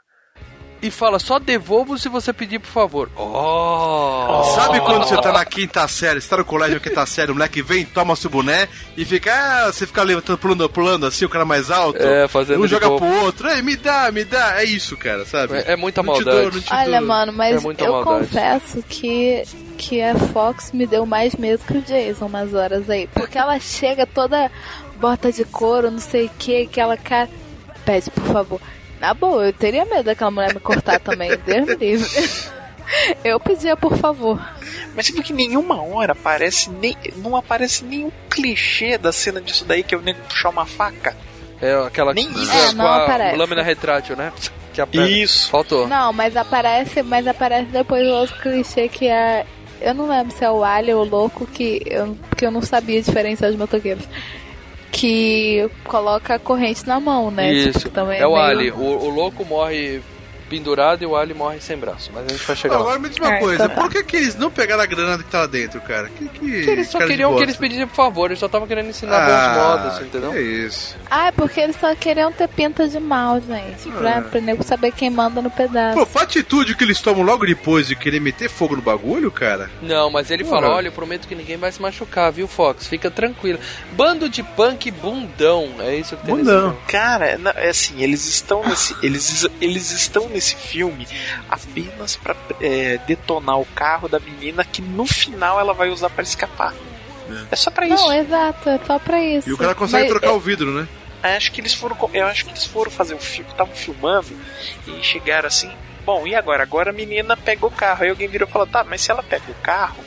[0.83, 3.09] e falam, só devolvo se você pedir por favor.
[3.15, 4.43] Oh!
[4.53, 7.61] Sabe quando você tá na quinta série, você tá no colégio quinta série, o moleque
[7.61, 8.67] vem, toma seu boné
[8.97, 12.01] e fica, ah, você fica levantando, pulando, pulando assim, o cara mais alto.
[12.03, 14.61] É, fazendo Um joga pro outro, Ei, me dá, me dá.
[14.61, 15.55] É isso, cara, sabe?
[15.57, 16.41] É, é muita Não te maldade.
[16.43, 17.07] dou, não te Olha, dou.
[17.07, 18.03] mano, mas É eu maldade.
[18.27, 19.43] confesso que,
[19.77, 23.07] que a Fox me deu mais medo que o Jason umas horas aí.
[23.07, 24.51] Porque ela chega toda
[24.99, 27.29] bota de couro, não sei o que, aquela cara.
[27.85, 28.61] Pede, por favor.
[29.03, 32.09] Na boa, eu teria medo daquela mulher me cortar também, Deus me livre.
[33.21, 34.39] Eu pedia, por favor.
[34.95, 39.65] Mas você viu que nenhuma hora aparece nem, não aparece nenhum clichê da cena disso
[39.65, 41.13] daí que é o nego puxar uma faca.
[41.61, 42.49] É aquela Nem isso.
[42.49, 43.35] É, não a aparece.
[43.35, 44.31] lâmina retrátil, né?
[44.73, 45.09] Que aperta.
[45.09, 45.49] Isso.
[45.49, 45.85] Faltou.
[45.85, 49.45] Não, mas aparece, mas aparece depois o outro clichê que é.
[49.81, 52.61] Eu não lembro se é o alien ou o louco que eu, porque eu não
[52.61, 54.05] sabia diferenciar os motoqueiros.
[54.95, 57.51] Que coloca a corrente na mão, né?
[57.51, 57.79] Isso.
[57.79, 58.71] Tipo, também é o meio- Ali.
[58.71, 60.01] O, o louco morre
[60.43, 62.11] pendurado e o Ali morre sem braço.
[62.13, 62.81] Mas a gente vai chegar lá.
[62.81, 63.75] Agora me diz uma É, coisa, tá.
[63.81, 66.09] por que, que eles não pegaram a granada que tá lá dentro, cara?
[66.09, 68.89] Que, que, Porque eles só queriam que eles pedissem por favor, eles só estavam querendo
[68.89, 70.33] ensinar ah, bons modos, entendeu?
[70.33, 70.95] É isso.
[71.09, 73.89] Ah, é porque eles só queriam ter pinta de mal, gente.
[73.89, 74.21] Pra, É.
[74.21, 75.97] pra nego saber quem manda no pedaço.
[75.97, 79.69] Pô, pra atitude que eles tomam logo depois de querer meter fogo no bagulho, cara.
[79.81, 82.87] Não, mas ele fala: olha, eu prometo que ninguém vai se machucar, viu, Fox?
[82.87, 83.59] Fica tranquilo.
[83.93, 86.75] Bando de punk bundão, é isso que tem Bundão.
[86.87, 91.07] Cara, na- é assim, eles estão nesse, eles, eles estão nesse filme
[91.49, 96.23] apenas pra é, detonar o carro da menina que no final ela vai usar pra
[96.23, 96.73] escapar.
[97.49, 97.95] É só pra isso.
[98.03, 99.49] Não, exato, é só pra isso.
[99.49, 100.87] E o cara consegue Mas- trocar o vidro, né?
[101.23, 104.27] Eu acho que eles foram, eu acho que eles foram fazer o filme, estavam filmando
[104.85, 105.71] e chegaram assim.
[106.05, 106.63] Bom, e agora?
[106.63, 108.03] Agora a menina pega o carro.
[108.03, 110.03] Aí alguém virou e falou: Tá, mas se ela pega o carro,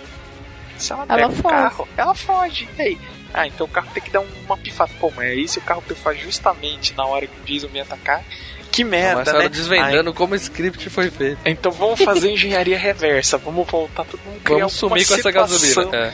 [0.76, 1.54] se ela Ela pega o foge.
[1.54, 2.68] carro, ela foge.
[2.78, 3.00] E aí?
[3.32, 4.92] Ah, então o carro tem que dar uma pifada.
[5.00, 8.22] Pô, mas aí se o carro pifar justamente na hora que o Jason vem atacar,
[8.70, 9.48] que merda, Marcelo né?
[9.48, 11.38] desvendando como o script foi feito.
[11.44, 13.38] Então vamos fazer engenharia reversa.
[13.38, 15.96] Vamos voltar todo mundo criar Vamos sumir com essa gasolina.
[15.96, 16.12] É.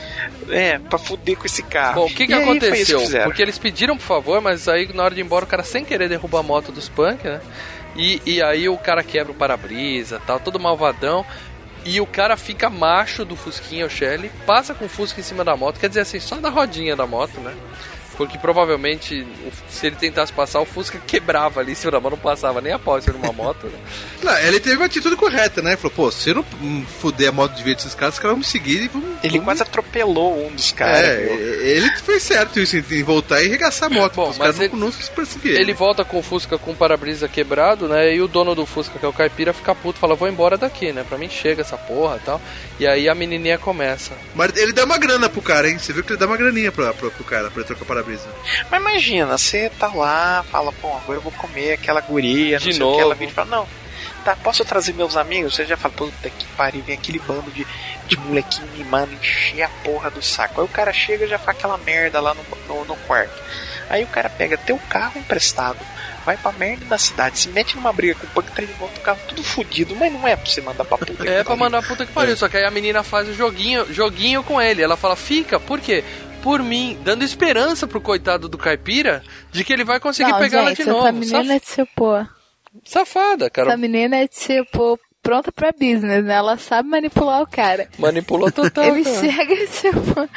[0.49, 2.01] É, pra fuder com esse carro.
[2.01, 2.99] Bom, o que, que aí aconteceu?
[2.99, 3.25] fizeram.
[3.25, 5.83] Porque eles pediram por favor, mas aí na hora de ir embora o cara sem
[5.83, 7.41] querer derruba a moto dos punk, né?
[7.95, 11.25] E, e aí o cara quebra o para-brisa tal, todo malvadão.
[11.85, 15.43] E o cara fica macho do Fusquinha, o Shelly, passa com o Fusca em cima
[15.43, 17.53] da moto, quer dizer assim, só da rodinha da moto, né?
[18.25, 22.11] Porque provavelmente, o- se ele tentasse passar, o Fusca quebrava ali em cima da moto,
[22.13, 23.67] não passava nem a pau em cima de uma moto.
[23.67, 23.73] Né?
[24.23, 25.75] Não, ele teve uma atitude correta, né?
[25.75, 28.31] Falou, pô, se eu não hum, fuder a moto de verde desses caras, os caras
[28.31, 29.03] vão me seguir e vão.
[29.21, 31.03] Ele vão- quase atropelou um dos caras.
[31.09, 31.23] É,
[31.61, 34.13] ele fez certo isso, em voltar e arregaçar a moto.
[34.15, 35.59] Bom, os mas caras ele- não, não se perseguir.
[35.59, 38.15] Ele volta com o Fusca com o para-brisa quebrado, né?
[38.15, 40.93] E o dono do Fusca, que é o Caipira, fica puto, fala: Vou embora daqui,
[40.93, 41.03] né?
[41.07, 42.41] Pra mim chega essa porra e tal.
[42.79, 44.13] E aí a menininha começa.
[44.33, 45.77] Mas ele dá uma grana pro cara, hein?
[45.77, 48.12] Você viu que ele dá uma graninha pra, pro, pro cara, pra ele trocar para-brisa.
[48.69, 52.73] Mas imagina, você tá lá, fala, pô, agora eu vou comer aquela guria, De não
[52.73, 53.19] sei o que, ela novo.
[53.19, 53.67] vem e fala, não,
[54.23, 55.55] tá, posso trazer meus amigos?
[55.55, 57.65] Você já fala, puta que pariu, vem aquele bando de,
[58.07, 60.61] de molequinho mimando, encher a porra do saco.
[60.61, 63.33] Aí o cara chega e já faz aquela merda lá no, no, no quarto.
[63.89, 65.77] Aí o cara pega teu carro emprestado,
[66.25, 68.97] vai pra merda da cidade, se mete numa briga com o punk, traz de volta
[68.97, 71.13] o carro tudo fudido, mas não é pra você mandar pra puta.
[71.13, 72.35] que É pra mandar a puta que pariu.
[72.37, 74.81] Só que aí a menina faz o joguinho, joguinho com ele.
[74.81, 76.03] Ela fala: Fica, por quê?
[76.43, 80.59] Por mim, dando esperança pro coitado do Caipira de que ele vai conseguir Não, pegar
[80.59, 81.07] ela de novo.
[81.07, 82.27] essa menina é tipo.
[82.83, 83.69] Safada, cara.
[83.69, 84.99] Essa menina é tipo.
[85.21, 86.33] Pronta pra business, né?
[86.33, 87.87] Ela sabe manipular o cara.
[87.97, 88.83] Manipulou total.
[88.83, 89.19] Ele cara.
[89.21, 90.29] chega tipo.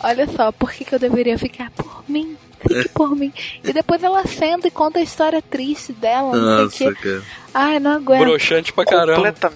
[0.00, 2.34] Olha só, por que, que eu deveria ficar por mim?
[2.66, 3.32] Fique por mim.
[3.62, 7.02] E depois ela senta e conta a história triste dela, não sei o quê.
[7.02, 7.22] cara.
[7.54, 8.20] Ai, não aguento.
[8.20, 9.14] Broxante pra caramba.
[9.16, 9.52] Completa-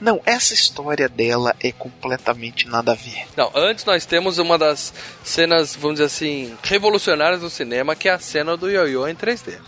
[0.00, 3.24] Não, essa história dela é completamente nada a ver.
[3.36, 4.92] Não, antes nós temos uma das
[5.22, 9.58] cenas, vamos dizer assim, revolucionárias do cinema, que é a cena do ioiô em 3D.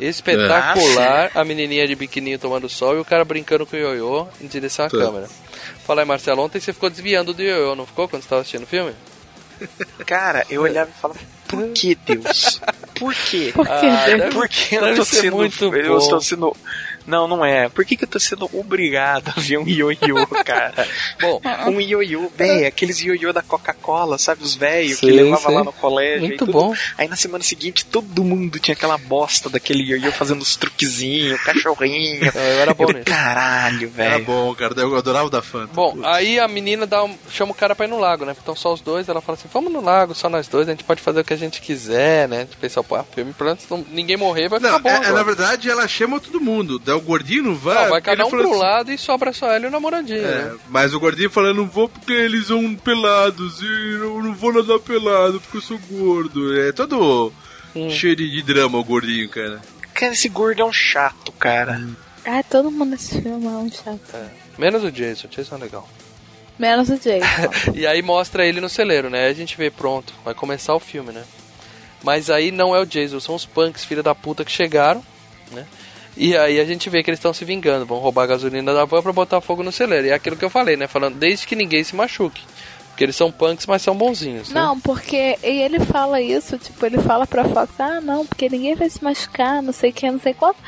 [0.00, 4.46] Espetacular, a menininha de biquininho tomando sol e o cara brincando com o ioiô em
[4.46, 4.96] direção à Tá.
[4.96, 5.28] câmera.
[5.86, 8.62] Fala aí, Marcelo, ontem você ficou desviando do ioiô, não ficou quando você estava assistindo
[8.62, 8.92] o filme?
[10.06, 12.60] Cara, eu olhava e falava, por que Deus?
[13.00, 13.50] Por quê?
[13.54, 14.34] Por que Ah, Deus?
[14.34, 15.36] Por que eu tô sendo.
[15.36, 15.98] muito eu bom.
[15.98, 16.54] estou sendo.
[17.10, 17.68] Não, não é.
[17.68, 20.86] Por que, que eu tô sendo obrigado a ver um ioiô, cara?
[21.20, 24.42] Bom, um ioiô, velho, aqueles ioiô da Coca-Cola, sabe?
[24.44, 25.54] Os velhos que levava sei.
[25.54, 26.20] lá no colégio.
[26.28, 26.52] Muito tudo.
[26.52, 26.74] bom.
[26.96, 32.24] Aí na semana seguinte todo mundo tinha aquela bosta daquele ioiô fazendo os truquezinhos, cachorrinho.
[32.34, 33.04] Eu era bom nisso.
[33.04, 34.24] Caralho, Era velho.
[34.24, 34.74] bom, cara.
[34.80, 35.72] Eu adorava o da Fanta.
[35.74, 38.34] Bom, aí a menina dá um- chama o cara pra ir no lago, né?
[38.40, 40.84] Então só os dois, ela fala assim, vamos no lago, só nós dois, a gente
[40.84, 42.44] pode fazer o que a gente quiser, né?
[42.44, 45.12] Tipo, pensar, pô, filme pra não- ninguém morrer, vai ficar Não, bom é, é, agora.
[45.12, 46.78] na verdade ela chama todo mundo.
[46.78, 47.74] Daí o gordinho não vai.
[47.84, 50.24] Não, vai cada ele um pro assim- lado e sobra só ela e o namoradinho,
[50.24, 50.56] É, né?
[50.68, 54.78] mas o gordinho falando, não vou porque eles vão pelados e eu não vou nadar
[54.78, 56.58] pelado porque eu sou gordo.
[56.60, 57.32] É todo
[57.74, 57.88] Hum.
[57.90, 59.60] cheio de drama o gordinho, cara.
[59.94, 61.80] Cara, esse gordo é um chato, cara.
[62.24, 64.00] Ah, todo mundo nesse filme é um chato.
[64.58, 65.88] Menos o Jason, o Jason é legal.
[66.58, 67.20] Menos o Jay.
[67.74, 69.24] E aí mostra ele no celeiro, né?
[69.24, 71.24] Aí a gente vê, pronto, vai começar o filme, né?
[72.02, 75.02] Mas aí não é o Jason, são os punks, filha da puta, que chegaram,
[75.52, 75.66] né?
[76.22, 78.84] E aí a gente vê que eles estão se vingando, vão roubar a gasolina da
[78.84, 80.06] van pra botar fogo no celeiro.
[80.06, 80.86] E é aquilo que eu falei, né?
[80.86, 82.42] Falando, desde que ninguém se machuque.
[82.90, 84.60] Porque eles são punks, mas são bonzinhos, né?
[84.60, 88.74] Não, porque e ele fala isso, tipo, ele fala pra Fox, ah, não, porque ninguém
[88.74, 90.58] vai se machucar, não sei o não sei quanto.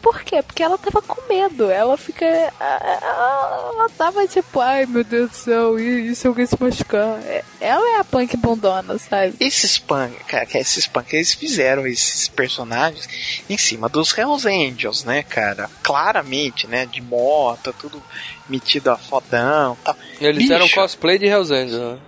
[0.00, 0.42] Por quê?
[0.42, 1.70] Porque ela tava com medo.
[1.70, 2.24] Ela fica.
[2.24, 7.18] Ela, tava tipo, ai meu Deus do céu, e, e se alguém se machucar?
[7.26, 9.34] É- Ela é a punk bundona, sabe?
[9.38, 13.06] Esses punk, cara, que esses punk, eles fizeram esses personagens
[13.48, 15.68] em cima dos Hells Angels, né, cara?
[15.82, 16.86] Claramente, né?
[16.86, 18.02] De moto, tudo
[18.48, 19.96] metido a fodão tal.
[20.20, 21.98] Eles Bicho, eram cosplay de Hells Angels, né?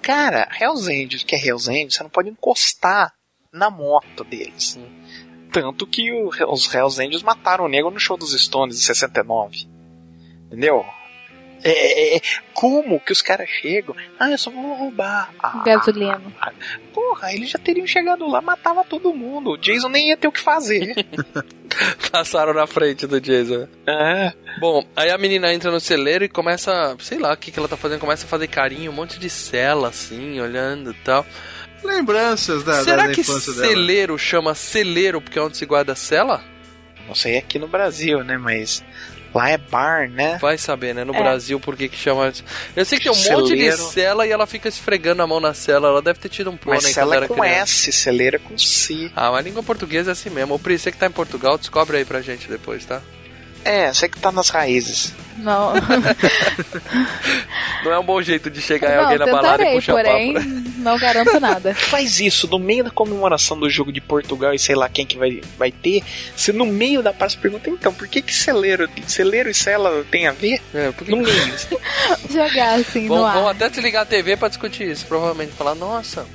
[0.00, 3.12] Cara, Hells Angels, que é Hells Angels, você não pode encostar
[3.52, 4.78] na moto deles.
[5.52, 9.66] Tanto que o- os Hells Angels mataram o nego no show dos Stones em 69.
[10.46, 10.84] Entendeu?
[11.64, 12.20] É, é, é,
[12.52, 13.94] como que os caras chegam?
[14.18, 15.30] Ah, eu só vou roubar.
[15.38, 16.20] Ah, Gasolina.
[16.92, 19.50] Porra, eles já teriam chegado lá, matava todo mundo.
[19.50, 20.92] O Jason nem ia ter o que fazer.
[22.10, 23.68] Passaram na frente do Jason.
[23.86, 24.32] É.
[24.58, 27.68] Bom, aí a menina entra no celeiro e começa, sei lá o que, que ela
[27.68, 31.24] tá fazendo, começa a fazer carinho, um monte de cela, assim, olhando e tal.
[31.84, 33.66] Lembranças da, Será da, da que infância dela.
[33.66, 36.42] celeiro chama celeiro porque é onde se guarda cela?
[37.06, 38.38] Não sei aqui no Brasil, né?
[38.38, 38.82] Mas
[39.34, 40.38] lá é bar, né?
[40.40, 41.04] Vai saber, né?
[41.04, 41.18] No É.
[41.18, 42.32] Brasil, por que que chama...
[42.76, 43.76] Eu sei que tem um monte de Celeiro.
[43.76, 45.88] cela e ela fica esfregando a mão na cela.
[45.88, 47.62] Ela deve ter tido um pônei Mas quando cela era é com criança.
[47.62, 49.10] S, celeira com C.
[49.16, 50.54] Ah, mas a língua portuguesa é assim mesmo.
[50.54, 53.02] O Pri, você que tá em Portugal, descobre aí pra gente depois, tá?
[53.64, 55.14] É, você que tá nas raízes.
[55.36, 55.72] Não.
[57.84, 59.92] Não é um bom jeito de chegar em não, alguém na balada e tentarei, puxar
[59.94, 60.48] porém, papo.
[60.48, 60.62] né?
[60.76, 61.74] não garanto nada.
[61.74, 65.16] Faz isso no meio da comemoração do jogo de Portugal e sei lá quem que
[65.16, 66.02] vai, vai ter.
[66.36, 70.26] Você no meio da praça pergunta, então, por que que celeiro, celeiro e cela tem
[70.26, 70.60] a ver?
[70.74, 71.10] É, porque...
[71.10, 71.54] No meio.
[72.30, 73.34] Jogar assim Vão, no ar.
[73.34, 75.52] vão até desligar a TV pra discutir isso, provavelmente.
[75.52, 76.26] Falar, nossa.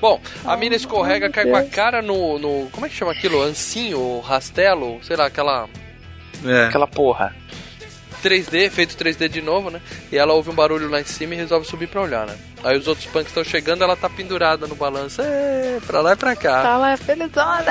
[0.00, 2.68] Bom, a mina escorrega, cai com a cara no, no.
[2.70, 3.42] Como é que chama aquilo?
[3.42, 5.68] Ancinho, rastelo, sei lá, aquela.
[6.44, 6.64] É.
[6.66, 7.34] Aquela porra.
[8.22, 9.80] 3D, feito 3D de novo, né?
[10.10, 12.34] E ela ouve um barulho lá em cima e resolve subir pra olhar, né?
[12.64, 16.16] Aí os outros punks estão chegando, ela tá pendurada no balanço, é, pra lá e
[16.16, 16.62] pra cá.
[16.62, 17.62] Tá lá, felizona.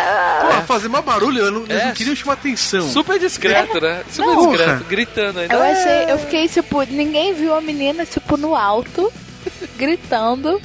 [0.41, 1.85] Porra, fazer mais barulho, eu não, É.
[1.87, 2.87] não queriam chamar atenção.
[2.87, 4.03] Super discreto, né?
[4.09, 4.51] Super Não.
[4.51, 5.53] discreto, gritando ainda.
[5.55, 5.71] Eu "É".
[5.73, 9.11] achei, eu fiquei tipo, ninguém viu a menina, tipo, no alto,
[9.75, 10.61] gritando,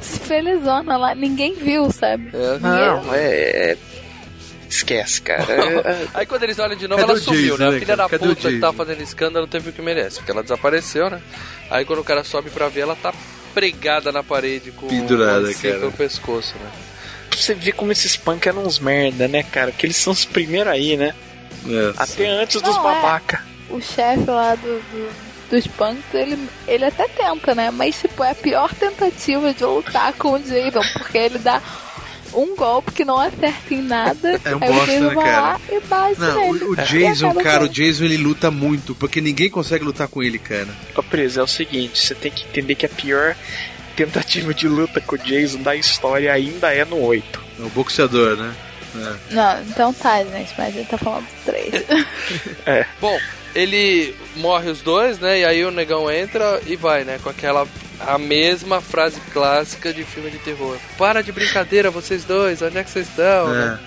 [0.00, 2.30] felizona lá, ninguém viu, sabe?
[2.34, 2.58] É.
[2.58, 3.76] Não, é.
[4.68, 5.44] Esquece, cara.
[5.84, 7.76] É- Aí quando eles olham de novo, Cadê ela o sumiu, Jason, né?
[7.76, 10.42] A filha da Cadê puta que tava fazendo escândalo teve o que merece, porque ela
[10.42, 11.20] desapareceu, né?
[11.70, 13.12] Aí quando o cara sobe pra ver, ela tá
[13.54, 15.78] pregada na parede com Pendurada, cara.
[15.78, 16.70] pelo pescoço, né?
[17.30, 19.70] pra você ver como esses punk eram uns merda, né, cara?
[19.70, 21.14] Que eles são os primeiros aí, né?
[21.68, 21.92] É.
[21.96, 22.94] Até antes dos Não, é.
[22.94, 23.44] babaca.
[23.70, 27.70] O chefe lá do, do- dos punks, ele, ele até tenta, né?
[27.70, 31.62] Mas, tipo, é a pior tentativa de lutar com o Jason, porque ele dá
[32.34, 35.40] um golpe que não acerta em nada, É um bosta, Jason né, cara?
[35.40, 36.64] lá e bate Não, nele.
[36.64, 40.38] o, o Jason, cara, o Jason ele luta muito, porque ninguém consegue lutar com ele,
[40.38, 40.68] cara.
[40.96, 43.34] Ô, Presa, é o seguinte, você tem que entender que a pior
[43.96, 47.42] tentativa de luta com o Jason da história ainda é no 8.
[47.58, 48.54] É o boxeador, né?
[48.96, 49.34] É.
[49.34, 51.84] Não, então tá, gente, mas ele tá falando do 3.
[53.00, 53.18] Bom,
[53.54, 55.40] ele morre os dois, né?
[55.40, 57.18] E aí o negão entra e vai, né?
[57.22, 57.66] Com aquela.
[58.00, 60.76] A mesma frase clássica de filme de terror.
[60.96, 63.52] Para de brincadeira, vocês dois, onde é que vocês estão?
[63.52, 63.80] né?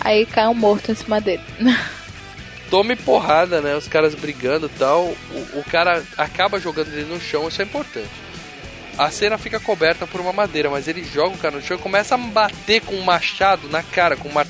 [0.00, 1.42] Aí cai um morto em cima dele.
[2.70, 3.74] Tome porrada, né?
[3.74, 5.04] Os caras brigando e tal.
[5.04, 8.10] O, o cara acaba jogando ele no chão, isso é importante.
[8.98, 11.80] A cena fica coberta por uma madeira, mas ele joga o cara no chão e
[11.80, 14.46] começa a bater com um machado na cara, com, mar...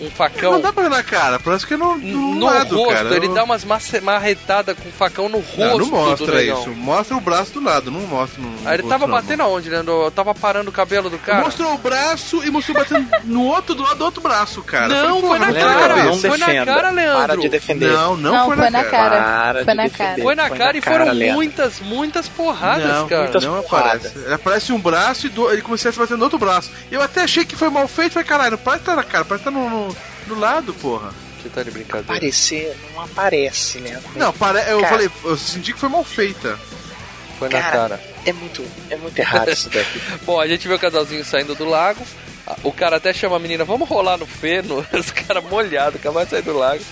[0.00, 2.76] um facão Não dá pra ver na cara, parece que é no, no, no lado,
[2.76, 2.94] rosto.
[2.94, 3.14] cara.
[3.16, 3.64] ele Eu- dá umas
[4.02, 6.70] marretadas com o facão no rosto Não, não mostra isso.
[6.70, 8.52] Mostra o braço do lado, não mostra no.
[8.68, 9.14] Aí ele tava não.
[9.14, 9.82] batendo aonde, né?
[9.82, 11.44] No- tava parando o cabelo do cara?
[11.44, 14.88] Mostrou o braço e mostrou batendo no outro do lado do outro braço, cara.
[14.88, 17.20] Não, Eu foi na porra, cara, não foi na cara, Leandro.
[17.20, 17.92] Para de defender.
[17.92, 19.10] Não, não, Não, foi, foi na cara.
[19.10, 19.52] cara.
[19.52, 20.08] Para Foi de na defender.
[20.10, 20.22] cara.
[20.22, 21.34] Foi na Foi cara na e cara, foram Leandro.
[21.36, 23.22] muitas, muitas porradas, Não, cara.
[23.22, 24.06] muitas não porradas.
[24.06, 24.18] aparece.
[24.24, 26.70] Ele aparece um braço e do- ele começa a bater no outro braço.
[26.90, 29.24] Eu até achei que foi mal feito, falei, caralho, não parece que tá na cara,
[29.24, 29.91] parece que tá no,
[30.26, 31.12] no, no lado, porra.
[31.42, 32.12] Você tá de brincadeira.
[32.12, 34.00] Aparecer não aparece, né?
[34.14, 34.58] Não, pare...
[34.70, 34.88] eu Cara.
[34.92, 36.58] falei, eu senti que foi mal feita.
[37.38, 37.98] Foi na Cara.
[37.98, 38.00] cara.
[38.24, 40.00] É muito, é muito errado isso daqui.
[40.24, 42.04] Bom, a gente vê o casalzinho saindo do lago.
[42.62, 44.86] O cara até chama a menina, vamos rolar no feno.
[44.94, 46.82] Os caras molhados, acabaram de sair do lago.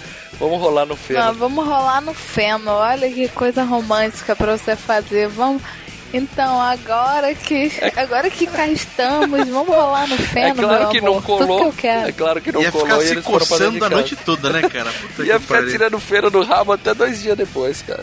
[0.41, 1.21] Vamos rolar no feno.
[1.21, 2.71] Não, vamos rolar no feno.
[2.71, 5.29] Olha que coisa romântica pra você fazer.
[5.29, 5.63] Vamos.
[6.13, 10.99] Então, agora que agora que cá estamos, vamos rolar no é feno, claro meu que
[10.99, 11.11] amor.
[11.15, 11.67] não Tudo que colou.
[11.67, 12.09] eu quero.
[12.09, 14.91] É claro que não Ia colou ficar e se coçando a noite toda, né, cara?
[15.17, 15.71] Puta Ia que ficar pariu.
[15.71, 18.03] tirando feno no rabo até dois dias depois, cara.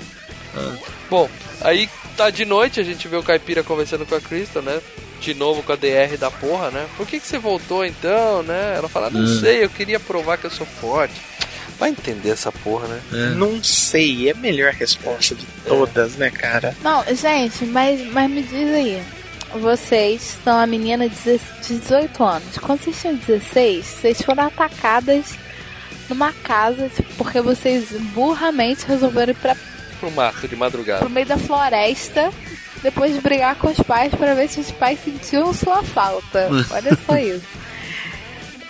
[1.09, 1.29] Bom,
[1.61, 4.79] aí tá de noite, a gente vê o Caipira conversando com a Crystal, né?
[5.19, 6.85] De novo com a DR da porra, né?
[6.95, 8.75] Por que, que você voltou então, né?
[8.77, 11.13] Ela fala, não sei, eu queria provar que eu sou forte.
[11.79, 12.99] Vai entender essa porra, né?
[13.35, 16.75] Não sei, é a melhor resposta de todas, né, cara?
[16.83, 19.03] Não, gente, mas, mas me diz aí.
[19.61, 21.15] Vocês são a menina de
[21.67, 22.57] 18 anos.
[22.57, 25.35] Quando vocês tinham 16, vocês foram atacadas
[26.09, 29.55] numa casa, tipo, porque vocês burramente resolveram ir pra,
[29.99, 30.99] Pro mato de madrugada.
[30.99, 32.31] pro meio da floresta
[32.83, 36.49] depois de brigar com os pais pra ver se os pais sentiam sua falta.
[36.71, 37.45] Olha só isso.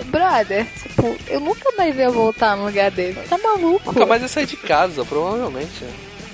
[0.07, 3.19] Brother, tipo, eu nunca mais ia voltar no lugar dele.
[3.29, 3.93] Tá maluco?
[3.93, 5.85] Nunca mais ia sair de casa, provavelmente.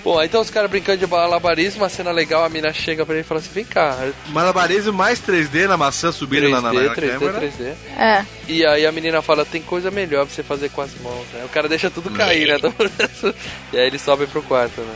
[0.03, 3.15] Bom, aí então os caras brincando de malabarismo, uma cena legal, a mina chega pra
[3.15, 3.97] ele e fala assim, vem cá,
[4.27, 7.39] Malabarismo mais 3D na maçã subindo lá na, 3D, na 3D, câmera.
[7.39, 7.73] 3D.
[7.97, 8.25] É.
[8.49, 11.45] E aí a menina fala, tem coisa melhor pra você fazer com as mãos, né?
[11.45, 12.57] O cara deixa tudo cair, né?
[13.71, 14.93] e aí eles sobem pro quarto, né?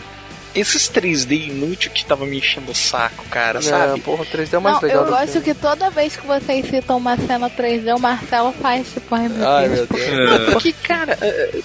[0.56, 4.02] Esses 3D inútil que tava me enchendo o saco, cara, É, sabe?
[4.02, 5.46] porra, o 3D é o mais Não, legal eu do gosto filme.
[5.46, 9.48] que toda vez que vocês citam uma cena 3D, o Marcelo faz tipo, ai meu
[9.48, 9.78] Ai, Deus.
[9.78, 10.46] meu Deus.
[10.46, 10.52] quê?
[10.54, 11.60] Porque, cara, é,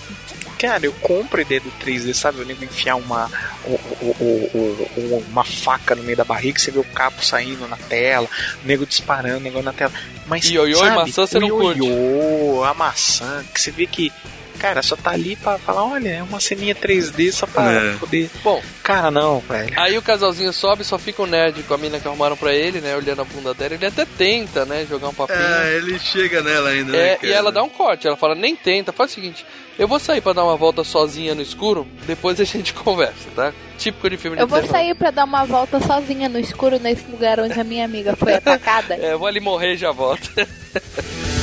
[0.58, 2.40] cara, eu compro a ideia do 3D, sabe?
[2.40, 3.30] Eu nego enfiar uma,
[3.64, 7.66] o- o- o- o- uma faca no meio da barriga, você vê o capo saindo
[7.68, 8.28] na tela,
[8.62, 9.92] o nego disparando, o negócio na tela.
[10.26, 11.80] Mas, Ioiô e sabe, maçã você o não curte.
[11.80, 14.12] ioiô, a maçã, que você vê que,
[14.58, 17.94] cara, só tá ali pra falar, olha, é uma ceninha 3D só pra É.
[17.98, 18.30] poder...
[18.44, 19.72] Bom, Cara, não, velho.
[19.76, 22.80] aí o casalzinho sobe, só fica o nerd com a mina que arrumaram pra ele,
[22.80, 22.96] né?
[22.96, 23.74] Olhando a bunda dela.
[23.74, 24.86] Ele até tenta, né?
[24.88, 25.38] Jogar um papinho.
[25.40, 28.54] É, ele chega nela ainda, É, né, e ela dá um corte, ela fala, nem
[28.56, 29.44] tenta, faz o seguinte,
[29.78, 33.52] eu vou sair pra dar uma volta sozinha no escuro, depois a gente conversa, tá?
[33.78, 34.72] Típico de filme de Eu vou terror.
[34.72, 38.34] sair pra dar uma volta sozinha no escuro nesse lugar onde a minha amiga foi
[38.34, 38.94] atacada.
[39.02, 40.30] É, eu vou ali morrer e já volto.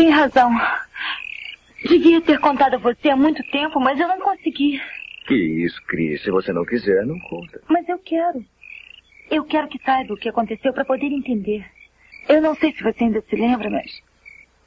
[0.00, 0.50] Tem razão.
[1.86, 4.80] Devia ter contado a você há muito tempo, mas eu não consegui.
[5.26, 6.22] Que isso, Cris.
[6.22, 7.60] Se você não quiser, não conta.
[7.68, 8.42] Mas eu quero.
[9.30, 11.66] Eu quero que saiba o que aconteceu para poder entender.
[12.30, 14.02] Eu não sei se você ainda se lembra, mas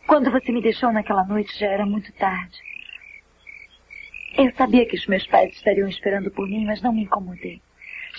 [0.06, 2.56] quando você me deixou naquela noite já era muito tarde.
[4.38, 7.60] Eu sabia que os meus pais estariam esperando por mim, mas não me incomodei.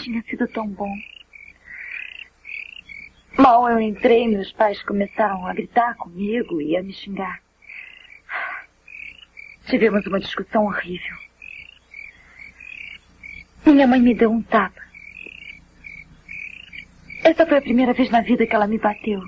[0.02, 0.92] Tinha sido tão bom.
[3.36, 7.42] Mal eu entrei, meus pais começaram a gritar comigo e a me xingar.
[9.66, 11.16] Tivemos uma discussão horrível.
[13.66, 14.80] Minha mãe me deu um tapa.
[17.24, 19.20] Essa foi a primeira vez na vida que ela me bateu.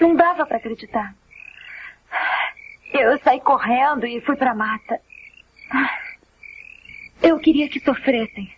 [0.00, 1.14] Não dava para acreditar.
[2.94, 5.00] Eu saí correndo e fui para a mata.
[7.22, 8.50] Eu queria que sofressem.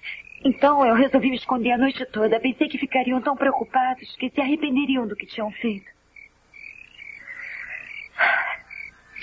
[0.44, 2.40] Então eu resolvi me esconder a noite toda.
[2.40, 5.90] Pensei que ficariam tão preocupados que se arrependeriam do que tinham feito.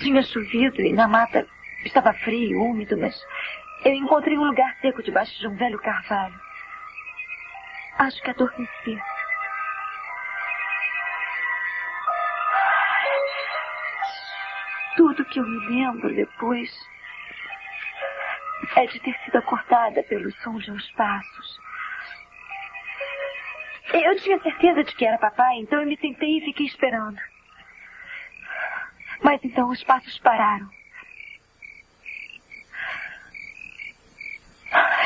[0.02, 1.46] Tinha chovido e na mata
[1.84, 3.20] estava frio, úmido, mas
[3.84, 6.40] eu encontrei um lugar seco debaixo de um velho carvalho.
[7.98, 8.98] Acho que adormeci.
[14.96, 16.70] Tudo que eu me lembro depois
[18.76, 21.60] é de ter sido acordada pelo som de uns passos.
[23.94, 27.20] Eu tinha certeza de que era papai, então eu me sentei e fiquei esperando.
[29.24, 30.70] Mas então os passos pararam.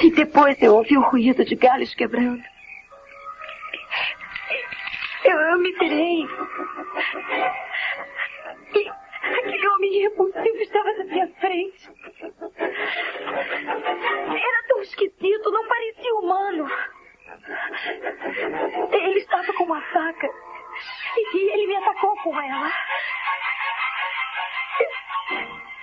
[0.02, 2.44] E depois eu ouvi o ruído de galhos quebrando.
[5.24, 6.28] Eu, eu me virei.
[9.44, 11.92] Aquele homem repulsivo estava na minha frente.
[14.30, 16.72] Era tão esquisito, não parecia humano.
[18.92, 20.30] Ele estava com uma faca.
[21.34, 21.52] E
[22.40, 22.72] ela.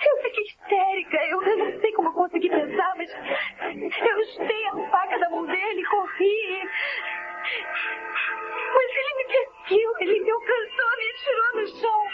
[0.07, 1.17] Eu fiquei histérica.
[1.27, 6.63] Eu, não sei como consegui pensar, mas eu estei a faca da mão dele, corri.
[8.75, 12.07] Mas ele me perseguiu, ele me alcançou, me tirou no chão.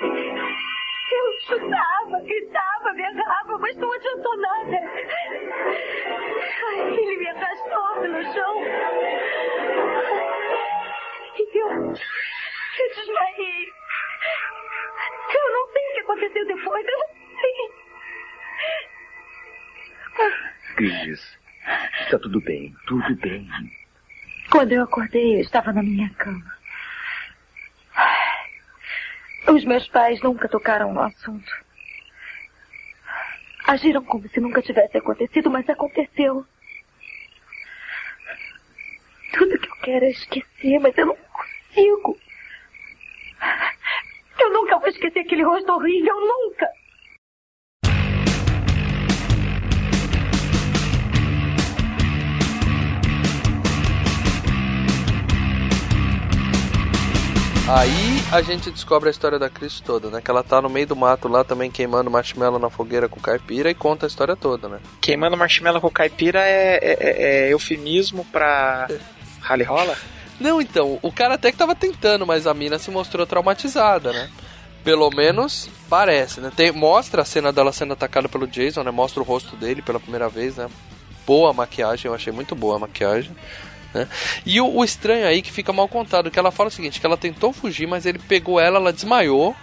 [0.00, 4.76] Eu chutava, gritava, me agarrava, mas não adiantou nada.
[6.68, 8.62] Ai, Ele me arrastou pelo chão.
[11.36, 13.72] E eu, eu desmaiei.
[15.34, 17.08] Eu não sei o que aconteceu depois, eu não
[17.40, 17.70] sei.
[20.76, 21.38] Cris,
[22.02, 23.48] está tudo bem, tudo bem.
[24.50, 26.57] Quando eu acordei, eu estava na minha cama.
[29.50, 31.50] Os meus pais nunca tocaram no assunto.
[33.66, 36.44] Agiram como se nunca tivesse acontecido, mas aconteceu.
[39.32, 42.18] Tudo que eu quero é esquecer, mas eu não consigo.
[44.38, 46.68] Eu nunca vou esquecer aquele rosto horrível, nunca.
[57.70, 60.22] Aí a gente descobre a história da Chris toda, né?
[60.22, 63.70] Que ela tá no meio do mato lá também queimando marshmallow na fogueira com caipira
[63.70, 64.78] e conta a história toda, né?
[65.02, 68.88] Queimando marshmallow com caipira é, é- é- é eufemismo pra
[69.40, 69.94] rally rola?
[70.40, 74.30] Não, então, o cara até que tava tentando, mas a mina se mostrou traumatizada, né?
[74.82, 76.50] Pelo menos parece, né?
[76.56, 78.90] Tem, mostra a cena dela sendo atacada pelo Jason, né?
[78.90, 80.68] Mostra o rosto dele pela primeira vez, né?
[81.26, 83.32] Boa maquiagem, eu achei muito boa a maquiagem.
[83.94, 84.06] Né?
[84.44, 87.06] E o, o estranho aí que fica mal contado, que ela fala o seguinte, que
[87.06, 89.54] ela tentou fugir, mas ele pegou ela, ela desmaiou.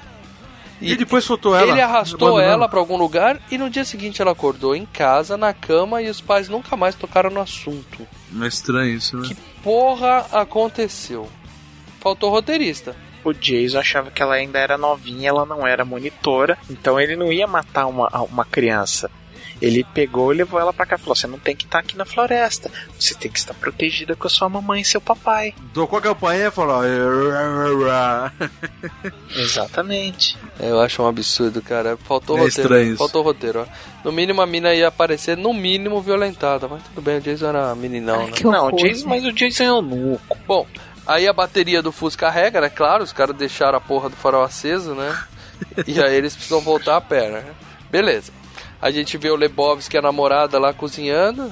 [0.82, 1.72] E, depois soltou ela.
[1.72, 5.54] Ele arrastou ela pra algum lugar e no dia seguinte ela acordou em casa, na
[5.54, 8.06] cama, e os pais nunca mais tocaram no assunto.
[8.30, 9.30] Não é estranho isso, né?
[9.64, 11.30] Porra, aconteceu.
[12.02, 12.96] Faltou roteirista.
[13.24, 17.32] O Jason achava que ela ainda era novinha, ela não era monitora, então ele não
[17.32, 19.10] ia matar uma, uma criança.
[19.62, 21.98] Ele pegou e levou ela pra cá e falou: Você não tem que estar aqui
[21.98, 22.70] na floresta,
[23.00, 25.54] você tem que estar protegida com a sua mamãe e seu papai.
[25.74, 26.82] Tocou a campainha e falou.
[29.36, 30.38] Exatamente.
[30.60, 31.98] Eu acho um absurdo, cara.
[31.98, 32.62] Faltou É roteiro.
[32.62, 32.98] estranho.
[32.98, 33.66] Faltou roteiro, ó.
[34.04, 36.68] No mínimo a mina ia aparecer, no mínimo, violentada.
[36.68, 38.34] Mas tudo bem, o Jason era meninão, né?
[38.44, 40.38] não, o Jason, mas o Jason é um nuco.
[40.48, 40.68] Bom,
[41.08, 42.70] aí a bateria do Fusca carrega, né?
[42.70, 45.18] Claro, os caras deixaram a porra do farol aceso, né?
[45.88, 47.44] e aí eles precisam voltar a pé, né?
[47.90, 48.32] Beleza.
[48.86, 51.52] A gente vê o Lebowski, a namorada lá cozinhando.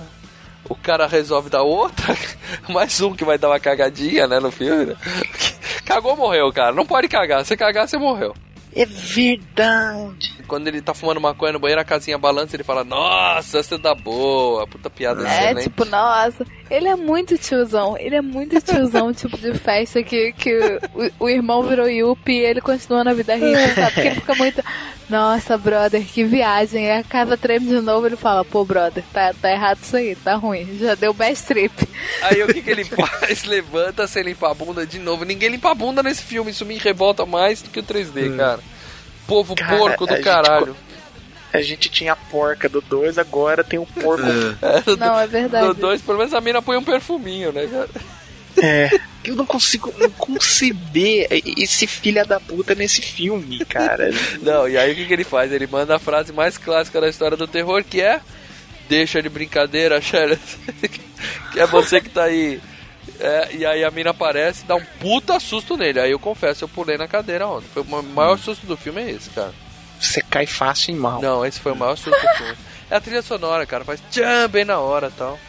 [0.69, 2.15] O cara resolve dar outra.
[2.69, 4.85] Mais um que vai dar uma cagadinha, né, no filme.
[4.85, 4.95] Né?
[5.83, 6.71] Cagou, morreu, cara.
[6.75, 7.43] Não pode cagar.
[7.43, 8.35] Se cagar, você morreu.
[8.75, 10.42] É verdade.
[10.47, 13.77] Quando ele tá fumando maconha no banheiro, a casinha balança ele fala, nossa, essa é
[13.77, 14.65] da boa.
[14.67, 15.63] Puta piada É, excelente.
[15.63, 17.97] tipo, nossa, ele é muito tiozão.
[17.97, 20.79] Ele é muito tiozão, tipo de festa que, que
[21.19, 23.93] o, o irmão virou Yuppie e ele continua na vida rica, sabe?
[23.93, 24.63] Porque ele fica muito.
[25.09, 26.89] Nossa, brother, que viagem.
[26.89, 30.15] Aí a casa treme de novo ele fala, pô, brother, tá, tá errado isso aí,
[30.15, 30.77] tá ruim.
[30.79, 31.73] Já deu best trip.
[32.21, 33.43] Aí o que, que ele faz?
[33.45, 35.25] Levanta sem limpar a bunda de novo.
[35.25, 36.51] Ninguém limpa a bunda nesse filme.
[36.51, 38.59] Isso me revolta mais do que o 3D, cara.
[39.27, 40.75] Povo Cara, porco do gente caralho.
[41.51, 44.25] A gente tinha a porca do 2, agora tem o porco.
[44.25, 45.67] É, Não, é verdade.
[45.67, 47.89] No 2, pelo menos a mina põe um perfuminho, né, cara?
[48.61, 48.89] É.
[49.23, 54.11] Eu não consigo não conceber esse filha da puta nesse filme, cara.
[54.41, 55.51] Não, e aí o que, que ele faz?
[55.51, 58.19] Ele manda a frase mais clássica da história do terror, que é
[58.87, 60.37] Deixa de brincadeira, Shelley.
[61.51, 62.59] que é você que tá aí.
[63.19, 65.99] É, e aí a mina aparece e dá um puta susto nele.
[65.99, 67.67] Aí eu confesso, eu pulei na cadeira ontem.
[67.73, 69.53] Foi o maior susto do filme é esse, cara.
[69.99, 71.21] Você cai fácil em mal.
[71.21, 72.57] Não, esse foi o maior susto do filme.
[72.89, 73.85] É a trilha sonora, cara.
[73.85, 75.39] Faz tchan bem na hora e tal.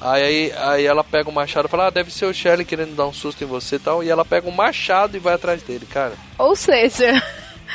[0.00, 3.06] Aí, aí ela pega o machado e fala, ah, deve ser o Shelley querendo dar
[3.06, 4.02] um susto em você e tal.
[4.02, 6.14] E ela pega um machado e vai atrás dele, cara.
[6.38, 7.22] Ou seja,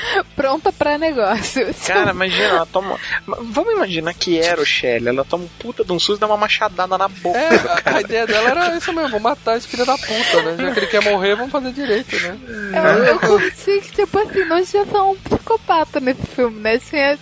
[0.36, 1.74] pronta pra negócio.
[1.86, 3.00] Cara, imagina, ela toma.
[3.26, 5.10] Vamos imaginar que era o Shelly.
[5.10, 7.38] Ela toma um puta de um susto e dá uma machadada na boca.
[7.38, 7.50] É,
[7.86, 10.56] a, a ideia dela era isso mesmo, vou matar esse filho da puta, né?
[10.58, 12.38] Já que ele quer morrer, vamos fazer direito, né?
[12.74, 16.78] Eu, eu curti que, tipo assim, não tinha só um psicopata nesse filme, né?
[16.80, 17.18] Tinha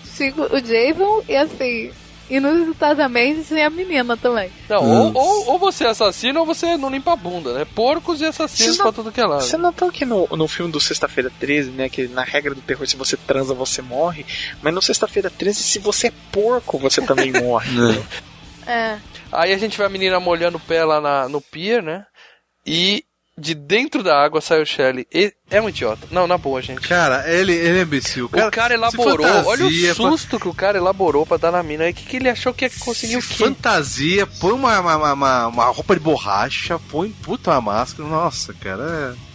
[0.52, 1.92] o Jason e assim,
[2.30, 4.50] inusitadamente tinha a menina também.
[4.70, 7.66] Não, ou, ou, ou você é assassino ou você não limpa a bunda, né?
[7.76, 9.42] Porcos e assassinos Vocês pra não- tudo que é lado.
[9.44, 11.90] Você notou que no, no filme do Sexta-feira 13, né?
[11.90, 14.26] Que na regra do terror, se você transa, você morre.
[14.62, 17.70] Mas no Sexta-feira 13, se você é porco, você também morre.
[17.72, 18.06] entendeu?
[18.66, 18.98] É.
[19.32, 22.06] Aí a gente vê a menina molhando o pé lá na, no pier, né?
[22.66, 23.04] E
[23.38, 25.08] de dentro da água sai o Shelley.
[25.14, 26.08] E é um idiota.
[26.12, 26.88] Não, na boa, gente.
[26.88, 28.26] Cara, ele, ele é imbecil.
[28.26, 31.90] O cara, elaborou, olha o fa- susto que o cara elaborou pra dar na mina.
[31.90, 33.44] O que, que ele achou que ia conseguir o se quê?
[33.46, 38.08] fantasia, põe uma, uma, uma, uma roupa de borracha, põe puta uma máscara.
[38.08, 39.16] Nossa, cara.
[39.20, 39.33] É...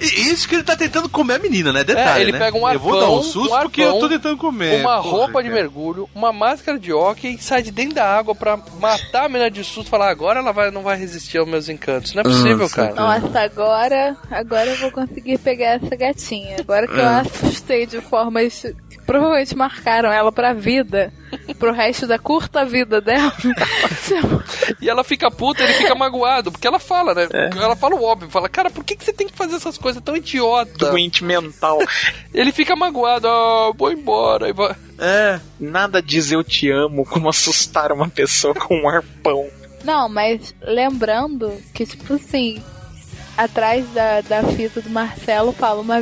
[0.00, 1.84] E isso que ele tá tentando comer a menina, né?
[1.84, 2.38] Detalhe, É, ele né?
[2.38, 4.80] pega um Eu vou dar arpão, um susto um porque eu tô arpão, tentando comer.
[4.80, 5.60] uma Porra, roupa de cara.
[5.62, 9.62] mergulho, uma máscara de hóquei, sai de dentro da água pra matar a menina de
[9.64, 12.14] susto e falar agora ela vai, não vai resistir aos meus encantos.
[12.14, 12.94] Não é possível, Nossa, cara.
[12.94, 16.56] Nossa, agora, agora eu vou conseguir pegar essa gatinha.
[16.60, 17.20] Agora que eu É.
[17.20, 18.64] assustei de formas
[19.10, 21.12] provavelmente marcaram ela pra vida,
[21.58, 23.32] pro resto da curta vida dela.
[24.80, 27.28] E ela fica puta, ele fica magoado, porque ela fala, né?
[27.32, 27.50] É.
[27.56, 30.00] Ela fala o óbvio, fala, cara, por que, que você tem que fazer essas coisas
[30.00, 30.90] tão idiota?
[30.90, 31.80] Doente mental.
[32.32, 34.48] Ele fica magoado, ah, vou embora.
[34.48, 34.76] E vai...
[34.98, 35.40] É.
[35.58, 39.48] Nada diz eu te amo como assustar uma pessoa com um arpão.
[39.84, 42.62] Não, mas lembrando que, tipo assim,
[43.36, 46.00] atrás da, da fita do Marcelo fala uma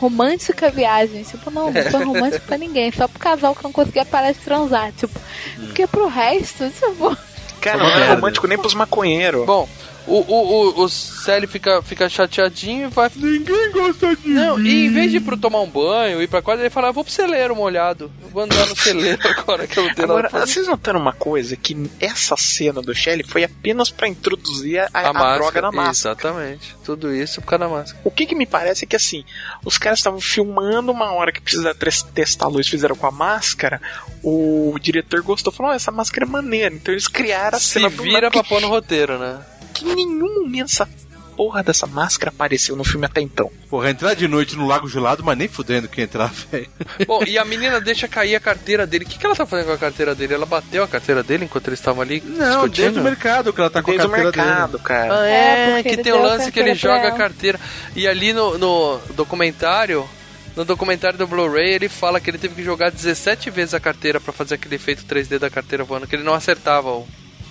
[0.00, 1.22] romântica viagem.
[1.22, 2.90] Tipo, não, não foi romântico pra ninguém.
[2.90, 4.90] Só pro casal que não conseguia parar de transar.
[4.92, 5.20] Tipo,
[5.58, 7.16] porque pro resto, tipo.
[7.60, 9.44] Cara, não é romântico nem pros maconheiros.
[9.44, 9.68] Bom,
[10.12, 13.10] o, o, o, o Célio fica, fica chateadinho e vai.
[13.14, 14.68] Ninguém gosta de Não, mim.
[14.68, 16.92] e em vez de ir pro tomar um banho, ir pra quadra, ele fala, "Ah,
[16.92, 18.10] vou pro celeiro molhado.
[18.22, 20.52] Eu Vou andar no celeiro agora que eu não tenho nada Agora, pra fazer.
[20.52, 21.56] vocês notaram uma coisa?
[21.56, 25.72] Que essa cena do Shelley foi apenas pra introduzir a, A, a máscara, droga na
[25.72, 26.16] máscara.
[26.20, 26.76] Exatamente.
[26.84, 28.00] Tudo isso por causa da máscara.
[28.04, 29.24] O que que me parece é que assim,
[29.64, 31.74] os caras estavam filmando uma hora que precisa
[32.14, 33.80] testar a luz, fizeram com a máscara,
[34.22, 37.90] o diretor gostou, falou, "Ó, essa máscara é maneira, então eles criaram a Se cena
[37.90, 39.38] do vira nada, pra pôr no roteiro, né?
[39.70, 40.88] Que em nenhum momento essa
[41.36, 43.50] porra dessa máscara apareceu no filme até então.
[43.70, 46.68] Porra, entrar de noite no lago gelado, mas nem fudendo que entrar, velho.
[47.06, 49.04] Bom, e a menina deixa cair a carteira dele.
[49.06, 50.34] O que, que ela tá fazendo com a carteira dele?
[50.34, 52.36] Ela bateu a carteira dele enquanto eles estavam ali Não,
[52.68, 52.84] discutindo?
[52.84, 54.84] dentro do mercado que ela tá com a Desde o carteira mercado, dele.
[54.84, 55.14] cara.
[55.20, 55.32] Ah, É,
[55.70, 57.60] é, porque que tem o lance que ele carteira joga a carteira.
[57.96, 60.06] E ali no, no documentário,
[60.54, 64.20] no documentário do Blu-ray, ele fala que ele teve que jogar 17 vezes a carteira
[64.20, 67.08] pra fazer aquele efeito 3D da carteira voando, que ele não acertava o,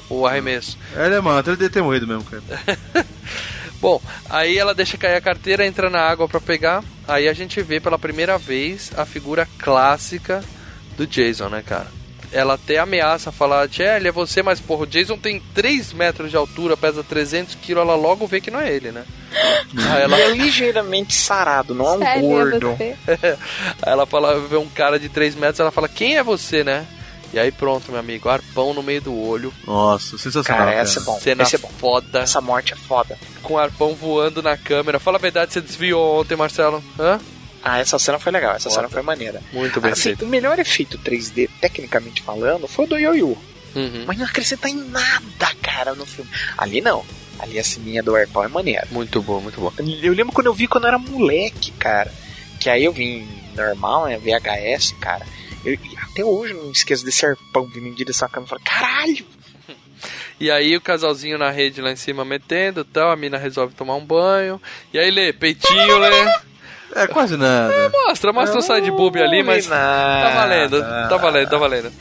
[0.10, 0.78] o arremesso.
[0.96, 1.40] É, né, mano?
[1.40, 2.44] Até ele deve ter morrido mesmo, cara.
[3.82, 6.84] Bom, aí ela deixa cair a carteira, entra na água pra pegar.
[7.08, 10.44] Aí a gente vê pela primeira vez a figura clássica
[10.98, 11.88] do Jason, né, cara?
[12.32, 16.38] Ela até ameaça falar, Shelly, é você, mas porra, o Jason tem 3 metros de
[16.38, 19.04] altura, pesa 300 quilos, ela logo vê que não é ele, né?
[19.92, 22.70] Aí ela, Ele é ligeiramente sarado, não é um Sério, gordo.
[22.76, 22.96] você?
[23.82, 26.86] aí ela fala, vê um cara de 3 metros, ela fala, quem é você, né?
[27.34, 30.44] E aí pronto, meu amigo, arpão no meio do olho, Nossa, sensacional.
[30.66, 31.20] Cara, Cara, essa é bom.
[31.20, 31.70] cena Esse é bom.
[31.78, 33.18] foda, Essa morte é foda.
[33.44, 35.00] com arpão voando na câmera.
[35.00, 36.84] Fala a verdade, você desviou ontem, Marcelo?
[37.00, 37.20] Hã?
[37.64, 38.76] Ah, essa cena foi legal, essa Foda.
[38.82, 39.42] cena foi maneira.
[39.54, 40.26] Muito bem Assim, feito.
[40.26, 43.38] o melhor efeito 3D, tecnicamente falando, foi o do Yoyo.
[43.76, 44.06] Uhum.
[44.08, 46.32] Mas não acrescenta em nada, cara, no filme.
[46.58, 47.06] Ali não.
[47.38, 48.88] Ali a sininha do arpão é maneira.
[48.92, 49.72] Muito bom, muito bom.
[50.02, 52.12] Eu lembro quando eu vi quando eu era moleque, cara.
[52.60, 54.18] Que aí eu vim normal, né?
[54.18, 55.26] VHS, cara.
[55.66, 58.56] Eu, e até hoje eu não esqueço desse arpão vindo em direção à câmera.
[58.56, 59.26] Eu falei, caralho!
[60.40, 63.96] E aí o casalzinho na rede lá em cima metendo tal, a mina resolve tomar
[63.96, 64.62] um banho.
[64.94, 66.40] E aí lê, peitinho, lê.
[66.96, 67.90] É, quase nada.
[67.90, 69.76] Mostra, mostra o side boob ali, mas tá
[70.24, 71.92] Tá valendo, tá valendo, tá valendo.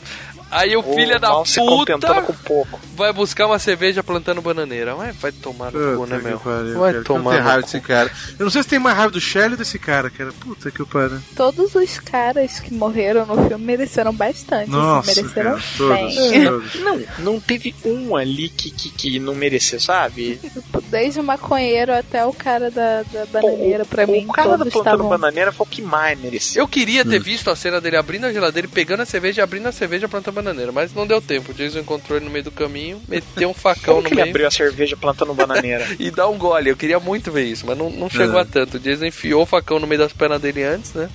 [0.51, 2.79] Aí o filho da puta com pouco.
[2.95, 4.95] vai buscar uma cerveja plantando bananeira.
[4.95, 6.39] Ué, vai tomar no cu, né, meu?
[6.39, 7.03] pariu, Vai cara.
[7.05, 7.65] tomar no raiva cu.
[7.65, 8.11] desse cara.
[8.37, 10.31] Eu não sei se tem mais raiva do Shelley ou desse cara, cara.
[10.39, 11.19] Puta que pariu.
[11.35, 14.69] Todos os caras que morreram no filme mereceram bastante.
[14.71, 16.43] Nossa, assim, mereceram cara, todos, bem.
[16.45, 16.75] todos.
[16.79, 20.39] Não, não teve um ali que, que, que não mereceu, sabe?
[20.89, 24.65] Desde o maconheiro até o cara da, da bananeira, pra o, mim, o cara da
[24.65, 25.09] plantando estavam...
[25.09, 26.63] bananeira foi o que mais mereceu.
[26.63, 27.09] Eu queria Hum.
[27.09, 29.71] ter visto a cena dele abrindo a geladeira e pegando a cerveja e abrindo a
[29.71, 31.51] cerveja plantando bananeira, mas não deu tempo.
[31.51, 34.21] O Jason encontrou ele no meio do caminho, meteu um facão Como no que ele
[34.21, 34.31] meio.
[34.31, 35.87] abriu a cerveja plantando bananeira?
[35.99, 36.69] e dá um gole.
[36.69, 38.41] Eu queria muito ver isso, mas não, não chegou É.
[38.41, 38.77] a tanto.
[38.77, 41.09] O Jason enfiou o facão no meio das pernas dele antes, né?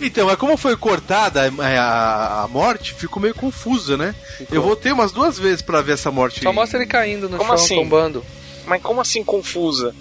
[0.00, 4.14] Então, mas como foi cortada a, a- a morte, ficou meio confusa, né?
[4.50, 6.42] Eu voltei umas duas vezes pra ver essa morte.
[6.42, 7.74] Só mostra ele caindo no Como chão, assim?
[7.76, 8.22] tombando.
[8.66, 9.94] Mas como assim confusa?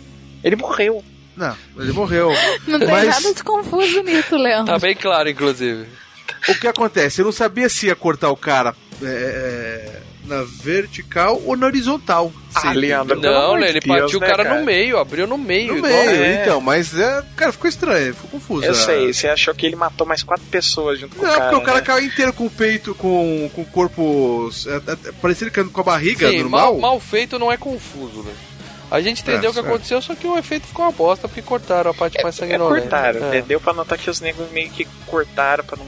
[0.43, 1.01] Ele morreu.
[1.37, 2.29] Não, ele morreu.
[2.67, 4.73] Não tem Mas- nada de confuso nisso, Leandro.
[4.73, 5.85] Tá bem claro, inclusive.
[6.49, 7.21] O que acontece?
[7.21, 12.31] Eu não sabia se ia cortar o cara é, é, na vertical ou na horizontal.
[12.53, 14.59] Ah, Sim, Leandro, Não, né, ele Deus, partiu o né, cara, cara?
[14.59, 15.71] no meio, abriu no meio.
[15.73, 16.41] No igual- meio, é.
[16.41, 18.65] então, mas é, cara, ficou estranho, ficou confuso.
[18.65, 21.35] Eu a- sei, você achou que ele matou mais quatro pessoas junto com Não, o
[21.37, 21.49] cara.
[21.49, 21.85] porque o cara né?
[21.85, 24.49] caiu inteiro com o peito, com, com o corpo.
[24.67, 26.73] É, é, parecia ele caindo com a barriga Sim, normal.
[26.73, 28.33] mal, mal feito não é confuso, né?
[28.91, 29.67] A gente entendeu É, o que certo.
[29.67, 32.81] aconteceu, só que o efeito ficou uma bosta, porque cortaram a parte mais É, sanguinolenta.
[32.89, 33.29] cortaram, É.
[33.31, 33.43] né?
[33.47, 35.85] Deu pra notar que os negros meio que cortaram pra não,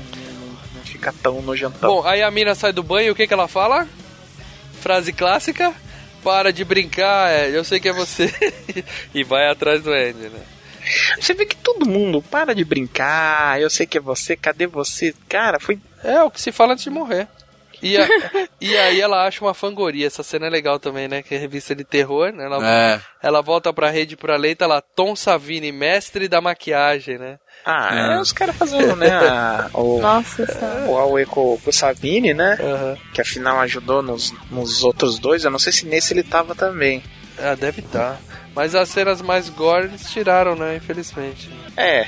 [1.11, 1.89] não, não ficar tão nojentão.
[1.89, 3.87] Bom, aí a mina sai do banho e o que, que ela fala?
[4.81, 5.73] Frase clássica:
[6.23, 8.33] Para de brincar, é, eu sei que é você.
[9.13, 10.41] e vai atrás do Andy, né?
[11.19, 15.13] Você vê que todo mundo para de brincar, eu sei que é você, cadê você?
[15.29, 15.79] Cara, foi.
[16.03, 17.27] É o que se fala antes de morrer.
[17.81, 18.07] E, a-
[18.61, 20.07] e aí ela acha uma fangoria.
[20.07, 21.21] Essa cena é legal também, né?
[21.21, 22.45] Que é revista de terror, né?
[22.45, 23.01] Ela, É.
[23.21, 27.39] ela volta pra rede pra lei, tá lá, Tom Savini, mestre da maquiagem, né?
[27.65, 29.09] Ah, é, os caras fazendo, né?
[29.09, 30.85] a- o, Nossa senhora.
[30.89, 32.57] o Aue com, com o Savini, né?
[32.59, 32.97] Aham.
[33.13, 35.43] Que afinal ajudou nos, nos outros dois.
[35.45, 37.01] Eu não sei se nesse ele tava também.
[37.37, 38.17] Ah, deve estar.
[38.55, 40.75] Mas as cenas mais gore eles tiraram, né?
[40.75, 41.49] Infelizmente.
[41.75, 42.05] É,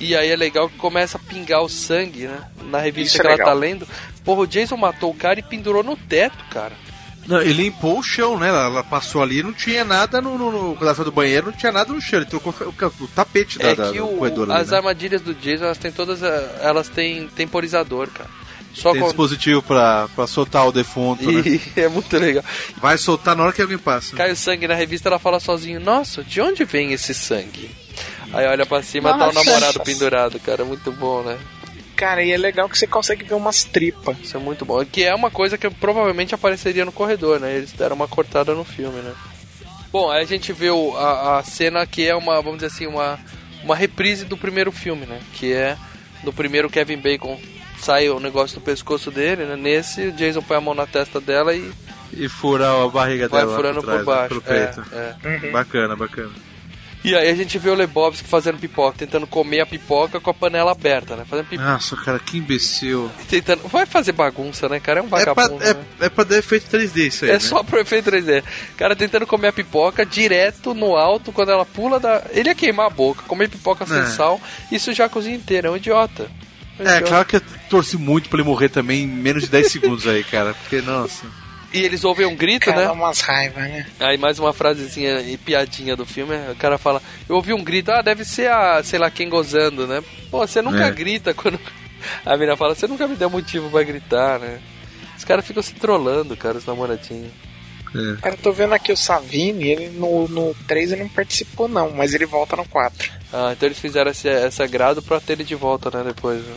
[0.00, 2.38] E, e aí é legal que começa a pingar o sangue, né?
[2.70, 3.46] Na revista Isso é que ela legal.
[3.48, 3.88] tá lendo.
[4.24, 6.72] Porra, o Jason matou o cara e pendurou no teto, cara.
[7.26, 8.48] Não, ele limpou o chão, né?
[8.48, 10.58] Ela, ela passou ali não tinha nada no, no, no.
[10.74, 12.18] Quando ela saiu do banheiro, não tinha nada no chão.
[12.18, 14.76] Ele trocou o, o tapete da, é da- que do o- corredor ali, as né?
[14.76, 16.22] armadilhas do Jason, elas têm todas.
[16.22, 18.28] eh, Elas têm temporizador, cara.
[18.74, 19.06] Só Tem com...
[19.08, 21.42] dispositivo pra, pra soltar o defunto, né?
[21.76, 22.42] E é muito legal.
[22.78, 24.16] Vai soltar na hora que alguém passa.
[24.16, 27.70] Cai o sangue na revista, ela fala sozinho: Nossa, de onde vem esse sangue?
[28.32, 29.44] Aí olha pra cima, tá o Nossa.
[29.44, 30.64] namorado pendurado, cara.
[30.64, 31.36] Muito bom, né?
[32.02, 34.16] Cara, e é legal que você consegue ver umas tripas.
[34.20, 34.84] Isso é muito bom.
[34.84, 37.54] Que é uma coisa que provavelmente apareceria no corredor, né?
[37.56, 39.12] Eles deram uma cortada no filme, né?
[39.92, 42.86] Bom, aí a gente vê o- a, a cena que é uma, vamos dizer assim,
[42.86, 43.18] uma,
[43.62, 45.20] uma reprise do primeiro filme, né?
[45.34, 45.76] Que é
[46.24, 47.38] do primeiro Kevin Bacon
[47.78, 49.54] sai o negócio do pescoço dele, né?
[49.56, 51.70] Nesse, o Jason põe a mão na testa dela e
[52.12, 53.50] E furar a barriga vai dela.
[53.52, 54.28] lá furando trás, por baixo.
[54.28, 54.82] Pelo peito.
[54.92, 55.14] É,
[55.46, 55.50] é.
[55.50, 56.30] Bacana, bacana.
[57.04, 60.34] E aí a gente vê o Lebowski fazendo pipoca, tentando comer a pipoca com a
[60.34, 61.24] panela aberta, né?
[61.28, 61.68] Fazendo pipoca.
[61.68, 63.10] Nossa, cara, que imbecil.
[63.28, 63.66] Tentando...
[63.66, 65.00] Vai fazer bagunça, né, cara?
[65.00, 65.64] É um É pra, vagabundo.
[65.64, 65.84] é, né?
[66.00, 67.30] é pra dar efeito 3D isso aí.
[67.32, 67.38] É né?
[67.40, 68.42] só pro efeito 3D.
[68.42, 72.22] O cara tentando comer a pipoca direto no alto, quando ela pula da.
[72.30, 74.06] Ele ia queimar a boca, comer pipoca sem É.
[74.06, 75.66] sal e sujar a cozinha inteira.
[75.68, 76.30] É um idiota.
[76.78, 77.02] É, idiota.
[77.06, 80.22] claro que eu torci muito pra ele morrer também em menos de 10 segundos aí,
[80.22, 80.54] cara.
[80.54, 81.26] Porque, nossa.
[81.72, 82.86] E eles ouvem um grito, Cara, né?
[82.86, 83.86] dá umas raivas, né?
[83.98, 87.90] Aí mais uma frasezinha e piadinha do filme, o cara fala, eu ouvi um grito,
[87.90, 90.02] ah, deve ser a, sei lá, quem gozando, né?
[90.30, 90.90] Pô, você nunca É.
[90.90, 91.58] grita quando.
[92.26, 94.58] A menina fala, você nunca me deu motivo pra gritar, né?
[95.16, 97.30] Os caras ficam se trolando, cara, os namoradinhos.
[98.20, 101.90] Cara, eu tô vendo aqui o Savini, ele no, no 3 ele não participou não,
[101.90, 103.12] mas ele volta no 4.
[103.32, 106.40] Ah, então eles fizeram esse, esse agrado pra ter ele de volta, né, depois.
[106.42, 106.54] Né?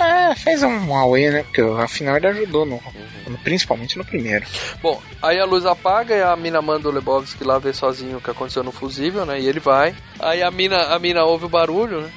[0.00, 1.42] É, fez um Huawei, né?
[1.44, 2.80] Porque afinal ele ajudou, no,
[3.28, 4.44] no- principalmente no primeiro.
[4.82, 8.20] Bom, aí a luz apaga e a mina manda o Lebowski lá ver sozinho o
[8.20, 9.40] que aconteceu no fusível, né?
[9.40, 9.94] E ele vai.
[10.18, 12.10] Aí a mina, a mina ouve o barulho, né?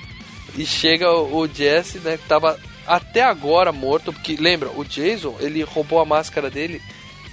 [0.56, 2.18] E chega o, o Jesse, né?
[2.18, 6.82] Que tava até agora morto, porque lembra, o Jason, ele roubou a máscara dele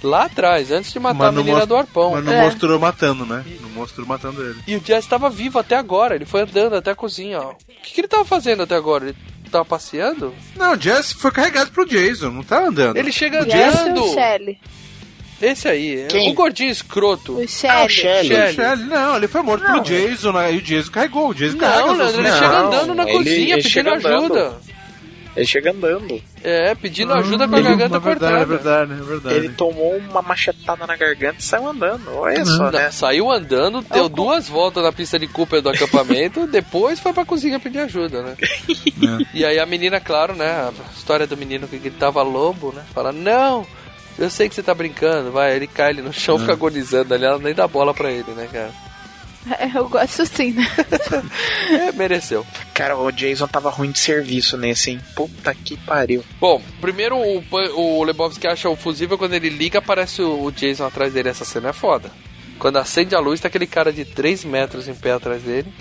[0.03, 2.11] lá atrás, antes de matar a menina mos- do arpão.
[2.11, 2.41] Mas não É.
[2.43, 3.43] mostrou matando, né?
[3.61, 4.59] Não mostrou matando ele.
[4.67, 7.51] E o Jesse tava vivo até agora, ele foi andando até a cozinha, ó.
[7.53, 9.05] O que, que ele tava fazendo até agora?
[9.05, 9.15] Ele
[9.59, 10.33] tava passeando?
[10.55, 12.97] Não, o Jess foi carregado pro Jason, não tá andando.
[12.97, 14.03] Ele chega é andando.
[14.03, 14.59] o Shelly.
[15.41, 16.31] Esse aí, Quem?
[16.31, 17.33] o gordinho escroto.
[17.33, 18.27] O Ah, o Shelly.
[18.29, 18.33] Shelly.
[18.33, 20.53] O Shelley, não, ele foi morto Não, pelo Jason, né?
[20.53, 21.29] E o Jason carregou.
[21.29, 23.55] O Jason carrega Não, as Leandro, ele outras chega Não, andando na ele- cozinha ele
[23.55, 24.55] pedindo chega andando.
[25.35, 26.21] Ele chega andando.
[26.43, 28.41] É, pedindo ajuda com a Ele- garganta é verdade, cortada.
[28.41, 29.35] É verdade, é verdade.
[29.35, 32.09] Ele tomou uma machetada na garganta e saiu andando.
[32.15, 32.89] Olha só, né?
[32.91, 37.59] Saiu andando, deu duas voltas na pista de Cooper do acampamento, depois foi pra cozinha
[37.59, 38.35] pedir ajuda, né?
[39.33, 40.49] E aí a menina, claro, né?
[40.69, 42.83] A história do menino que gritava lobo, né?
[42.93, 43.67] Fala, não,
[44.17, 45.55] eu sei que você tá brincando, vai.
[45.55, 48.47] Ele cai ali no chão, fica agonizando ali, ela nem dá bola pra ele, né,
[48.51, 48.71] cara?
[49.59, 50.65] É, Eu gosto assim, né?
[51.69, 52.45] É, mereceu.
[52.73, 54.99] Cara, o Jason tava ruim de serviço nesse, hein?
[55.15, 56.23] Puta que pariu.
[56.39, 57.43] Bom, primeiro o,
[57.75, 61.29] o Lebowski acha o fusível, quando ele liga, aparece o, o Jason atrás dele.
[61.29, 62.11] Essa cena é foda.
[62.59, 65.71] Quando acende a luz, tá aquele cara de 3 metros em pé atrás dele.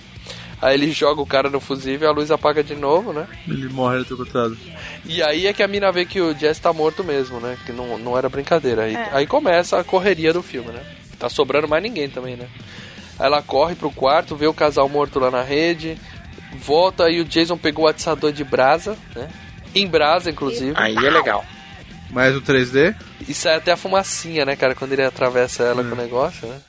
[0.62, 3.26] Aí ele joga o cara no fusível, a luz apaga de novo, né?
[3.46, 4.56] Ele morre eletrocutado.
[5.04, 7.58] E aí é que a mina vê que o Jess tá morto mesmo, né?
[7.66, 8.84] Que não, não era brincadeira.
[8.84, 9.08] Aí, É.
[9.12, 10.80] aí começa a correria do filme, né?
[11.18, 12.46] Tá sobrando mais ninguém também, né?
[13.18, 15.98] Aí ela corre pro quarto, vê o casal morto lá na rede,
[16.58, 19.28] volta e o Jason pegou o atiçador de brasa, né?
[19.74, 20.72] Em brasa, inclusive.
[20.76, 21.44] Aí é legal.
[22.10, 22.94] Mais um 3D?
[23.28, 24.74] E sai até a fumacinha, né, cara?
[24.74, 26.60] Quando ele atravessa ela com o negócio, né?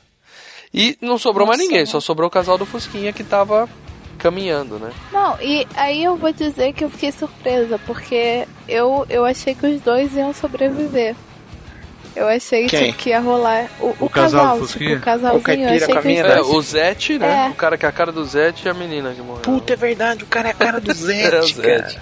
[0.73, 1.89] E não sobrou mais Nossa, ninguém, né?
[1.89, 3.69] só sobrou o casal do Fusquinha que tava
[4.17, 4.91] caminhando, né?
[5.11, 9.65] Não, e aí eu vou dizer que eu fiquei surpresa, porque eu, eu achei que
[9.65, 11.15] os dois iam sobreviver.
[12.15, 12.91] Eu achei Quem?
[12.91, 15.39] tipo, que ia rolar o, o, O casal casal, tipo, o casalzinho.
[15.39, 16.27] O caipira com a mina?
[16.29, 17.47] É, o Zete, né?
[17.47, 17.49] É.
[17.49, 19.41] O cara que é a cara do Zete e a menina que morreu.
[19.41, 21.55] Puta, é verdade, o cara é a cara do É, o Zete.
[21.55, 21.99] Zete.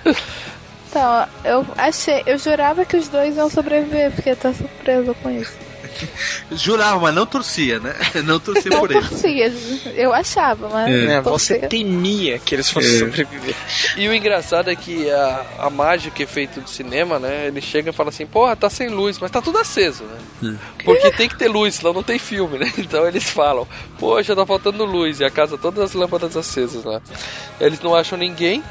[0.89, 5.53] Então, eu achei, eu jurava que os dois iam sobreviver, fiquei até surpresa com isso.
[6.51, 7.95] Jurava, mas não torcia, né?
[8.23, 9.01] Não torcia Não por ele.
[9.07, 9.53] torcia,
[9.95, 11.05] eu achava, mas É.
[11.07, 12.99] Né, não você temia que eles fossem É.
[12.99, 13.55] sobreviver.
[13.97, 17.47] E o engraçado é que a, a mágica efeito do cinema, né?
[17.47, 20.57] Ele chega e fala assim, porra, tá sem luz, mas tá tudo aceso, né?
[20.83, 22.71] Porque tem que ter luz, senão não tem filme, né?
[22.77, 23.67] Então eles falam,
[23.99, 27.01] poxa, tá faltando luz, e a casa todas as lâmpadas acesas lá.
[27.59, 28.63] Eles não acham ninguém.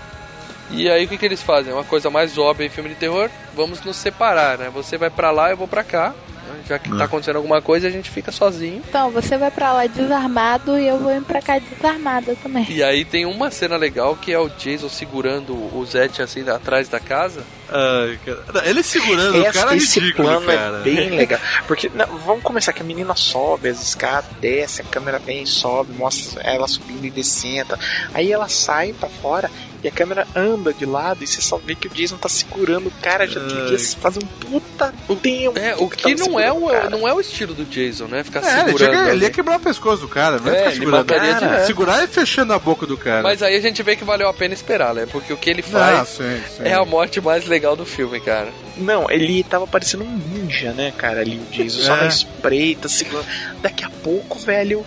[0.70, 1.72] E aí o que, que eles fazem?
[1.72, 4.70] Uma coisa mais óbvia em filme de terror, vamos nos separar, né?
[4.72, 6.14] Você vai pra lá, eu vou pra cá.
[6.46, 6.60] Né?
[6.68, 8.82] Já que tá acontecendo alguma coisa, a gente fica sozinho.
[8.88, 12.66] Então, você vai pra lá desarmado e eu vou ir pra cá desarmada também.
[12.70, 16.88] E aí tem uma cena legal que é o Jason segurando o Zet assim atrás
[16.88, 17.42] da casa.
[17.68, 18.68] Ai, cara.
[18.68, 20.78] Ele segurando o Esse- cara é esse ridículo, plano cara.
[20.78, 21.40] é bem legal.
[21.66, 25.92] Porque não, vamos começar que a menina sobe as escadas, desce, a câmera vem, sobe,
[25.94, 27.78] mostra ela subindo e descendo.
[28.12, 29.50] Aí ela sai pra fora
[29.82, 32.86] e a câmera anda de lado e você só vê que o Jason tá segurando
[32.88, 34.92] o cara já devia fazer um puta
[35.22, 35.58] tempo.
[35.58, 38.22] É, o que tava não é, o, não é o estilo do Jason, né?
[38.24, 38.90] Ficar É, ele, segurando.
[38.90, 39.22] que- ele ali.
[39.24, 41.04] ia quebrar o pescoço do cara, não é, É, ficar ele segurando.
[41.06, 41.66] Cara, direto.
[41.66, 43.22] Segurar e fechando a boca do cara.
[43.22, 45.06] Mas aí a gente vê que valeu a pena esperar, né?
[45.10, 46.62] Porque o que ele faz Ah, sim, sim.
[46.64, 48.48] é a morte mais legal do filme, cara.
[48.76, 52.00] Não, ele tava parecendo um ninja, né, cara, ali o Jason, só É.
[52.02, 53.26] na espreita, segurando.
[53.60, 54.84] Daqui a pouco, velho.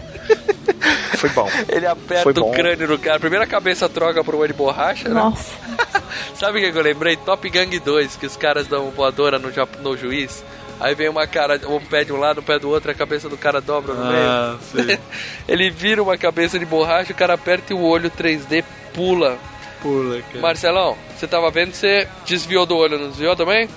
[1.18, 1.50] Foi bom.
[1.70, 2.52] Ele aperta o bom.
[2.52, 3.20] crânio do cara.
[3.20, 5.16] Primeira cabeça troca por uma de borracha, né?
[5.16, 5.52] Nossa.
[6.36, 7.16] Sabe o que eu lembrei?
[7.18, 9.52] Top Gang 2, que os caras dão voadora no,
[9.82, 10.44] no juiz.
[10.80, 13.30] Aí vem uma cara, um pé de um lado, um pé do outro, a cabeça
[13.30, 14.86] do cara dobra no Ah, meio.
[14.88, 15.00] sei.
[15.48, 18.64] Ele vira uma cabeça de borracha, o cara aperta e o olho 3D
[18.94, 19.38] pula.
[19.82, 20.40] Pula, cara.
[20.42, 23.70] Marcelão, você tava vendo, você desviou do olho, não desviou também?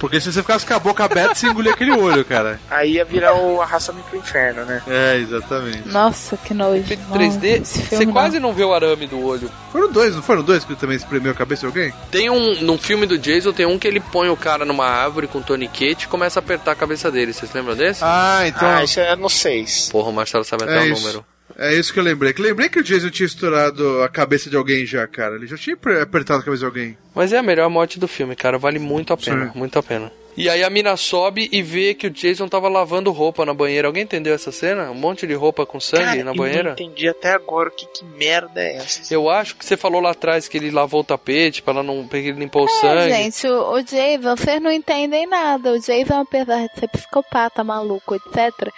[0.00, 2.58] Porque se você ficasse com a boca aberta, você engolia aquele olho, cara.
[2.70, 4.82] Aí ia virar o arrastamento pro inferno, né?
[4.88, 5.86] É, exatamente.
[5.86, 6.82] Nossa, que nojo.
[6.84, 9.50] Feito Não, 3D, esse você quase não vê o arame do olho.
[9.70, 11.92] Foram dois, não foram dois que também espremeu a cabeça de alguém?
[12.10, 15.26] Tem um, num filme do Jason, tem um que ele põe o cara numa árvore
[15.26, 17.34] com toniquete e começa a apertar a cabeça dele.
[17.34, 18.00] Vocês lembram desse?
[18.02, 18.66] Ah, então.
[18.66, 19.90] Ah, isso é no 6.
[19.92, 21.02] Porra, o Marcelo sabe até é o isso.
[21.02, 21.24] número.
[21.60, 22.32] É isso que eu lembrei.
[22.32, 25.34] Que lembrei que o Jason tinha estourado a cabeça de alguém já, cara.
[25.36, 26.96] Ele já tinha apertado a cabeça de alguém.
[27.14, 28.56] Mas é a melhor morte do filme, cara.
[28.56, 29.58] Vale muito a pena, Sim.
[29.58, 30.10] muito a pena.
[30.36, 33.88] E aí a mina sobe e vê que o Jason tava lavando roupa na banheira.
[33.88, 34.90] Alguém entendeu essa cena?
[34.90, 36.62] Um monte de roupa com sangue Cara, na eu banheira?
[36.62, 39.12] não entendi até agora o que, que merda é essa.
[39.12, 42.06] Eu acho que você falou lá atrás que ele lavou o tapete pra ela não
[42.06, 43.10] pra ele limpar o É, sangue.
[43.12, 45.72] gente, o, o Jason, vocês não entendem nada.
[45.72, 48.70] O Jason, apesar de ser psicopata, maluco, etc.,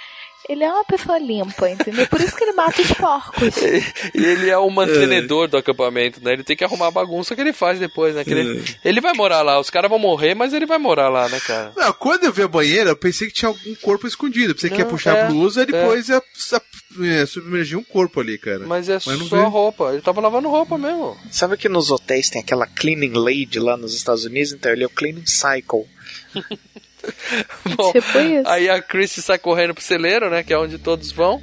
[0.49, 2.07] ele é uma pessoa limpa, entendeu?
[2.09, 3.55] Por isso que ele mata os porcos.
[4.15, 6.33] E ele é o mantenedor do acampamento, né?
[6.33, 8.25] Ele tem que arrumar a bagunça que ele faz depois, né?
[8.25, 9.59] Que ele, ele vai morar lá.
[9.59, 11.73] Os caras vão morrer, mas ele vai morar lá, né, cara?
[11.77, 14.55] Não, quando eu vi a banheira, eu pensei que tinha algum corpo escondido.
[14.55, 16.23] Pensei que ia Não, puxar é, a blusa e depois ia,
[16.99, 18.67] ia submergir um corpo ali, cara.
[18.67, 19.93] Mas é Mas não só roupa.
[19.93, 21.17] Ele tava lavando roupa mesmo.
[21.31, 24.53] Sabe que nos hotéis tem aquela cleaning lady lá nos Estados Unidos?
[24.53, 25.87] Então ele é o cleaning cycle.
[27.77, 28.49] Bom, Tipo isso.
[28.49, 30.43] aí a Chrissy sai correndo pro celeiro, né?
[30.43, 31.41] Que é onde todos vão.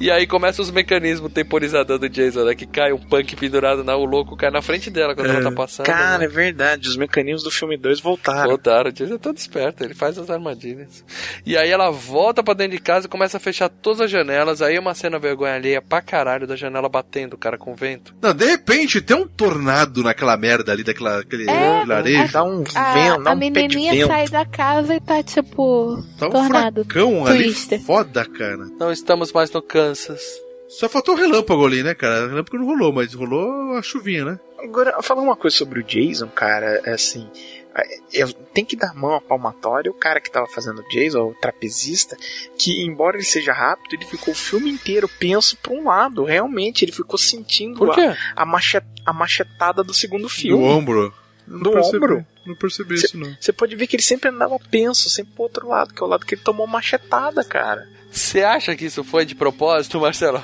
[0.00, 2.54] E aí começam os mecanismos temporizadores do Jason, né?
[2.54, 5.52] Que cai um punk pendurado na o louco cai na frente dela quando ela tá
[5.52, 5.86] passando.
[5.86, 6.24] Cara, né?
[6.24, 6.88] é verdade.
[6.88, 8.48] Os mecanismos do filme 2 voltaram.
[8.48, 11.04] Voltaram, o Jason é todo esperto, ele faz as armadilhas.
[11.44, 14.62] E aí ela volta pra dentro de casa e começa a fechar todas as janelas.
[14.62, 18.14] Aí uma cena vergonha alheia pra caralho da janela batendo, o cara com vento.
[18.22, 22.32] Não, de repente tem um tornado naquela merda ali, daquela, aquele É, vilarejo.
[22.32, 24.06] Dá um A, vento, dá a um pé de menininha vento.
[24.06, 25.96] sai da casa e tá tipo.
[26.18, 26.82] Tá um tornado.
[26.84, 27.52] furacão ali
[27.84, 28.66] foda, cara.
[28.78, 30.22] Não estamos mais no Kansas.
[30.68, 32.26] Só faltou o relâmpago ali, né, cara?
[32.26, 34.40] O relâmpago não rolou, mas rolou a chuvinha, né?
[34.62, 37.26] Agora, falar uma coisa sobre o Jason, cara, é assim.
[37.74, 38.24] é,
[38.54, 42.16] Tem que dar mão à palmatória o cara que tava fazendo o Jason, o trapezista,
[42.56, 46.22] que embora ele seja rápido, ele ficou o filme inteiro penso pra um lado.
[46.24, 47.90] Realmente, ele ficou sentindo?
[47.90, 50.62] A, a, machet- a machetada do segundo Do filme.
[50.62, 51.12] ombro.
[51.50, 52.26] Do percebi, ombro.
[52.46, 53.36] Não percebi isso, não.
[53.40, 56.08] Você pode ver que ele sempre andava penso, sempre pro outro lado, que é o
[56.08, 57.88] lado que ele tomou machetada, cara.
[58.10, 60.42] Você acha que isso foi de propósito, Marcelo?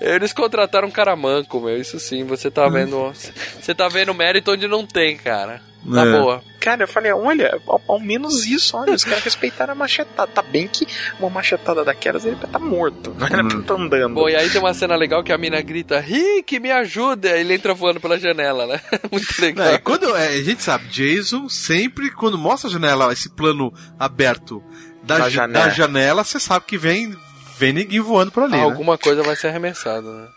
[0.00, 1.80] Eles contrataram um cara manco, meu.
[1.80, 3.12] Isso sim, você tá vendo.
[3.60, 5.60] Você tá vendo mérito onde não tem, cara.
[5.84, 6.18] Na É.
[6.20, 6.42] boa.
[6.60, 10.30] Cara, eu falei, olha, ao, ao menos isso, olha, os caras respeitaram a machetada.
[10.30, 10.86] Tá bem que
[11.18, 14.14] uma machetada daquelas ele tá morto, não era pra tá andando.
[14.14, 17.28] Bom, e aí tem uma cena legal que a mina grita, Rick, me ajuda!
[17.38, 18.80] Ele entra voando pela janela, né?
[19.10, 19.72] Muito legal.
[19.72, 24.60] E quando, é, a gente sabe, Jason sempre, quando mostra a janela, esse plano aberto
[25.08, 25.64] da, Da ja- janela.
[25.64, 27.16] da janela, você sabe que vem,
[27.56, 28.62] vem ninguém voando por ali, né?
[28.62, 30.28] Alguma coisa vai ser arremessada, né?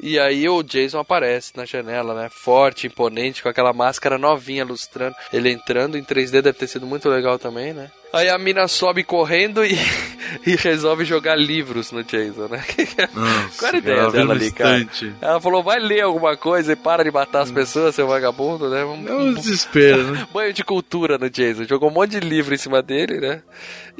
[0.00, 2.28] E aí o Jason aparece na janela, né?
[2.30, 5.14] Forte, imponente, com aquela máscara novinha lustrando.
[5.32, 7.90] Ele entrando em 3D deve ter sido muito legal também, né?
[8.12, 9.76] Aí a mina sobe correndo e,
[10.46, 12.64] e resolve jogar livros no Jason, né?
[13.14, 14.78] Nossa, Qual era a ideia dela ali, cara?
[14.78, 15.14] instante.
[15.20, 18.84] Ela falou, vai ler alguma coisa e para de matar as pessoas, seu vagabundo, né?
[18.84, 20.26] Um, É um desespero, né?
[20.32, 21.64] banho de cultura no Jason.
[21.64, 23.42] Jogou um monte de livro em cima dele, né?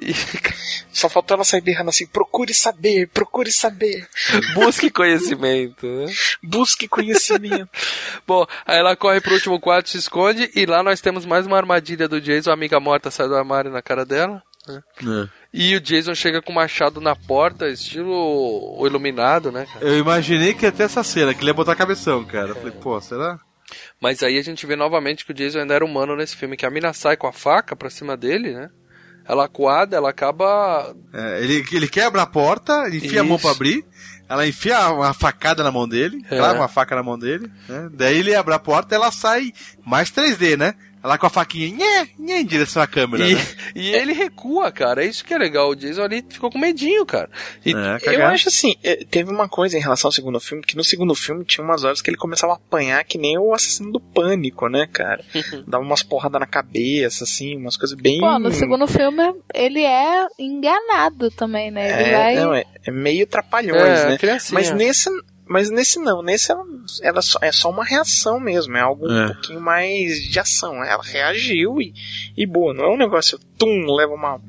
[0.01, 0.15] E
[0.93, 4.09] Só faltou ela sair berrando assim, procure saber, procure saber,
[4.55, 6.07] busque conhecimento, né?
[6.43, 7.69] busque conhecimento.
[8.27, 11.57] Bom, aí ela corre pro último quarto, se esconde, e lá nós temos mais uma
[11.57, 12.51] armadilha do Jason.
[12.51, 14.43] A amiga morta sai do armário na cara dela.
[14.67, 14.83] né?
[15.03, 15.29] É.
[15.53, 19.67] E o Jason chega com o machado na porta, estilo o iluminado, né?
[19.73, 19.85] cara?
[19.85, 22.49] Eu imaginei que ter essa cena, que ele ia botar cabeção, cara.
[22.49, 23.39] Eu falei, pô, será?
[24.01, 26.65] Mas aí a gente vê novamente que o Jason ainda era humano nesse filme, que
[26.67, 28.71] a mina sai com a faca pra cima dele, né?
[29.27, 30.95] Ela acuada, ela acaba.
[31.13, 33.43] É, ele, ele quebra a porta, enfia a mão Isso.
[33.43, 33.85] pra abrir,
[34.27, 36.37] ela enfia uma facada na mão dele, É.
[36.39, 37.91] clava uma faca na mão dele, né?
[37.93, 39.53] Daí ele abre a porta ela sai
[39.85, 40.75] mais 3D, né?
[41.03, 43.41] Ela com a faquinha nhé, nhé, em direção à câmera, E, né?
[43.75, 45.05] e ele recua, cara.
[45.05, 45.71] É isso que é legal.
[45.71, 47.31] O Jason ali ficou com medinho, cara.
[47.65, 50.77] E- É, Eu acho assim, eh, teve uma coisa em relação ao segundo filme, que
[50.77, 53.93] no segundo filme tinha umas horas que ele começava a apanhar que nem o assassino
[53.93, 55.25] do pânico, né, cara?
[55.67, 58.19] Dava umas porradas na cabeça, assim, umas coisas bem.
[58.21, 59.23] Pô, no segundo filme
[59.55, 62.01] ele é enganado também, né?
[62.01, 62.35] Ele é, vai.
[62.37, 64.19] não, é, é meio trapalhões, É, né?
[64.19, 64.55] criancinha.
[64.59, 65.09] Mas nesse.
[65.49, 66.65] Mas nesse não, nesse ela,
[67.03, 69.27] ela só, é só uma reação mesmo, é algo um É.
[69.33, 70.83] pouquinho mais de ação.
[70.85, 71.93] Ela reagiu e,
[72.37, 74.41] e boa, não é um negócio, tum, leva uma,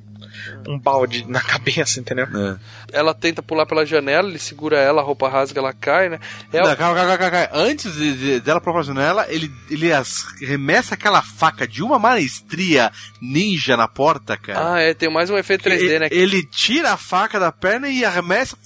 [0.67, 2.25] um balde na cabeça, entendeu?
[2.25, 2.57] É.
[2.91, 6.19] Ela tenta pular pela janela, ele segura ela, a roupa rasga, ela cai, né?
[6.51, 7.49] É Não, o- calma, calma, calma, calma.
[7.53, 12.91] Antes de, de- dela proporcionar ela, ele, ele as- remessa aquela faca de uma maestria
[13.21, 14.73] ninja na porta, cara.
[14.73, 16.07] Ah, é, tem mais um efeito 3D, ele, né?
[16.11, 18.57] ele tira a faca da perna e arremessa.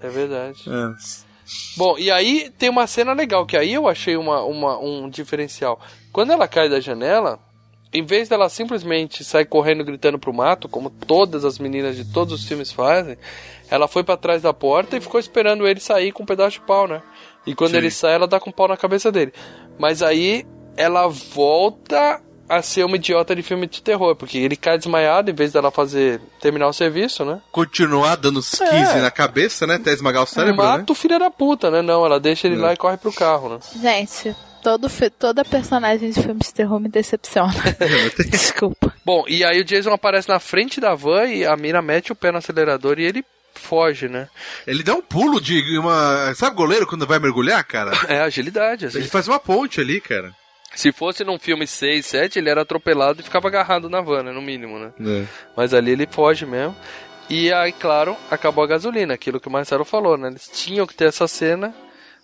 [0.00, 0.64] É verdade.
[0.68, 1.33] É.
[1.76, 5.78] Bom, e aí tem uma cena legal, que aí eu achei uma, uma- um diferencial.
[6.12, 7.38] Quando ela cai da janela,
[7.92, 12.32] em vez dela simplesmente sair correndo gritando pro mato, como todas as meninas de todos
[12.32, 13.16] os filmes fazem,
[13.70, 16.66] ela foi pra trás da porta e ficou esperando ele sair com um pedaço de
[16.66, 17.02] pau, né?
[17.46, 17.76] E quando Sim.
[17.76, 19.32] ele sai, ela dá com um pau na cabeça dele.
[19.78, 20.46] Mas aí
[20.76, 25.34] ela volta a ser uma idiota de filme de terror, porque ele cai desmaiado em
[25.34, 27.40] vez dela fazer terminar o serviço, né?
[27.50, 29.00] Continuar dando skis É.
[29.00, 29.76] na cabeça, né?
[29.76, 30.68] Até esmagar o cérebro, né?
[30.78, 31.80] Mata o filho da puta, né?
[31.82, 32.58] Não, ela deixa ele É.
[32.58, 33.58] lá e corre pro carro, né?
[33.80, 34.88] Gente, todo,
[35.18, 37.54] toda personagem de filme de terror me decepciona.
[38.30, 38.92] Desculpa.
[39.04, 42.14] Bom, e aí o Jason aparece na frente da van e a mina mete o
[42.14, 44.28] pé no acelerador e ele foge, né?
[44.66, 46.34] Ele dá um pulo de uma.
[46.34, 47.92] Sabe goleiro quando vai mergulhar, cara?
[48.08, 48.98] É agilidade, assim.
[48.98, 50.32] Ele faz uma ponte ali, cara.
[50.74, 54.32] Se fosse num filme 6, 7, ele era atropelado e ficava agarrado na van, né?
[54.32, 54.92] No mínimo, né?
[55.00, 55.24] É.
[55.56, 56.74] Mas ali ele foge mesmo.
[57.30, 60.28] E aí, claro, acabou a gasolina, aquilo que o Marcelo falou, né?
[60.28, 61.74] Eles tinham que ter essa cena.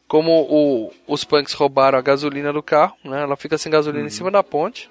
[0.09, 3.23] Como o- os punks roubaram a gasolina do carro, né?
[3.23, 4.91] Ela fica sem gasolina em cima da ponte.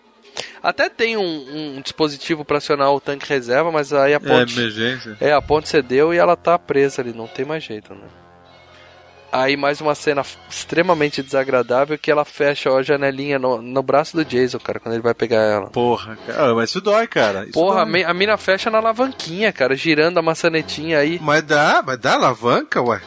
[0.64, 4.58] Até tem um, um dispositivo para acionar o tanque reserva, mas aí a ponte.
[4.58, 5.18] emergência.
[5.20, 8.08] É, a ponte cedeu e ela tá presa ali, não tem mais jeito, né?
[9.32, 14.26] Aí mais uma cena extremamente desagradável que ela fecha a janelinha no, no braço do
[14.26, 15.68] Jason, cara, quando ele vai pegar ela.
[15.68, 16.56] Porra, cara.
[16.56, 17.44] Mas isso dói, cara.
[17.44, 18.04] Isso Porra, a, dói.
[18.04, 21.20] a mina fecha na alavanquinha, cara, girando a maçanetinha aí.
[21.22, 23.02] Mas dá, mas dá alavanca, ué.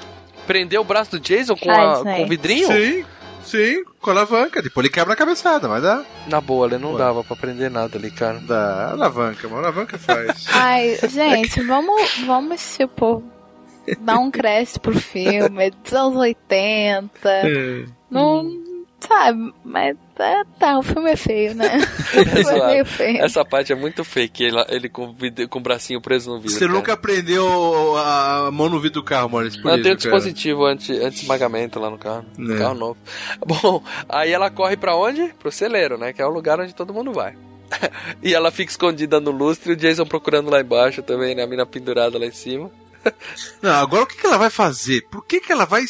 [0.47, 2.69] Prendeu o braço do Jason com, a- com o vidrinho?
[2.69, 3.05] Sim,
[3.45, 4.63] sim, com alavanca.
[4.63, 6.05] Depois ele quebra a cabeçada, mas dá.
[6.29, 6.99] Na boa, ele não Ué.
[6.99, 8.39] dava pra prender nada ali, cara.
[8.41, 10.47] Dá alavanca, mas alavanca faz.
[10.55, 13.23] Ai, gente, vamos, vamos, tipo,
[14.01, 17.19] dar um crédito pro filme, é dos anos 80.
[18.11, 18.63] Não.
[19.01, 21.67] Sabe, mas tá, tá, o filme é feio, né?
[22.15, 23.21] O filme é meio feio.
[23.21, 25.13] Essa parte é muito fake, ele, ele com,
[25.51, 26.53] com o bracinho preso no vidro.
[26.53, 26.73] Você cara.
[26.73, 27.45] nunca prendeu
[27.97, 29.61] a mão no vidro do carro, Maurício.
[29.65, 32.25] Não, isso, tem um dispositivo anti- anti-esmagamento lá no carro.
[32.39, 32.59] É.
[32.59, 32.97] Carro novo.
[33.45, 35.35] Bom, aí ela corre pra onde?
[35.37, 36.13] Pro celeiro, né?
[36.13, 37.35] Que é o lugar onde todo mundo vai.
[38.23, 41.43] e ela fica escondida no lustre e o Jason procurando lá embaixo também, né?
[41.43, 42.71] A mina pendurada lá em cima.
[43.61, 45.03] Não, agora o que, que ela vai fazer?
[45.11, 45.85] Por que, que ela vai.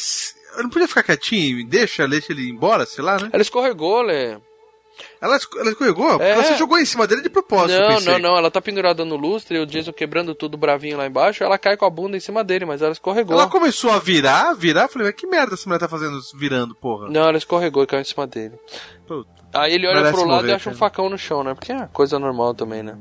[0.53, 3.29] Ela não podia ficar quietinha e deixa, deixa ele ir embora, sei lá, né?
[3.31, 4.37] Ela escorregou, Lê.
[5.19, 6.21] Ela, ela escorregou?
[6.21, 6.35] É.
[6.35, 8.37] você jogou em cima dele de propósito, eu Não, não, não.
[8.37, 11.43] Ela tá pendurada no lustre o Jason quebrando tudo bravinho lá embaixo.
[11.43, 13.33] Ela cai com a bunda em cima dele, mas ela escorregou.
[13.33, 17.09] Ela começou a virar, virar, falei, mas que merda essa mulher tá fazendo virando, porra?
[17.09, 18.53] Não, ela escorregou e caiu em cima dele.
[19.07, 19.29] Puta.
[19.53, 21.53] Aí ele olha Merece pro lado morrer, e acha um facão no chão, né?
[21.53, 22.97] Porque é coisa normal também, né?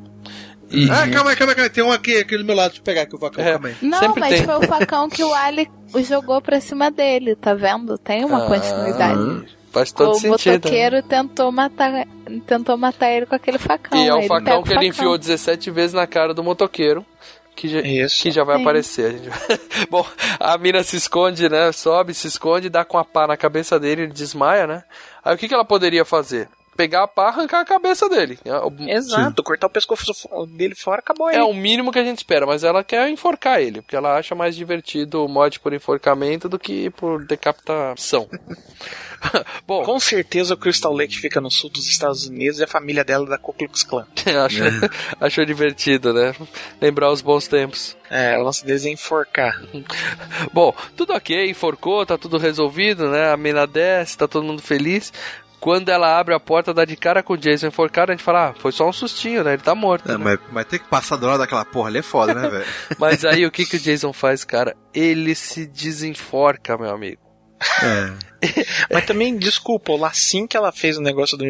[0.72, 0.90] E...
[0.90, 1.70] Ah, calma aí, calma aí, calma aí.
[1.70, 3.52] Tem um aqui, aqui do meu lado, deixa eu pegar aqui o facão É.
[3.52, 3.76] também.
[3.82, 4.44] Não, Sempre mas tem.
[4.44, 5.68] foi o facão que o Ali
[6.08, 7.98] jogou pra cima dele, tá vendo?
[7.98, 9.56] Tem uma Ah, continuidade.
[9.70, 10.28] Faz todo o sentido.
[10.50, 10.52] né?
[10.58, 12.06] motoqueiro tentou matar,
[12.46, 13.98] tentou matar ele com aquele facão.
[13.98, 14.88] E é o ele facão que o ele facão.
[14.88, 17.04] enfiou 17 vezes na cara do motoqueiro.
[17.54, 18.22] Que já, Isso.
[18.22, 18.62] que já vai Sim.
[18.62, 19.06] aparecer.
[19.06, 20.06] A gente vai- Bom,
[20.40, 21.70] a mina se esconde, né?
[21.72, 24.82] Sobe, se esconde, dá com a pá na cabeça dele, ele desmaia, né?
[25.22, 26.48] Aí o que, que ela poderia fazer?
[26.76, 28.38] Pegar a pá e arrancar a cabeça dele.
[28.44, 30.12] É o- Exato, cortar o pescoço
[30.48, 31.36] dele fora, acabou aí.
[31.36, 34.34] É o mínimo que a gente espera, mas ela quer enforcar ele, porque ela acha
[34.34, 38.28] mais divertido o mod por enforcamento do que por decapitação.
[39.66, 43.04] Bom, Com certeza o Crystal Lake fica no sul dos Estados Unidos e a família
[43.04, 44.04] dela é da Ku Klux Klan.
[44.44, 44.66] achou,
[45.20, 46.34] achou divertido, né?
[46.80, 47.96] Lembrar os bons tempos.
[48.10, 49.62] É, o lance deles é enforcar.
[50.52, 53.30] Bom, tudo ok, enforcou, tá tudo resolvido, né?
[53.32, 55.12] A mina desce, tá todo mundo feliz.
[55.62, 58.48] Quando ela abre a porta, dá de cara com o Jason enforcado, a gente fala,
[58.48, 59.52] ah, foi só um sustinho, né?
[59.52, 60.08] Ele tá morto.
[60.08, 60.24] Não, né?
[60.24, 62.64] mas, mas ter que passar do lado daquela porra ali é foda, né, velho?
[62.98, 64.74] Mas aí o que, que o Jason faz, cara?
[64.92, 67.22] Ele se desenforca, meu amigo.
[67.80, 68.12] É.
[68.92, 71.44] Mas também, desculpa, lá assim que ela fez o negócio do,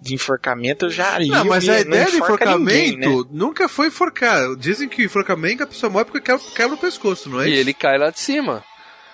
[0.00, 1.26] de enforcamento, eu já li.
[1.26, 3.06] Não, mas a ideia do enforcamento ninguém, né?
[3.28, 4.54] nunca foi enforcar.
[4.56, 7.60] Dizem que enforcamento a pessoa morre porque quebra, quebra o pescoço, não é E isso?
[7.60, 8.62] ele cai lá de cima.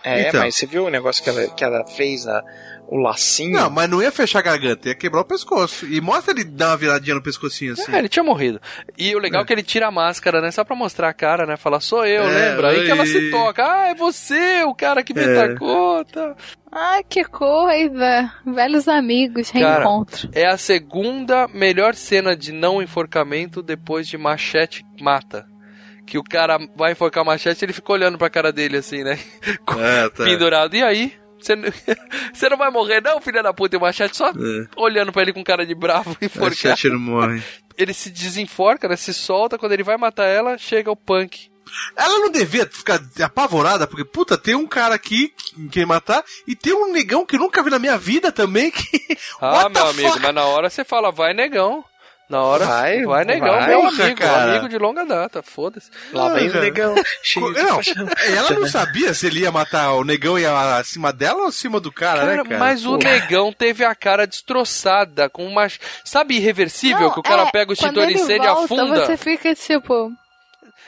[0.05, 0.41] É, Então.
[0.41, 2.45] mas você viu o negócio que ela, que ela fez, a,
[2.87, 3.53] o lacinho?
[3.59, 5.87] Não, mas não ia fechar a garganta, ia quebrar o pescoço.
[5.87, 7.93] E mostra ele dar uma viradinha no pescocinho assim.
[7.93, 8.61] É, ele tinha morrido.
[8.99, 9.45] E o legal é.
[9.47, 10.51] que ele tira a máscara, né?
[10.51, 11.57] Só pra mostrar a cara, né?
[11.57, 12.69] Falar, sou eu, É, lembra?
[12.71, 13.63] Aí que ela se toca.
[13.65, 15.43] Ah, é você, o cara que me É.
[15.45, 16.05] atacou.
[16.05, 16.35] Tá.
[16.71, 18.33] Ai, que coisa.
[18.45, 20.29] Velhos amigos, Cara, reencontro.
[20.33, 25.47] é a segunda melhor cena de não enforcamento depois de Machete Mata.
[26.07, 29.19] Que o cara vai enforcar Machete ele fica olhando pra cara dele assim, né?
[29.79, 30.25] É, tá.
[30.25, 30.75] Pendurado.
[30.77, 31.15] E aí?
[31.45, 31.69] Você não-
[32.33, 33.77] Você não vai morrer, não, filha da puta?
[33.77, 34.33] E o Machete só É.
[34.77, 36.55] olhando pra ele com cara de bravo e A enforcado.
[36.57, 37.43] Chat não morre.
[37.77, 38.95] Ele se desenforca, né?
[38.95, 39.59] Se solta.
[39.59, 41.51] Quando ele vai matar ela, chega o punk.
[41.97, 46.55] Ela não devia ficar apavorada, porque, puta, tem um cara aqui que quer matar, e
[46.55, 48.85] tem um negão que nunca vi na minha vida também, que.
[49.41, 51.85] Ah, meu amigo, mas na hora você fala, vai negão.
[52.29, 54.51] Na hora, vai, Vai, negão, vai, meu amigo, cara.
[54.53, 55.91] amigo de longa data, foda-se.
[56.13, 57.81] Lá vem o negão, cheio de Não,
[58.35, 61.93] ela não sabia se ele ia matar o negão ia acima dela ou acima do
[61.93, 62.59] cara, Cara, né, cara?
[62.59, 65.67] mas o negão teve a cara destroçada, com uma.
[66.03, 69.05] Sabe, irreversível, Não, que o cara é, pega o extintor incêndio e afunda?
[69.07, 70.11] Você fica tipo.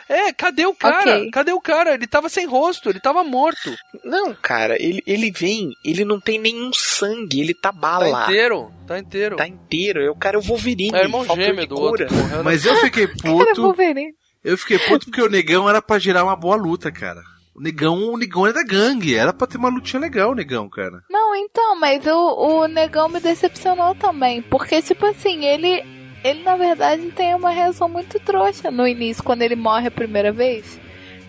[0.09, 1.17] É, cadê o cara?
[1.17, 1.31] Ok.
[1.31, 1.95] Cadê o cara?
[1.95, 3.75] Ele tava sem rosto, ele tava morto.
[4.05, 8.23] Não, cara, ele, ele vem, ele não tem nenhum sangue, ele tá Tá bala.
[8.25, 9.37] inteiro, tá inteiro.
[9.37, 10.01] Tá inteiro.
[10.03, 10.97] É o cara é o Wolverine.
[10.97, 12.07] É irmão faltou gêmeo do outro.
[12.45, 13.63] Mas eu fiquei puto.
[13.63, 14.13] Wolverine.
[14.45, 17.21] Eu fiquei puto porque o negão era pra gerar uma boa luta, cara.
[17.53, 20.69] O negão, o negão é da gangue, era pra ter uma lutinha legal, o negão,
[20.69, 21.01] cara.
[21.11, 24.43] Não, então, mas o, o negão me decepcionou também.
[24.43, 25.83] Porque, tipo assim, ele.
[26.25, 30.33] Ele, na verdade, tem uma reação muito trouxa no início, quando ele morre a primeira
[30.33, 30.81] vez.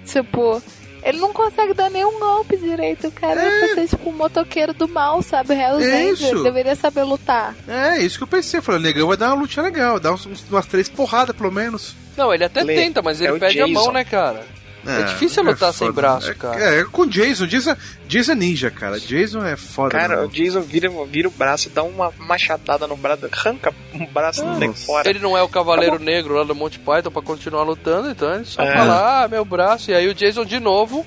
[0.06, 0.62] Tipo,
[1.04, 3.08] ele não consegue dar nenhum golpe direito.
[3.08, 5.54] O cara é pra ser, tipo, um motoqueiro do mal, sabe?
[5.54, 6.10] Hells É.
[6.10, 7.56] Ele deveria saber lutar.
[7.68, 8.60] É, isso que eu pensei.
[8.60, 11.52] Eu falei, o negão vai dar uma lutinha legal, dar uns, umas três porradas pelo
[11.52, 11.96] menos.
[12.16, 13.92] Não, ele até Lê, tenta, mas ele é perde a mão, Jason.
[13.92, 14.44] né, cara?
[14.88, 16.02] É difícil lutar sem foda.
[16.02, 16.60] braço, É- cara.
[16.80, 17.46] É, com Jason.
[17.46, 17.76] Jason,
[18.08, 19.00] Jason é ninja, cara.
[19.00, 19.98] Jason é foda.
[19.98, 20.24] Cara, né?
[20.24, 24.54] o Jason vira, vira o braço, dá uma machadada no braço, arranca o braço do
[24.58, 25.10] nego fora.
[25.10, 28.46] Ele não é o Cavaleiro Negro lá do Monty Python pra continuar lutando, então ele
[28.46, 28.74] só É.
[28.74, 29.92] fala, ah, meu braço.
[29.92, 31.06] E aí o Jason de novo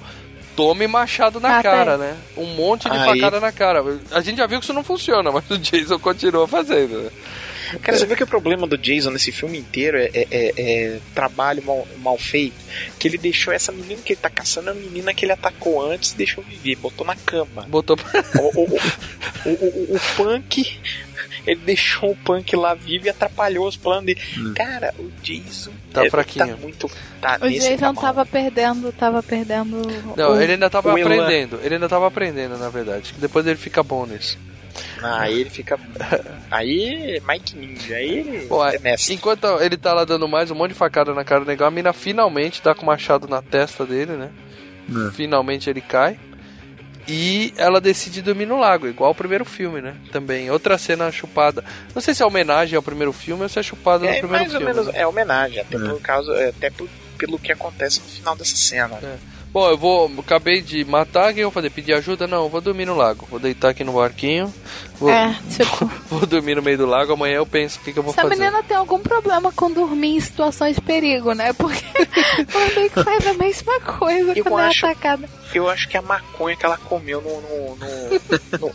[0.57, 1.98] tome machado na Ah, cara, tá.
[1.98, 2.16] né?
[2.36, 3.05] Um monte de Aí.
[3.20, 3.82] facada na cara.
[4.11, 7.11] A gente já viu que isso não funciona, mas o Jason continua fazendo.
[7.83, 10.99] Cara, você vê que o problema do Jason nesse filme inteiro é, é- é- é
[11.15, 12.57] trabalho mal, mal feito.
[12.99, 16.13] Que ele deixou essa menina que ele tá caçando, a menina que ele atacou antes,
[16.13, 17.63] deixou viver, botou na cama.
[17.69, 17.97] Botou
[18.35, 20.79] O, o, o, o, o- o punk,
[21.47, 24.21] ele deixou o punk lá vivo e atrapalhou os planos dele.
[24.55, 26.49] Cara, o Jason Tá é- fraquinho.
[26.49, 26.91] Tá muito.
[27.21, 28.03] Tá, O nesse tá Jason mal.
[28.03, 29.83] tava perdendo, tava perdendo.
[30.17, 31.03] Não, o- ele ainda tava Elan.
[31.15, 31.61] aprendendo.
[31.63, 33.15] Ele ainda tava aprendendo, na verdade.
[33.19, 34.39] Depois ele fica bom nisso.
[35.02, 35.78] Ah, Aí ele fica.
[36.51, 39.15] Aí Mike Ninja, aí ele Pô, é mestre.
[39.15, 41.70] enquanto ele tá lá dando mais um monte de facada na cara do negão, a
[41.70, 44.31] mina finalmente dá com o machado na testa dele, né?
[44.89, 45.11] É.
[45.12, 46.19] Finalmente ele cai.
[47.09, 49.94] E ela decide dormir no lago, igual o primeiro filme, né?
[50.12, 50.51] Também.
[50.51, 51.65] Outra cena chupada.
[51.94, 54.44] Não sei se é homenagem ao primeiro filme ou se é chupada no É primeiro
[54.44, 54.74] mais ou filme.
[54.74, 55.01] menos né?
[55.01, 56.89] é homenagem, até por causa, é, até por-
[57.19, 58.97] pelo que acontece no final dessa cena.
[59.02, 59.16] É.
[59.53, 60.11] Bom, eu vou.
[60.19, 61.71] Acabei de matar, o que eu vou fazer?
[61.71, 62.27] Pedir ajuda?
[62.27, 63.27] Não, eu vou dormir no lago.
[63.29, 64.53] Vou deitar aqui no barquinho.
[64.99, 67.99] Vou, É, tipo, vou dormir no meio do lago, amanhã eu penso o que, que
[67.99, 68.37] eu vou essa fazer.
[68.37, 71.53] menina tem algum problema com dormir em situações de perigo, né?
[71.53, 71.83] Porque
[72.55, 75.29] ela meio que faz a mesma coisa Eu quando acho- é atacada.
[75.53, 78.75] Eu acho que é a maconha que ela comeu no, no- no- no-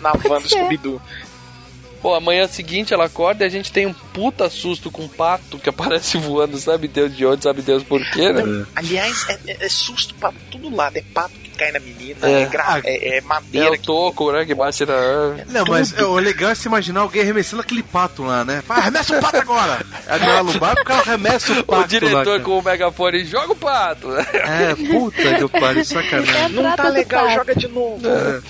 [0.00, 0.56] na van do ser.
[0.58, 1.00] Scooby-Doo.
[2.06, 5.58] Pô, amanhã seguinte ela acorda e a gente tem um puta susto com um pato
[5.58, 8.64] que aparece voando, sabe Deus de onde, sabe Deus por quê, né?
[8.76, 10.96] Aliás, é, é- é susto pra todo lado.
[10.96, 12.42] É pato que cai na menina, É.
[12.42, 14.94] é, gra- é- é É madeira o toco, né, que bate na...
[15.48, 18.62] Não, mas é, o legal é se imaginar alguém arremessando aquele pato lá, né?
[18.64, 19.84] Fala, arremessa o pato agora!
[20.06, 23.24] Aí ela no barco, o cara arremessa o pato O diretor lá, com o megafone
[23.24, 24.12] joga o pato.
[24.16, 26.50] É, puta que eu pariu, sacanagem.
[26.50, 28.00] Não tá legal, joga de novo.
[28.06, 28.40] É.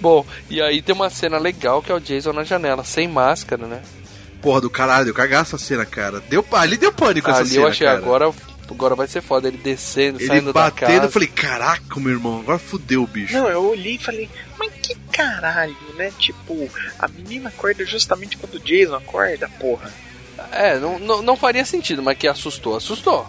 [0.00, 3.66] Bom, e aí tem uma cena legal que é o Jason na janela, sem máscara,
[3.66, 3.82] né?
[4.42, 6.20] Porra do caralho, deu cagaço a cena, cara.
[6.28, 7.98] Deu, ali deu pânico essa Ali cena, eu achei cara.
[7.98, 8.32] agora,
[8.70, 11.04] agora vai ser foda, ele descendo, Ele saindo da batendo, casa.
[11.06, 13.32] eu falei, caraca, meu irmão, agora fudeu o bicho.
[13.32, 14.28] Não, eu olhei e falei,
[14.58, 16.12] mas que caralho, né?
[16.18, 16.68] Tipo,
[16.98, 19.90] a menina acorda justamente quando o Jason acorda, porra.
[20.52, 23.26] É, não, não, não faria sentido, mas que assustou, assustou.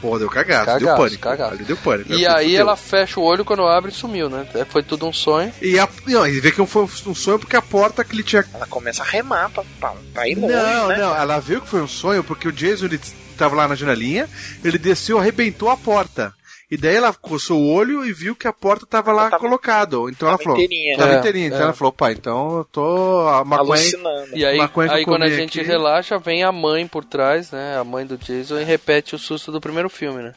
[0.00, 1.22] Porra, deu cagaço, deu Cagaço, pânico.
[1.22, 1.52] cagaço.
[1.54, 2.10] Ali deu pânico.
[2.12, 2.32] E Fudeu.
[2.36, 4.46] aí ela fecha o olho quando abre e sumiu, né?
[4.54, 5.52] É, Foi tudo um sonho.
[5.60, 8.44] E, a, não, e vê que foi um sonho porque a porta que ele tinha.
[8.54, 10.96] Ela começa a remar pra, pra, pra ir longe, Não, né?
[10.98, 13.00] não, ela viu que foi um sonho porque o Jason ele
[13.36, 14.28] tava lá na janelinha,
[14.64, 16.32] ele desceu, arrebentou a porta.
[16.70, 19.96] E daí ela coçou o olho e viu que a porta tava lá colocada.
[20.10, 20.58] Então ela tava falou.
[20.58, 20.98] inteirinha.
[20.98, 21.46] Tava É, inteirinha.
[21.46, 21.62] Então é.
[21.62, 23.26] ela falou, pai, então eu tô.
[23.28, 23.70] A maconha.
[23.80, 24.36] Alucinando.
[24.36, 27.78] E aí, aí quando a gente aqui- relaxa, vem a mãe por trás, né?
[27.78, 30.34] A mãe do Jason e repete o susto do primeiro filme, né?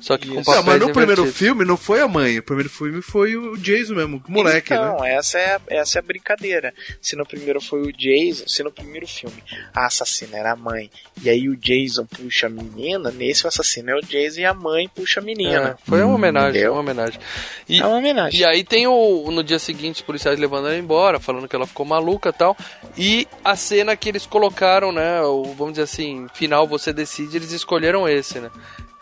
[0.00, 0.50] Só que com Isso.
[0.50, 2.38] Não, papéis mas no primeiro filme não foi a mãe.
[2.38, 5.14] O primeiro filme foi o Jason mesmo, o moleque, então, né?
[5.14, 6.74] essa é, a- essa é a brincadeira.
[7.00, 9.42] Se no primeiro foi o Jason, se no primeiro filme
[9.72, 10.90] a assassina era a mãe,
[11.22, 14.52] e aí o Jason puxa a menina, nesse o assassino é o Jason e a
[14.52, 15.78] mãe puxa a menina.
[15.84, 16.72] É, foi uma homenagem, Entendeu?
[16.72, 17.20] uma homenagem.
[17.68, 18.40] E, É uma homenagem.
[18.40, 19.30] E aí tem o.
[19.30, 22.56] No dia seguinte, os policiais levando ela embora, falando que ela ficou maluca e tal.
[22.98, 25.22] E a cena que eles colocaram, né?
[25.22, 28.50] O, vamos dizer assim, final você decide, eles escolheram esse, né?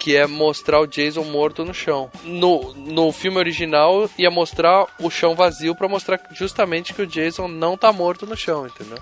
[0.02, 2.10] Que é mostrar o Jason morto no chão.
[2.24, 7.46] No, no filme original ia mostrar o chão vazio pra mostrar justamente que o Jason
[7.46, 8.98] não tá morto no chão, entendeu?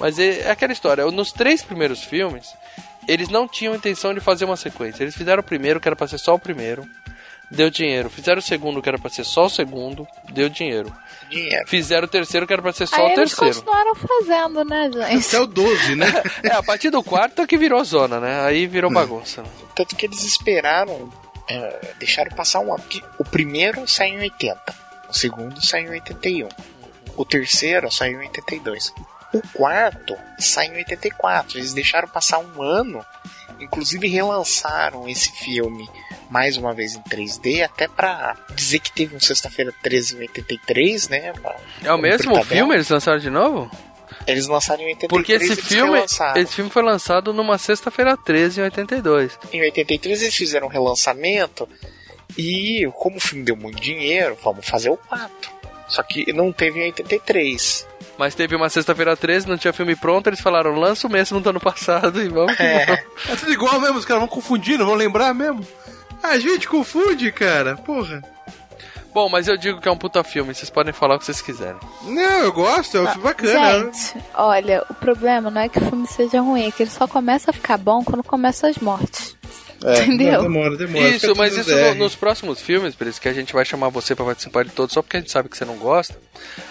[0.00, 1.08] Mas é, é aquela história.
[1.12, 2.48] Nos três primeiros filmes,
[3.06, 5.04] eles não tinham intenção de fazer uma sequência.
[5.04, 6.84] Eles fizeram o primeiro, que era pra ser só o primeiro.
[7.48, 8.10] Deu dinheiro.
[8.10, 10.04] Fizeram o segundo, que era pra ser só o segundo.
[10.32, 10.92] Deu dinheiro.
[11.30, 11.66] Dinheiro.
[11.68, 13.54] Fizeram o terceiro, que era pra ser só Aí o eles terceiro.
[13.62, 15.26] continuaram fazendo, né, gente?
[15.28, 16.06] Até o 12, né?
[16.42, 18.40] É, a partir do quarto é que virou zona, né?
[18.42, 19.44] Aí virou bagunça.
[19.74, 21.12] Tanto que eles esperaram,
[21.48, 22.82] é, deixaram passar um ano.
[22.82, 24.60] porque O primeiro saiu em 80,
[25.08, 26.48] o segundo saiu em 81,
[27.16, 28.92] o terceiro saiu em 82.
[29.34, 31.58] O quarto saiu em 84.
[31.58, 33.04] Eles deixaram passar um ano,
[33.60, 35.88] inclusive relançaram esse filme
[36.30, 41.08] mais uma vez em 3D, até pra dizer que teve um Sexta-feira 13 em 83,
[41.08, 41.32] né?
[41.32, 42.44] pra- É o mesmo tabela.
[42.44, 42.74] filme?
[42.74, 43.70] Eles lançaram de novo?
[44.26, 46.40] Eles lançaram em 83 Porque esse eles filme, relançaram.
[46.40, 49.38] esse filme foi lançado numa sexta-feira 13 em 82.
[49.52, 51.66] Em 83 eles fizeram um relançamento
[52.36, 55.50] e como o filme deu muito dinheiro, vamos fazer o 4.
[55.88, 57.86] Só que não teve em 83.
[58.18, 61.48] Mas teve uma sexta-feira 13, não tinha filme pronto, eles falaram, lança o mesmo do
[61.50, 62.84] ano passado e vamos que É.
[62.84, 63.02] vamos.
[63.30, 65.66] É tudo igual mesmo, os caras vão confundir, não vão lembrar mesmo.
[66.22, 67.76] A gente confunde, cara.
[67.76, 68.22] Porra.
[69.14, 71.40] Bom, mas eu digo que é um puta filme, vocês podem falar o que vocês
[71.40, 71.80] quiserem.
[72.04, 73.80] Não, eu gosto, é um filme bacana.
[73.92, 77.08] Gente, olha, o problema não é que o filme seja ruim, é que ele só
[77.08, 79.36] começa a ficar bom quando começam as mortes.
[79.82, 80.42] É, Entendeu?
[80.42, 81.08] Demora, demora.
[81.08, 84.14] Isso, mas isso no- nos próximos filmes, por isso que a gente vai chamar você
[84.14, 86.16] pra participar de todos, só porque a gente sabe que você não gosta.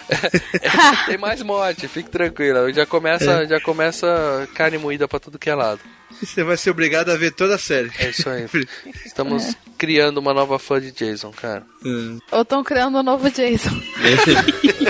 [1.06, 2.72] tem mais morte, fique tranquila.
[2.72, 5.80] Já começa, já começa carne moída pra tudo que é lado.
[6.22, 7.90] Você vai ser obrigado a ver toda a série.
[7.98, 8.46] É isso aí.
[9.04, 11.64] Estamos criando uma nova fã de Jason, cara.
[12.32, 13.70] Ou estão criando um novo Jason.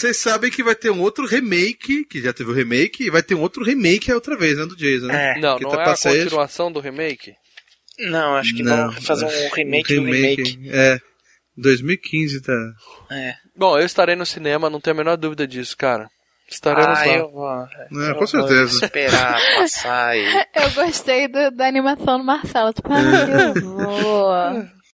[0.00, 3.22] Vocês sabem que vai ter um outro remake, que já teve o remake, e vai
[3.22, 4.64] ter um outro remake outra vez, né?
[4.64, 5.36] Do Jason, né?
[5.36, 5.40] É.
[5.40, 7.34] Não, Que não tá é a continuação do remake?
[7.98, 10.58] Não, acho que Não, vão fazer um remake do remake.
[10.70, 10.98] É.
[11.54, 12.52] 2015 tá.
[13.10, 13.34] É.
[13.54, 16.08] Bom, eu estarei no cinema, não tenho a menor dúvida disso, cara.
[16.48, 17.06] Estaremos ah, lá.
[17.06, 17.48] eu vou.
[17.48, 18.78] É, eu com certeza.
[18.78, 20.24] Vou esperar passar e.
[20.56, 22.72] Eu gostei do- da animação do Marcelo.
[22.72, 24.30] Tipo, ah, eu vou.